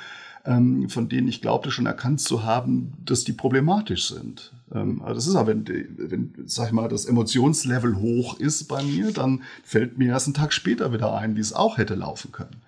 ähm, 0.44 0.88
von 0.88 1.08
denen 1.08 1.26
ich 1.26 1.42
glaubte 1.42 1.72
schon 1.72 1.86
erkannt 1.86 2.20
zu 2.20 2.44
haben, 2.44 2.92
dass 3.04 3.24
die 3.24 3.32
problematisch 3.32 4.08
sind. 4.08 4.52
Ähm, 4.72 5.02
also 5.02 5.14
das 5.14 5.26
ist 5.26 5.34
aber, 5.34 5.48
wenn, 5.48 5.66
wenn, 5.96 6.34
sag 6.46 6.68
ich 6.68 6.72
mal, 6.72 6.88
das 6.88 7.04
Emotionslevel 7.04 7.96
hoch 7.96 8.38
ist 8.38 8.68
bei 8.68 8.84
mir, 8.84 9.10
dann 9.12 9.42
fällt 9.64 9.98
mir 9.98 10.10
erst 10.10 10.28
einen 10.28 10.34
Tag 10.34 10.52
später 10.52 10.92
wieder 10.92 11.14
ein, 11.14 11.34
wie 11.34 11.40
es 11.40 11.52
auch 11.52 11.78
hätte 11.78 11.96
laufen 11.96 12.30
können. 12.30 12.62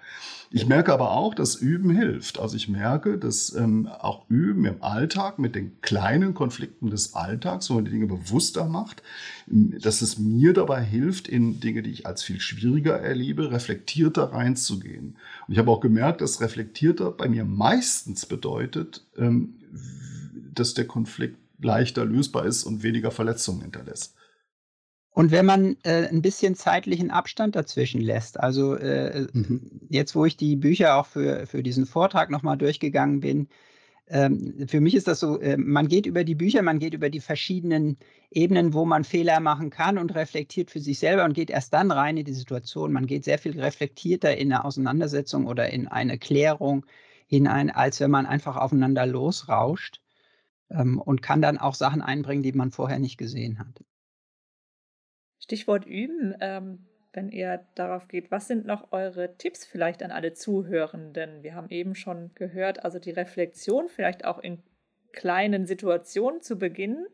Ich 0.52 0.66
merke 0.66 0.92
aber 0.92 1.12
auch, 1.12 1.32
dass 1.32 1.54
Üben 1.54 1.90
hilft. 1.90 2.40
Also 2.40 2.56
ich 2.56 2.68
merke, 2.68 3.18
dass 3.18 3.54
ähm, 3.54 3.86
auch 3.86 4.28
Üben 4.28 4.64
im 4.64 4.82
Alltag 4.82 5.38
mit 5.38 5.54
den 5.54 5.80
kleinen 5.80 6.34
Konflikten 6.34 6.90
des 6.90 7.14
Alltags, 7.14 7.70
wo 7.70 7.74
man 7.74 7.84
die 7.84 7.92
Dinge 7.92 8.08
bewusster 8.08 8.66
macht, 8.66 9.00
dass 9.46 10.02
es 10.02 10.18
mir 10.18 10.52
dabei 10.52 10.82
hilft, 10.82 11.28
in 11.28 11.60
Dinge, 11.60 11.82
die 11.82 11.90
ich 11.90 12.04
als 12.04 12.24
viel 12.24 12.40
schwieriger 12.40 12.98
erlebe, 12.98 13.52
reflektierter 13.52 14.32
reinzugehen. 14.32 15.16
Und 15.46 15.52
ich 15.52 15.58
habe 15.58 15.70
auch 15.70 15.80
gemerkt, 15.80 16.20
dass 16.20 16.40
reflektierter 16.40 17.12
bei 17.12 17.28
mir 17.28 17.44
meistens 17.44 18.26
bedeutet, 18.26 19.06
ähm, 19.16 19.54
dass 20.52 20.74
der 20.74 20.86
Konflikt 20.86 21.36
leichter 21.60 22.04
lösbar 22.04 22.44
ist 22.44 22.64
und 22.64 22.82
weniger 22.82 23.12
Verletzungen 23.12 23.62
hinterlässt. 23.62 24.16
Und 25.20 25.32
wenn 25.32 25.44
man 25.44 25.76
äh, 25.82 26.08
ein 26.08 26.22
bisschen 26.22 26.54
zeitlichen 26.54 27.10
Abstand 27.10 27.54
dazwischen 27.54 28.00
lässt, 28.00 28.40
also 28.40 28.74
äh, 28.76 29.26
mhm. 29.34 29.82
jetzt, 29.90 30.16
wo 30.16 30.24
ich 30.24 30.38
die 30.38 30.56
Bücher 30.56 30.96
auch 30.96 31.04
für, 31.04 31.46
für 31.46 31.62
diesen 31.62 31.84
Vortrag 31.84 32.30
nochmal 32.30 32.56
durchgegangen 32.56 33.20
bin, 33.20 33.48
ähm, 34.08 34.66
für 34.66 34.80
mich 34.80 34.94
ist 34.94 35.08
das 35.08 35.20
so, 35.20 35.38
äh, 35.38 35.58
man 35.58 35.88
geht 35.88 36.06
über 36.06 36.24
die 36.24 36.34
Bücher, 36.34 36.62
man 36.62 36.78
geht 36.78 36.94
über 36.94 37.10
die 37.10 37.20
verschiedenen 37.20 37.98
Ebenen, 38.30 38.72
wo 38.72 38.86
man 38.86 39.04
Fehler 39.04 39.40
machen 39.40 39.68
kann 39.68 39.98
und 39.98 40.14
reflektiert 40.14 40.70
für 40.70 40.80
sich 40.80 40.98
selber 40.98 41.26
und 41.26 41.34
geht 41.34 41.50
erst 41.50 41.74
dann 41.74 41.90
rein 41.90 42.16
in 42.16 42.24
die 42.24 42.32
Situation. 42.32 42.90
Man 42.90 43.04
geht 43.06 43.24
sehr 43.24 43.36
viel 43.36 43.60
reflektierter 43.60 44.34
in 44.38 44.50
eine 44.50 44.64
Auseinandersetzung 44.64 45.46
oder 45.46 45.68
in 45.68 45.86
eine 45.86 46.16
Klärung 46.16 46.86
hinein, 47.26 47.68
als 47.68 48.00
wenn 48.00 48.10
man 48.10 48.24
einfach 48.24 48.56
aufeinander 48.56 49.04
losrauscht 49.04 50.00
ähm, 50.70 50.98
und 50.98 51.20
kann 51.20 51.42
dann 51.42 51.58
auch 51.58 51.74
Sachen 51.74 52.00
einbringen, 52.00 52.42
die 52.42 52.52
man 52.52 52.70
vorher 52.70 52.98
nicht 52.98 53.18
gesehen 53.18 53.58
hat. 53.58 53.84
Stichwort 55.50 55.84
üben, 55.84 56.36
ähm, 56.40 56.78
wenn 57.12 57.28
ihr 57.28 57.64
darauf 57.74 58.06
geht, 58.06 58.30
was 58.30 58.46
sind 58.46 58.66
noch 58.66 58.92
eure 58.92 59.36
Tipps 59.36 59.64
vielleicht 59.64 60.04
an 60.04 60.12
alle 60.12 60.32
Zuhörenden? 60.32 61.42
Wir 61.42 61.56
haben 61.56 61.68
eben 61.70 61.96
schon 61.96 62.30
gehört, 62.36 62.84
also 62.84 63.00
die 63.00 63.10
Reflexion 63.10 63.88
vielleicht 63.88 64.24
auch 64.24 64.38
in 64.38 64.62
kleinen 65.10 65.66
Situationen 65.66 66.40
zu 66.40 66.56
beginnen. 66.56 67.04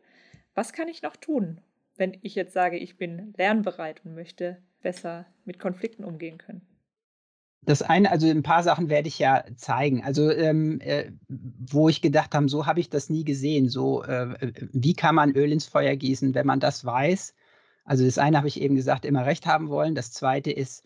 Was 0.53 0.71
kann 0.71 0.87
ich 0.87 1.01
noch 1.01 1.15
tun, 1.15 1.61
wenn 1.95 2.15
ich 2.21 2.35
jetzt 2.35 2.53
sage, 2.53 2.77
ich 2.77 2.99
bin 2.99 3.33
lernbereit 3.37 4.05
und 4.05 4.13
möchte 4.13 4.57
besser 4.83 5.25
mit 5.43 5.57
Konflikten 5.57 6.03
umgehen 6.03 6.37
können? 6.37 6.61
Das 7.63 7.81
eine, 7.81 8.11
also 8.11 8.29
ein 8.29 8.43
paar 8.43 8.61
Sachen 8.61 8.87
werde 8.87 9.07
ich 9.07 9.17
ja 9.17 9.45
zeigen. 9.55 10.03
Also 10.03 10.29
ähm, 10.29 10.79
äh, 10.81 11.11
wo 11.27 11.89
ich 11.89 12.03
gedacht 12.03 12.35
habe, 12.35 12.49
so 12.49 12.67
habe 12.67 12.81
ich 12.81 12.91
das 12.91 13.09
nie 13.09 13.23
gesehen. 13.23 13.67
So, 13.67 14.03
äh, 14.03 14.51
wie 14.73 14.93
kann 14.93 15.15
man 15.15 15.31
Öl 15.31 15.51
ins 15.51 15.65
Feuer 15.65 15.95
gießen, 15.95 16.35
wenn 16.35 16.45
man 16.45 16.59
das 16.59 16.85
weiß? 16.85 17.33
Also 17.87 18.05
das 18.05 18.17
eine 18.17 18.37
habe 18.37 18.49
ich 18.49 18.61
eben 18.61 18.75
gesagt, 18.75 19.05
immer 19.05 19.25
recht 19.25 19.45
haben 19.45 19.69
wollen. 19.69 19.95
Das 19.95 20.11
zweite 20.11 20.51
ist 20.51 20.83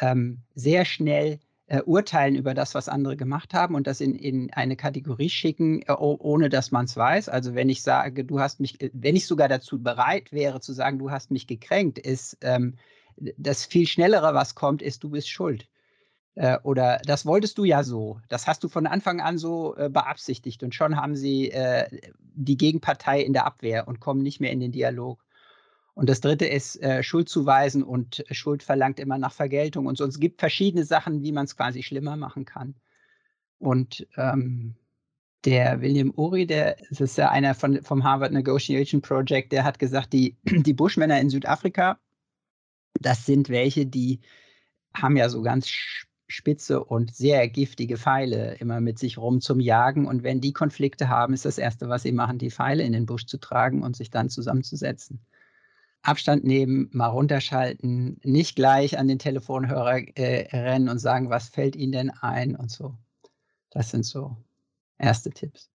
ähm, 0.00 0.40
sehr 0.54 0.84
schnell 0.84 1.38
äh, 1.68 1.80
urteilen 1.82 2.34
über 2.34 2.52
das, 2.52 2.74
was 2.74 2.88
andere 2.88 3.16
gemacht 3.16 3.54
haben 3.54 3.76
und 3.76 3.86
das 3.86 4.00
in, 4.00 4.16
in 4.16 4.52
eine 4.52 4.76
Kategorie 4.76 5.30
schicken, 5.30 5.82
äh, 5.82 5.92
ohne 5.92 6.48
dass 6.48 6.72
man 6.72 6.86
es 6.86 6.96
weiß. 6.96 7.28
Also 7.28 7.54
wenn 7.54 7.70
ich 7.70 7.82
sage, 7.82 8.24
du 8.24 8.40
hast 8.40 8.58
mich, 8.58 8.80
äh, 8.80 8.90
wenn 8.92 9.14
ich 9.14 9.28
sogar 9.28 9.48
dazu 9.48 9.80
bereit 9.80 10.32
wäre 10.32 10.60
zu 10.60 10.72
sagen, 10.72 10.98
du 10.98 11.12
hast 11.12 11.30
mich 11.30 11.46
gekränkt, 11.46 12.00
ist 12.00 12.36
ähm, 12.40 12.74
das 13.16 13.64
viel 13.64 13.86
schnellere, 13.86 14.34
was 14.34 14.56
kommt, 14.56 14.82
ist, 14.82 15.04
du 15.04 15.10
bist 15.10 15.28
schuld. 15.28 15.68
Äh, 16.34 16.58
oder 16.64 17.00
das 17.06 17.24
wolltest 17.24 17.56
du 17.56 17.64
ja 17.64 17.84
so. 17.84 18.20
Das 18.28 18.48
hast 18.48 18.64
du 18.64 18.68
von 18.68 18.88
Anfang 18.88 19.20
an 19.20 19.38
so 19.38 19.76
äh, 19.76 19.88
beabsichtigt. 19.88 20.64
Und 20.64 20.74
schon 20.74 20.96
haben 20.96 21.14
sie 21.14 21.52
äh, 21.52 21.86
die 22.34 22.56
Gegenpartei 22.56 23.20
in 23.20 23.32
der 23.32 23.46
Abwehr 23.46 23.86
und 23.86 24.00
kommen 24.00 24.22
nicht 24.22 24.40
mehr 24.40 24.50
in 24.50 24.58
den 24.58 24.72
Dialog. 24.72 25.24
Und 25.94 26.08
das 26.08 26.20
dritte 26.20 26.46
ist 26.46 26.80
äh, 26.82 27.02
Schuld 27.02 27.28
zuweisen 27.28 27.82
und 27.82 28.24
Schuld 28.30 28.62
verlangt 28.62 28.98
immer 28.98 29.18
nach 29.18 29.32
Vergeltung 29.32 29.86
und 29.86 29.98
so. 29.98 30.06
Es 30.06 30.18
gibt 30.18 30.40
verschiedene 30.40 30.84
Sachen, 30.84 31.22
wie 31.22 31.32
man 31.32 31.44
es 31.44 31.56
quasi 31.56 31.82
schlimmer 31.82 32.16
machen 32.16 32.44
kann. 32.44 32.74
Und 33.58 34.06
ähm, 34.16 34.74
der 35.44 35.80
William 35.80 36.12
Uri, 36.16 36.46
der 36.46 36.76
das 36.88 37.00
ist 37.00 37.18
ja 37.18 37.30
einer 37.30 37.54
von, 37.54 37.82
vom 37.82 38.04
Harvard 38.04 38.32
Negotiation 38.32 39.02
Project, 39.02 39.52
der 39.52 39.64
hat 39.64 39.78
gesagt, 39.78 40.12
die, 40.12 40.36
die 40.44 40.72
Buschmänner 40.72 41.20
in 41.20 41.30
Südafrika, 41.30 41.98
das 43.00 43.26
sind 43.26 43.48
welche, 43.48 43.86
die 43.86 44.20
haben 44.94 45.16
ja 45.16 45.28
so 45.28 45.42
ganz 45.42 45.68
spitze 46.28 46.82
und 46.82 47.14
sehr 47.14 47.48
giftige 47.48 47.98
Pfeile 47.98 48.54
immer 48.54 48.80
mit 48.80 48.98
sich 48.98 49.18
rum 49.18 49.40
zum 49.40 49.60
Jagen. 49.60 50.06
Und 50.06 50.22
wenn 50.22 50.40
die 50.40 50.52
Konflikte 50.52 51.08
haben, 51.08 51.34
ist 51.34 51.44
das 51.44 51.58
Erste, 51.58 51.88
was 51.88 52.02
sie 52.02 52.12
machen, 52.12 52.38
die 52.38 52.50
Pfeile 52.50 52.82
in 52.82 52.92
den 52.92 53.06
Busch 53.06 53.26
zu 53.26 53.38
tragen 53.38 53.82
und 53.82 53.96
sich 53.96 54.10
dann 54.10 54.30
zusammenzusetzen. 54.30 55.20
Abstand 56.02 56.44
nehmen, 56.44 56.88
mal 56.92 57.08
runterschalten, 57.08 58.20
nicht 58.24 58.56
gleich 58.56 58.98
an 58.98 59.08
den 59.08 59.18
Telefonhörer 59.18 60.00
äh, 60.16 60.48
rennen 60.56 60.88
und 60.88 60.98
sagen, 60.98 61.30
was 61.30 61.48
fällt 61.48 61.76
Ihnen 61.76 61.92
denn 61.92 62.10
ein 62.10 62.56
und 62.56 62.70
so. 62.70 62.94
Das 63.70 63.90
sind 63.90 64.04
so 64.04 64.36
erste 64.98 65.30
Tipps. 65.30 65.70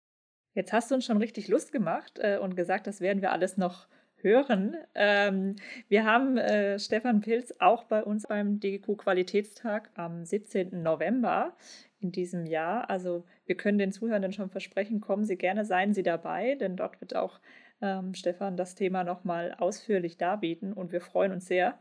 Jetzt 0.54 0.74
hast 0.74 0.92
du 0.92 0.96
uns 0.96 1.06
schon 1.06 1.18
richtig 1.18 1.48
Lust 1.48 1.72
gemacht 1.72 2.20
äh, 2.20 2.38
und 2.38 2.56
gesagt, 2.56 2.88
das 2.88 3.00
werden 3.00 3.22
wir 3.22 3.32
alles 3.32 3.58
noch 3.58 3.88
hören. 4.18 4.76
Ähm, 4.96 5.56
wir 5.88 6.06
haben 6.06 6.38
äh, 6.38 6.80
Stefan 6.80 7.22
Pilz 7.22 7.54
auch 7.60 7.84
bei 7.84 8.04
uns 8.04 8.26
beim 8.28 8.60
DGQ 8.60 8.98
Qualitätstag 8.98 9.92
am 9.96 10.26
17. 10.26 10.82
November 10.82 11.56
in 12.00 12.12
diesem 12.12 12.46
Jahr. 12.46 12.90
Also 12.90 13.26
wir 13.46 13.56
können 13.56 13.78
den 13.78 13.92
Zuhörenden 13.92 14.34
schon 14.34 14.50
versprechen, 14.50 15.02
kommen 15.02 15.26
Sie 15.26 15.38
gerne, 15.38 15.66
seien 15.66 15.94
Sie 15.94 16.04
dabei, 16.04 16.56
denn 16.56 16.76
dort 16.76 17.00
wird 17.02 17.16
auch 17.16 17.40
ähm, 17.82 18.14
Stefan 18.14 18.58
das 18.58 18.76
Thema 18.76 19.04
nochmal 19.04 19.56
ausführlich 19.58 20.18
darbieten. 20.18 20.74
Und 20.74 20.92
wir 20.92 21.02
freuen 21.02 21.32
uns 21.32 21.46
sehr, 21.46 21.78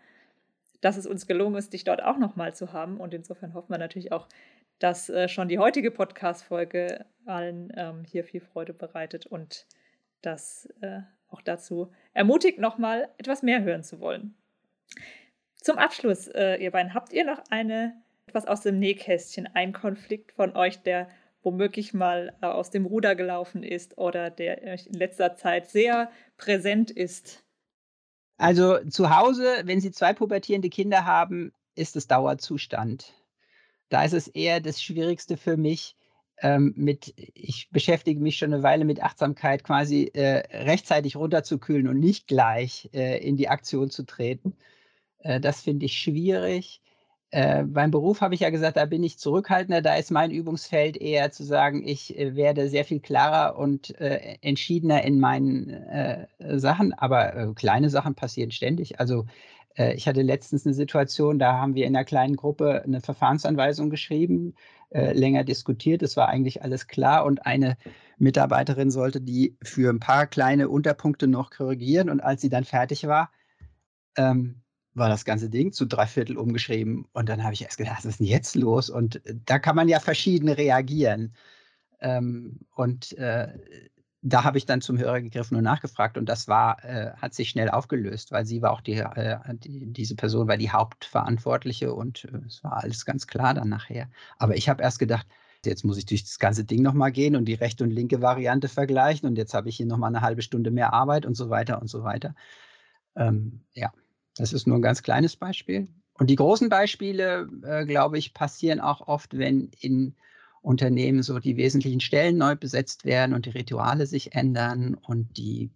dass 0.81 0.97
es 0.97 1.07
uns 1.07 1.27
gelungen 1.27 1.57
ist, 1.57 1.73
dich 1.73 1.85
dort 1.85 2.03
auch 2.03 2.19
nochmal 2.19 2.55
zu 2.55 2.73
haben. 2.73 2.99
Und 2.99 3.15
insofern 3.15 3.55
hoffen 3.55 3.71
wir 3.71 3.79
natürlich 3.79 4.13
auch, 4.13 4.29
dass 4.79 5.09
äh, 5.09 5.29
schon 5.29 5.49
die 5.49 5.59
heutige 5.59 5.91
Podcast-Folge 5.91 7.07
allen 7.25 7.73
ähm, 7.77 8.05
hier 8.05 8.25
viel 8.25 8.41
Freude 8.41 8.75
bereitet 8.75 9.27
und 9.27 9.67
das 10.23 10.69
äh, 10.81 11.01
auch 11.29 11.41
dazu 11.41 11.91
ermutigt, 12.13 12.59
nochmal 12.59 13.09
etwas 13.19 13.43
mehr 13.43 13.63
hören 13.63 13.83
zu 13.83 14.01
wollen. 14.01 14.35
Zum 15.57 15.79
Abschluss, 15.79 16.29
äh, 16.29 16.57
ihr 16.57 16.71
beiden, 16.71 16.95
habt 16.95 17.13
ihr 17.13 17.25
noch 17.25 17.43
eine, 17.51 18.01
etwas 18.27 18.47
aus 18.47 18.61
dem 18.61 18.79
Nähkästchen, 18.79 19.49
ein 19.55 19.73
Konflikt 19.73 20.33
von 20.33 20.57
euch, 20.57 20.83
der 20.83 21.09
womöglich 21.47 21.95
mal 21.95 22.37
äh, 22.43 22.47
aus 22.47 22.71
dem 22.71 22.85
Ruder 22.85 23.15
gelaufen 23.15 23.63
ist 23.63 23.97
oder 23.97 24.31
der 24.31 24.63
euch 24.65 24.89
in 24.89 24.95
letzter 24.95 25.37
Zeit 25.37 25.71
sehr 25.71 26.11
präsent 26.37 26.91
ist? 26.91 27.45
Also 28.37 28.79
zu 28.91 29.17
Hause, 29.17 29.63
wenn 29.65 29.81
Sie 29.81 29.93
zwei 29.93 30.13
pubertierende 30.13 30.69
Kinder 30.69 31.07
haben, 31.07 31.53
ist 31.77 31.95
es 31.95 32.09
Dauerzustand. 32.09 33.15
Da 33.89 34.05
ist 34.05 34.13
es 34.13 34.27
eher 34.27 34.61
das 34.61 34.83
Schwierigste 34.83 35.37
für 35.37 35.57
mich, 35.57 35.95
ähm, 36.43 36.75
mit, 36.77 37.15
ich 37.17 37.71
beschäftige 37.71 38.21
mich 38.21 38.39
schon 38.39 38.53
eine 38.53 38.65
Weile 38.65 38.85
mit 38.85 39.01
Achtsamkeit, 39.01 39.63
quasi 39.63 40.11
äh, 40.15 40.43
rechtzeitig 40.65 41.15
runterzukühlen 41.15 41.87
und 41.87 42.01
nicht 42.01 42.27
gleich 42.27 42.91
äh, 42.93 43.25
in 43.25 43.37
die 43.37 43.49
Aktion 43.49 43.89
zu 43.89 44.03
treten. 44.05 44.57
Äh, 45.21 45.41
das 45.41 45.63
finde 45.63 45.87
ich 45.87 45.97
schwierig. 45.97 46.83
Äh, 47.31 47.65
beim 47.65 47.91
Beruf 47.91 48.21
habe 48.21 48.35
ich 48.35 48.41
ja 48.41 48.51
gesagt, 48.51 48.77
da 48.77 48.85
bin 48.87 49.03
ich 49.03 49.19
zurückhaltender. 49.19 49.83
Da 49.83 49.97
ist 49.97 50.11
mein 50.11 50.31
Übungsfeld 50.31 50.97
eher 50.97 51.33
zu 51.33 51.45
sagen, 51.45 51.87
ich 51.87 52.17
äh, 52.17 52.37
werde 52.37 52.69
sehr 52.69 52.85
viel 52.85 53.01
klarer 53.01 53.59
und 53.59 53.99
äh, 54.01 54.37
entschiedener 54.43 55.03
in 55.05 55.19
meinen 55.19 55.71
äh, 55.71 56.27
Sachen. 56.59 56.93
Aber 56.95 57.35
äh, 57.35 57.53
kleine 57.55 57.91
Sachen 57.91 58.15
passieren 58.15 58.51
ständig. 58.51 59.01
Also 59.01 59.27
ich 59.95 60.09
hatte 60.09 60.23
letztens 60.23 60.65
eine 60.65 60.73
Situation, 60.75 61.39
da 61.39 61.59
haben 61.59 61.75
wir 61.75 61.85
in 61.85 61.95
einer 61.95 62.07
kleinen 62.07 62.37
Gruppe 62.37 62.83
eine 62.83 63.03
Verfahrensanweisung 63.03 63.91
geschrieben, 63.91 64.55
länger 64.89 65.45
diskutiert. 65.45 66.03
Es 66.03 66.17
war 66.17 66.31
eigentlich 66.31 66.63
alles 66.63 66.87
klar 66.87 67.27
und 67.27 67.45
eine 67.45 67.77
Mitarbeiterin 68.17 68.91
sollte 68.91 69.21
die 69.21 69.59
für 69.63 69.91
ein 69.91 70.01
paar 70.01 70.29
kleine 70.29 70.71
Unterpunkte 70.71 71.27
noch 71.27 71.51
korrigieren. 71.51 72.09
Und 72.09 72.21
als 72.21 72.41
sie 72.41 72.49
dann 72.49 72.65
fertig 72.65 73.07
war, 73.07 73.31
ähm, 74.17 74.63
war 74.97 75.09
das 75.09 75.25
ganze 75.25 75.51
Ding 75.51 75.73
zu 75.73 75.87
drei 75.87 76.07
Viertel 76.07 76.37
umgeschrieben. 76.37 77.07
Und 77.13 77.29
dann 77.29 77.45
habe 77.45 77.55
ich 77.55 77.63
erst 77.63 77.79
gedacht, 77.79 77.99
was 77.99 78.07
ist 78.07 78.21
denn 78.21 78.27
jetzt 78.27 78.57
los? 78.57 78.91
Und 78.91 79.25
äh, 79.27 79.35
da 79.45 79.59
kann 79.59 79.77
man 79.77 79.89
ja 79.89 80.01
verschieden 80.01 80.49
reagieren. 80.49 81.35
Ähm, 82.01 82.61
und 82.75 83.13
äh, 83.19 83.49
da 84.23 84.43
habe 84.45 84.59
ich 84.59 84.67
dann 84.67 84.81
zum 84.81 84.99
Hörer 84.99 85.21
gegriffen 85.21 85.57
und 85.57 85.63
nachgefragt 85.63 86.19
und 86.19 86.29
das 86.29 86.49
war, 86.49 86.85
äh, 86.85 87.13
hat 87.17 87.35
sich 87.35 87.51
schnell 87.51 87.71
aufgelöst, 87.71 88.33
weil 88.33 88.45
sie 88.45 88.61
war 88.61 88.73
auch 88.73 88.81
die, 88.81 88.95
äh, 88.95 89.39
die 89.55 89.87
diese 89.93 90.17
Person 90.17 90.49
war 90.49 90.57
die 90.57 90.71
Hauptverantwortliche 90.71 91.95
und 91.95 92.25
äh, 92.25 92.39
es 92.47 92.65
war 92.65 92.83
alles 92.83 93.05
ganz 93.05 93.27
klar 93.27 93.55
dann 93.55 93.69
nachher. 93.69 94.09
Aber 94.39 94.57
ich 94.57 94.69
habe 94.69 94.83
erst 94.83 94.99
gedacht, 94.99 95.27
jetzt 95.65 95.85
muss 95.85 95.99
ich 95.99 96.07
durch 96.07 96.25
das 96.25 96.39
ganze 96.39 96.65
Ding 96.65 96.83
nochmal 96.83 97.13
gehen 97.13 97.37
und 97.37 97.45
die 97.45 97.55
rechte 97.55 97.85
und 97.85 97.91
linke 97.91 98.21
Variante 98.23 98.69
vergleichen 98.69 99.29
und 99.29 99.37
jetzt 99.37 99.55
habe 99.55 99.69
ich 99.69 99.77
hier 99.77 99.87
nochmal 99.87 100.09
eine 100.09 100.23
halbe 100.23 100.43
Stunde 100.43 100.71
mehr 100.71 100.93
Arbeit 100.93 101.27
und 101.27 101.35
so 101.37 101.51
weiter 101.51 101.81
und 101.81 101.89
so 101.89 102.03
weiter. 102.03 102.35
Ähm, 103.17 103.61
ja. 103.75 103.93
Das 104.37 104.53
ist 104.53 104.67
nur 104.67 104.77
ein 104.77 104.83
ganz 104.83 105.03
kleines 105.03 105.37
Beispiel. 105.37 105.89
Und 106.15 106.31
die 106.31 106.37
großen 106.37 106.69
Beispiele, 106.69 107.49
äh, 107.63 107.85
glaube 107.85 108.19
ich, 108.19 108.35
passieren 108.35 108.81
auch 108.81 109.07
oft, 109.07 109.37
wenn 109.37 109.71
in 109.81 110.15
Unternehmen 110.63 111.23
so 111.23 111.39
die 111.39 111.57
wesentlichen 111.57 112.01
Stellen 112.01 112.39
neu 112.39 112.57
besetzt 112.57 113.05
werden 113.05 113.35
und 113.35 113.47
die 113.47 113.51
Rituale 113.51 114.07
sich 114.07 114.35
ändern 114.35 114.95
und 114.95 115.37
die 115.37 115.71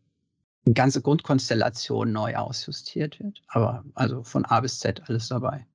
ganze 0.75 1.01
Grundkonstellation 1.01 2.12
neu 2.12 2.37
ausjustiert 2.37 3.20
wird. 3.20 3.42
Aber 3.49 3.85
also 3.94 4.23
von 4.25 4.44
A 4.44 4.61
bis 4.61 4.81
Z 4.81 5.03
alles 5.09 5.29
dabei. 5.29 5.66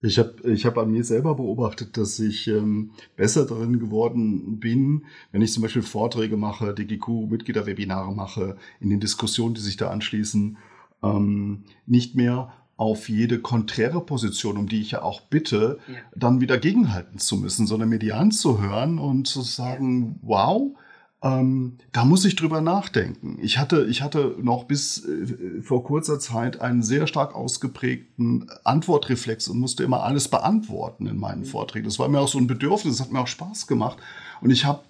Ich 0.00 0.18
habe 0.18 0.36
ich 0.52 0.64
hab 0.64 0.78
an 0.78 0.92
mir 0.92 1.02
selber 1.02 1.34
beobachtet, 1.34 1.96
dass 1.96 2.20
ich 2.20 2.46
ähm, 2.46 2.92
besser 3.16 3.46
darin 3.46 3.80
geworden 3.80 4.60
bin, 4.60 5.06
wenn 5.32 5.42
ich 5.42 5.52
zum 5.52 5.64
Beispiel 5.64 5.82
Vorträge 5.82 6.36
mache, 6.36 6.72
DGQ-Mitgliederwebinare 6.72 8.14
mache, 8.14 8.56
in 8.78 8.90
den 8.90 9.00
Diskussionen, 9.00 9.54
die 9.54 9.60
sich 9.60 9.76
da 9.76 9.90
anschließen, 9.90 10.56
ähm, 11.02 11.64
nicht 11.86 12.14
mehr 12.14 12.52
auf 12.76 13.08
jede 13.08 13.40
konträre 13.40 14.00
Position, 14.00 14.56
um 14.56 14.68
die 14.68 14.80
ich 14.80 14.92
ja 14.92 15.02
auch 15.02 15.20
bitte, 15.22 15.78
ja. 15.88 15.94
dann 16.14 16.40
wieder 16.40 16.58
gegenhalten 16.58 17.18
zu 17.18 17.36
müssen, 17.36 17.66
sondern 17.66 17.88
mir 17.88 17.98
die 17.98 18.12
anzuhören 18.12 19.00
und 19.00 19.26
zu 19.26 19.42
sagen, 19.42 20.20
wow, 20.22 20.76
ähm, 21.20 21.78
da 21.90 22.04
muss 22.04 22.24
ich 22.24 22.36
drüber 22.36 22.60
nachdenken. 22.60 23.38
Ich 23.42 23.58
hatte, 23.58 23.86
ich 23.90 24.02
hatte 24.02 24.36
noch 24.40 24.64
bis 24.64 25.04
äh, 25.04 25.60
vor 25.60 25.82
kurzer 25.82 26.20
Zeit 26.20 26.60
einen 26.60 26.84
sehr 26.84 27.08
stark 27.08 27.34
ausgeprägten 27.34 28.48
Antwortreflex 28.62 29.48
und 29.48 29.58
musste 29.58 29.82
immer 29.82 30.04
alles 30.04 30.28
beantworten 30.28 31.08
in 31.08 31.16
meinen 31.16 31.40
mhm. 31.40 31.46
Vorträgen. 31.46 31.86
Das 31.86 31.98
war 31.98 32.08
mir 32.08 32.20
auch 32.20 32.28
so 32.28 32.38
ein 32.38 32.46
Bedürfnis, 32.46 32.98
das 32.98 33.06
hat 33.06 33.12
mir 33.12 33.20
auch 33.20 33.26
Spaß 33.26 33.66
gemacht. 33.66 33.98
Und 34.40 34.50
ich 34.50 34.64
habe 34.64 34.82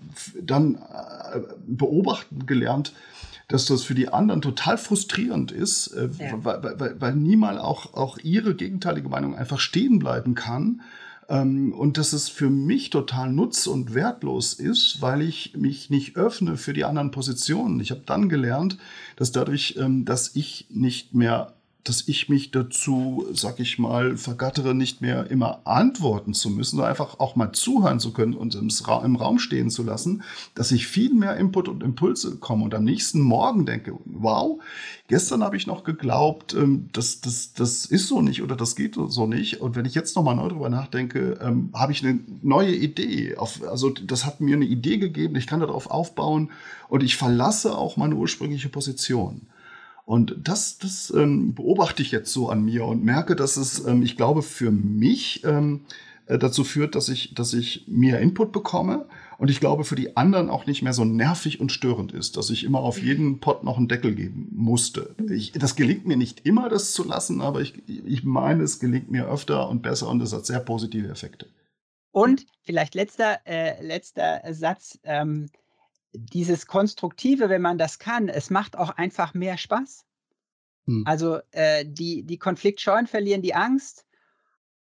dann 0.42 0.74
äh, 0.74 1.40
beobachten 1.66 2.44
gelernt, 2.44 2.92
dass 3.48 3.64
das 3.64 3.82
für 3.82 3.94
die 3.94 4.08
anderen 4.08 4.42
total 4.42 4.78
frustrierend 4.78 5.50
ist, 5.50 5.88
äh, 5.88 6.10
ja. 6.18 6.44
weil, 6.44 6.78
weil, 6.78 7.00
weil 7.00 7.14
niemals 7.14 7.58
auch, 7.58 7.94
auch 7.94 8.18
ihre 8.18 8.54
gegenteilige 8.54 9.08
Meinung 9.08 9.34
einfach 9.34 9.58
stehen 9.58 9.98
bleiben 9.98 10.34
kann. 10.34 10.82
Ähm, 11.30 11.72
und 11.72 11.98
dass 11.98 12.12
es 12.12 12.28
für 12.28 12.50
mich 12.50 12.90
total 12.90 13.32
nutz- 13.32 13.66
und 13.66 13.94
wertlos 13.94 14.54
ist, 14.54 15.00
weil 15.00 15.22
ich 15.22 15.54
mich 15.56 15.90
nicht 15.90 16.16
öffne 16.16 16.56
für 16.56 16.74
die 16.74 16.84
anderen 16.84 17.10
Positionen. 17.10 17.80
Ich 17.80 17.90
habe 17.90 18.02
dann 18.04 18.28
gelernt, 18.28 18.78
dass 19.16 19.32
dadurch, 19.32 19.76
ähm, 19.78 20.04
dass 20.04 20.36
ich 20.36 20.66
nicht 20.70 21.14
mehr 21.14 21.54
dass 21.84 22.06
ich 22.06 22.28
mich 22.28 22.50
dazu, 22.50 23.26
sag 23.32 23.60
ich 23.60 23.78
mal, 23.78 24.16
vergattere, 24.16 24.74
nicht 24.74 25.00
mehr 25.00 25.30
immer 25.30 25.60
antworten 25.64 26.34
zu 26.34 26.50
müssen, 26.50 26.76
sondern 26.76 26.90
einfach 26.90 27.18
auch 27.18 27.34
mal 27.34 27.52
zuhören 27.52 27.98
zu 28.00 28.12
können 28.12 28.34
und 28.34 28.54
im, 28.54 29.16
Raum 29.16 29.38
stehen 29.38 29.70
zu 29.70 29.82
lassen, 29.82 30.22
dass 30.54 30.70
ich 30.70 30.86
viel 30.86 31.14
mehr 31.14 31.36
Input 31.36 31.68
und 31.68 31.82
Impulse 31.82 32.32
bekomme 32.32 32.64
und 32.64 32.74
am 32.74 32.84
nächsten 32.84 33.20
Morgen 33.20 33.64
denke, 33.64 33.94
wow, 34.04 34.60
gestern 35.06 35.42
habe 35.42 35.56
ich 35.56 35.66
noch 35.66 35.84
geglaubt, 35.84 36.52
ähm, 36.54 36.90
das, 36.92 37.20
das, 37.20 37.54
das 37.54 37.86
ist 37.86 38.08
so 38.08 38.20
nicht 38.20 38.42
oder 38.42 38.56
das 38.56 38.76
geht 38.76 38.96
so 38.96 39.26
nicht. 39.26 39.60
Und 39.60 39.74
wenn 39.74 39.86
ich 39.86 39.94
jetzt 39.94 40.14
nochmal 40.14 40.36
neu 40.36 40.48
drüber 40.48 40.68
nachdenke, 40.68 41.38
ähm, 41.40 41.70
habe 41.72 41.92
ich 41.92 42.04
eine 42.04 42.18
neue 42.42 42.74
Idee. 42.74 43.36
also 43.36 43.90
das 43.90 44.26
hat 44.26 44.40
mir 44.40 44.56
eine 44.56 44.66
Idee 44.66 44.98
gegeben, 44.98 45.36
ich 45.36 45.46
kann 45.46 45.60
darauf 45.60 45.90
aufbauen 45.90 46.50
und 46.88 47.02
ich 47.02 47.16
verlasse 47.16 47.76
auch 47.76 47.96
meine 47.96 48.16
ursprüngliche 48.16 48.68
Position. 48.68 49.42
Und 50.08 50.36
das, 50.42 50.78
das 50.78 51.12
ähm, 51.14 51.52
beobachte 51.52 52.00
ich 52.00 52.12
jetzt 52.12 52.32
so 52.32 52.48
an 52.48 52.64
mir 52.64 52.86
und 52.86 53.04
merke, 53.04 53.36
dass 53.36 53.58
es, 53.58 53.84
ähm, 53.84 54.02
ich 54.02 54.16
glaube, 54.16 54.40
für 54.40 54.70
mich 54.70 55.44
ähm, 55.44 55.84
äh, 56.24 56.38
dazu 56.38 56.64
führt, 56.64 56.94
dass 56.94 57.10
ich, 57.10 57.34
dass 57.34 57.52
ich 57.52 57.84
mehr 57.88 58.18
Input 58.18 58.50
bekomme 58.50 59.06
und 59.36 59.50
ich 59.50 59.60
glaube, 59.60 59.84
für 59.84 59.96
die 59.96 60.16
anderen 60.16 60.48
auch 60.48 60.64
nicht 60.64 60.80
mehr 60.80 60.94
so 60.94 61.04
nervig 61.04 61.60
und 61.60 61.72
störend 61.72 62.12
ist, 62.12 62.38
dass 62.38 62.48
ich 62.48 62.64
immer 62.64 62.80
auf 62.80 63.02
jeden 63.02 63.40
Pot 63.40 63.64
noch 63.64 63.76
einen 63.76 63.88
Deckel 63.88 64.14
geben 64.14 64.48
musste. 64.50 65.14
Ich, 65.28 65.52
das 65.52 65.76
gelingt 65.76 66.06
mir 66.06 66.16
nicht 66.16 66.46
immer, 66.46 66.70
das 66.70 66.94
zu 66.94 67.04
lassen, 67.04 67.42
aber 67.42 67.60
ich, 67.60 67.74
ich 67.86 68.24
meine, 68.24 68.62
es 68.62 68.80
gelingt 68.80 69.10
mir 69.10 69.28
öfter 69.28 69.68
und 69.68 69.82
besser 69.82 70.08
und 70.08 70.22
es 70.22 70.32
hat 70.32 70.46
sehr 70.46 70.60
positive 70.60 71.08
Effekte. 71.08 71.48
Und 72.12 72.46
vielleicht 72.62 72.94
letzter, 72.94 73.40
äh, 73.44 73.84
letzter 73.86 74.40
Satz. 74.54 74.98
Ähm, 75.02 75.50
dieses 76.18 76.66
Konstruktive, 76.66 77.48
wenn 77.48 77.62
man 77.62 77.78
das 77.78 77.98
kann, 77.98 78.28
es 78.28 78.50
macht 78.50 78.76
auch 78.76 78.90
einfach 78.90 79.34
mehr 79.34 79.58
Spaß. 79.58 80.04
Hm. 80.86 81.04
Also 81.06 81.40
äh, 81.50 81.84
die, 81.86 82.24
die 82.24 82.38
Konfliktscheuen 82.38 83.06
verlieren 83.06 83.42
die 83.42 83.54
Angst 83.54 84.06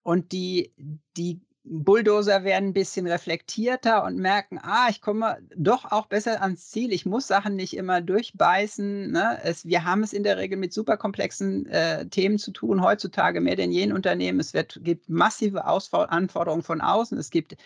und 0.02 0.32
die, 0.32 0.72
die 1.16 1.40
Bulldozer 1.70 2.44
werden 2.44 2.70
ein 2.70 2.72
bisschen 2.72 3.06
reflektierter 3.06 4.04
und 4.04 4.16
merken, 4.16 4.58
ah, 4.62 4.86
ich 4.88 5.02
komme 5.02 5.38
doch 5.54 5.84
auch 5.84 6.06
besser 6.06 6.40
ans 6.40 6.70
Ziel. 6.70 6.92
Ich 6.92 7.04
muss 7.04 7.26
Sachen 7.26 7.56
nicht 7.56 7.76
immer 7.76 8.00
durchbeißen. 8.00 9.10
Ne? 9.10 9.38
Es, 9.42 9.66
wir 9.66 9.84
haben 9.84 10.02
es 10.02 10.12
in 10.12 10.22
der 10.22 10.38
Regel 10.38 10.56
mit 10.58 10.72
superkomplexen 10.72 11.66
äh, 11.66 12.06
Themen 12.08 12.38
zu 12.38 12.52
tun, 12.52 12.82
heutzutage 12.82 13.40
mehr 13.40 13.56
denn 13.56 13.70
je 13.72 13.82
in 13.82 13.92
Unternehmen. 13.92 14.40
Es 14.40 14.54
wird, 14.54 14.80
gibt 14.82 15.10
massive 15.10 15.64
Anforderungen 15.66 16.62
von 16.62 16.80
außen. 16.80 17.18
Es 17.18 17.30
gibt 17.30 17.56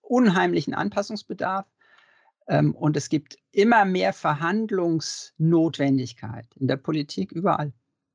unheimlichen 0.00 0.74
Anpassungsbedarf. 0.74 1.66
Ähm, 2.48 2.74
und 2.74 2.96
es 2.96 3.08
gibt 3.08 3.36
immer 3.52 3.84
mehr 3.84 4.12
Verhandlungsnotwendigkeit 4.12 6.46
in 6.56 6.66
der 6.68 6.76
Politik 6.76 7.32
überall. 7.32 7.72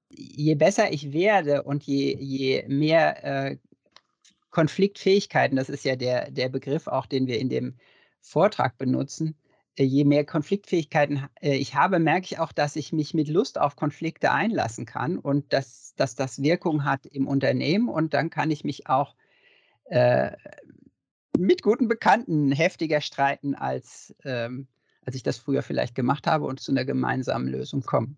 Je 0.10 0.56
besser 0.56 0.92
ich 0.92 1.14
werde 1.14 1.64
und 1.64 1.84
je, 1.84 2.18
je 2.18 2.66
mehr 2.68 3.24
äh, 3.24 3.58
Konfliktfähigkeiten, 4.50 5.56
das 5.58 5.70
ist 5.70 5.86
ja 5.86 5.96
der, 5.96 6.32
der 6.32 6.50
Begriff 6.50 6.88
auch, 6.88 7.06
den 7.06 7.28
wir 7.28 7.40
in 7.40 7.50
dem 7.50 7.78
Vortrag 8.22 8.78
benutzen, 8.78 9.38
äh, 9.78 9.84
je 9.84 10.04
mehr 10.04 10.26
Konfliktfähigkeiten 10.26 11.28
äh, 11.42 11.56
ich 11.56 11.76
habe, 11.76 12.00
merke 12.00 12.26
ich 12.26 12.40
auch, 12.40 12.52
dass 12.52 12.76
ich 12.76 12.94
mich 12.94 13.14
mit 13.14 13.28
Lust 13.28 13.60
auf 13.60 13.76
Konflikte 13.76 14.32
einlassen 14.32 14.86
kann 14.86 15.20
und 15.20 15.54
dass, 15.54 15.94
dass 15.96 16.16
das 16.16 16.42
Wirkung 16.42 16.86
hat 16.86 17.06
im 17.06 17.28
Unternehmen. 17.28 17.90
Und 17.90 18.14
dann 18.14 18.30
kann 18.30 18.52
ich 18.52 18.64
mich 18.64 18.88
auch 18.88 19.16
äh, 19.86 20.32
mit 21.38 21.62
guten 21.62 21.88
Bekannten 21.88 22.52
heftiger 22.52 23.02
streiten, 23.02 23.56
als, 23.56 24.16
ähm, 24.24 24.68
als 25.06 25.16
ich 25.16 25.24
das 25.24 25.38
früher 25.38 25.62
vielleicht 25.62 25.96
gemacht 25.96 26.28
habe 26.28 26.46
und 26.46 26.60
zu 26.60 26.72
einer 26.72 26.86
gemeinsamen 26.86 27.48
Lösung 27.48 27.82
kommen. 27.82 28.18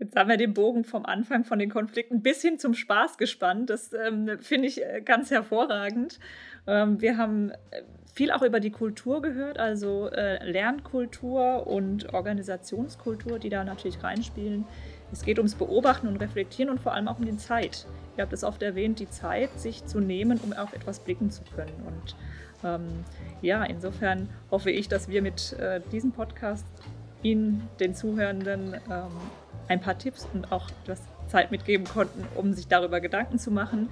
Jetzt 0.00 0.16
haben 0.16 0.30
wir 0.30 0.38
den 0.38 0.54
Bogen 0.54 0.84
vom 0.84 1.04
Anfang 1.04 1.44
von 1.44 1.58
den 1.58 1.68
Konflikten 1.68 2.22
bis 2.22 2.40
hin 2.40 2.58
zum 2.58 2.72
Spaß 2.72 3.18
gespannt. 3.18 3.68
Das 3.68 3.92
ähm, 3.92 4.38
finde 4.40 4.66
ich 4.66 4.82
äh, 4.82 5.02
ganz 5.02 5.30
hervorragend. 5.30 6.18
Ähm, 6.66 7.02
wir 7.02 7.18
haben 7.18 7.50
äh, 7.50 7.82
viel 8.14 8.30
auch 8.30 8.40
über 8.40 8.60
die 8.60 8.70
Kultur 8.70 9.20
gehört, 9.20 9.58
also 9.58 10.08
äh, 10.08 10.42
Lernkultur 10.50 11.66
und 11.66 12.14
Organisationskultur, 12.14 13.38
die 13.38 13.50
da 13.50 13.62
natürlich 13.62 14.02
reinspielen. 14.02 14.64
Es 15.12 15.22
geht 15.22 15.38
ums 15.38 15.54
Beobachten 15.54 16.06
und 16.06 16.16
Reflektieren 16.16 16.70
und 16.70 16.80
vor 16.80 16.92
allem 16.92 17.08
auch 17.08 17.18
um 17.18 17.24
die 17.24 17.36
Zeit. 17.36 17.86
Ihr 18.16 18.22
habt 18.22 18.32
es 18.32 18.44
oft 18.44 18.62
erwähnt, 18.62 19.00
die 19.00 19.08
Zeit, 19.08 19.50
sich 19.58 19.84
zu 19.86 20.00
nehmen, 20.00 20.38
um 20.42 20.52
auf 20.52 20.72
etwas 20.72 21.00
blicken 21.00 21.30
zu 21.30 21.42
können. 21.54 21.72
Und 21.86 22.16
ähm, 22.64 23.04
ja, 23.42 23.64
insofern 23.64 24.28
hoffe 24.50 24.70
ich, 24.70 24.88
dass 24.88 25.08
wir 25.08 25.22
mit 25.22 25.54
äh, 25.54 25.80
diesem 25.92 26.12
Podcast 26.12 26.66
Ihnen, 27.22 27.68
den 27.80 27.94
Zuhörenden, 27.94 28.74
ähm, 28.90 29.10
ein 29.68 29.80
paar 29.80 29.98
Tipps 29.98 30.28
und 30.32 30.50
auch 30.52 30.68
etwas 30.82 31.00
Zeit 31.28 31.50
mitgeben 31.50 31.86
konnten, 31.86 32.26
um 32.34 32.52
sich 32.54 32.66
darüber 32.66 33.00
Gedanken 33.00 33.38
zu 33.38 33.50
machen. 33.50 33.88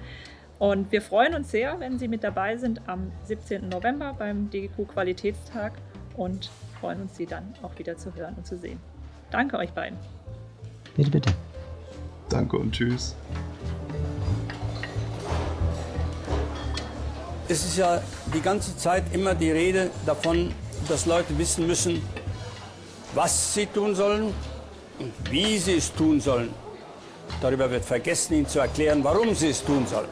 Und 0.59 0.91
wir 0.91 1.01
freuen 1.01 1.33
uns 1.33 1.51
sehr, 1.51 1.79
wenn 1.79 1.97
Sie 1.97 2.09
mit 2.09 2.23
dabei 2.23 2.57
sind 2.57 2.81
am 2.87 3.11
17. 3.23 3.69
November 3.69 4.13
beim 4.17 4.49
DGQ 4.49 4.89
Qualitätstag 4.89 5.73
und 6.17 6.51
freuen 6.79 7.01
uns, 7.01 7.15
Sie 7.15 7.25
dann 7.25 7.53
auch 7.61 7.79
wieder 7.79 7.97
zu 7.97 8.13
hören 8.15 8.35
und 8.35 8.45
zu 8.45 8.57
sehen. 8.57 8.79
Danke 9.31 9.57
euch 9.57 9.71
beiden. 9.71 9.97
Bitte, 10.99 11.11
bitte. 11.11 11.33
Danke 12.27 12.57
und 12.57 12.73
tschüss. 12.73 13.15
Es 17.47 17.63
ist 17.63 17.77
ja 17.77 18.01
die 18.33 18.41
ganze 18.41 18.75
Zeit 18.75 19.05
immer 19.13 19.33
die 19.33 19.49
Rede 19.49 19.91
davon, 20.05 20.51
dass 20.89 21.05
Leute 21.05 21.37
wissen 21.37 21.67
müssen, 21.67 22.01
was 23.15 23.53
sie 23.53 23.65
tun 23.65 23.95
sollen 23.95 24.33
und 24.99 25.13
wie 25.31 25.57
sie 25.57 25.75
es 25.75 25.93
tun 25.93 26.19
sollen. 26.19 26.49
Darüber 27.41 27.71
wird 27.71 27.85
vergessen, 27.85 28.33
ihnen 28.33 28.47
zu 28.47 28.59
erklären, 28.59 29.01
warum 29.01 29.33
sie 29.33 29.51
es 29.51 29.63
tun 29.63 29.87
sollen. 29.87 30.09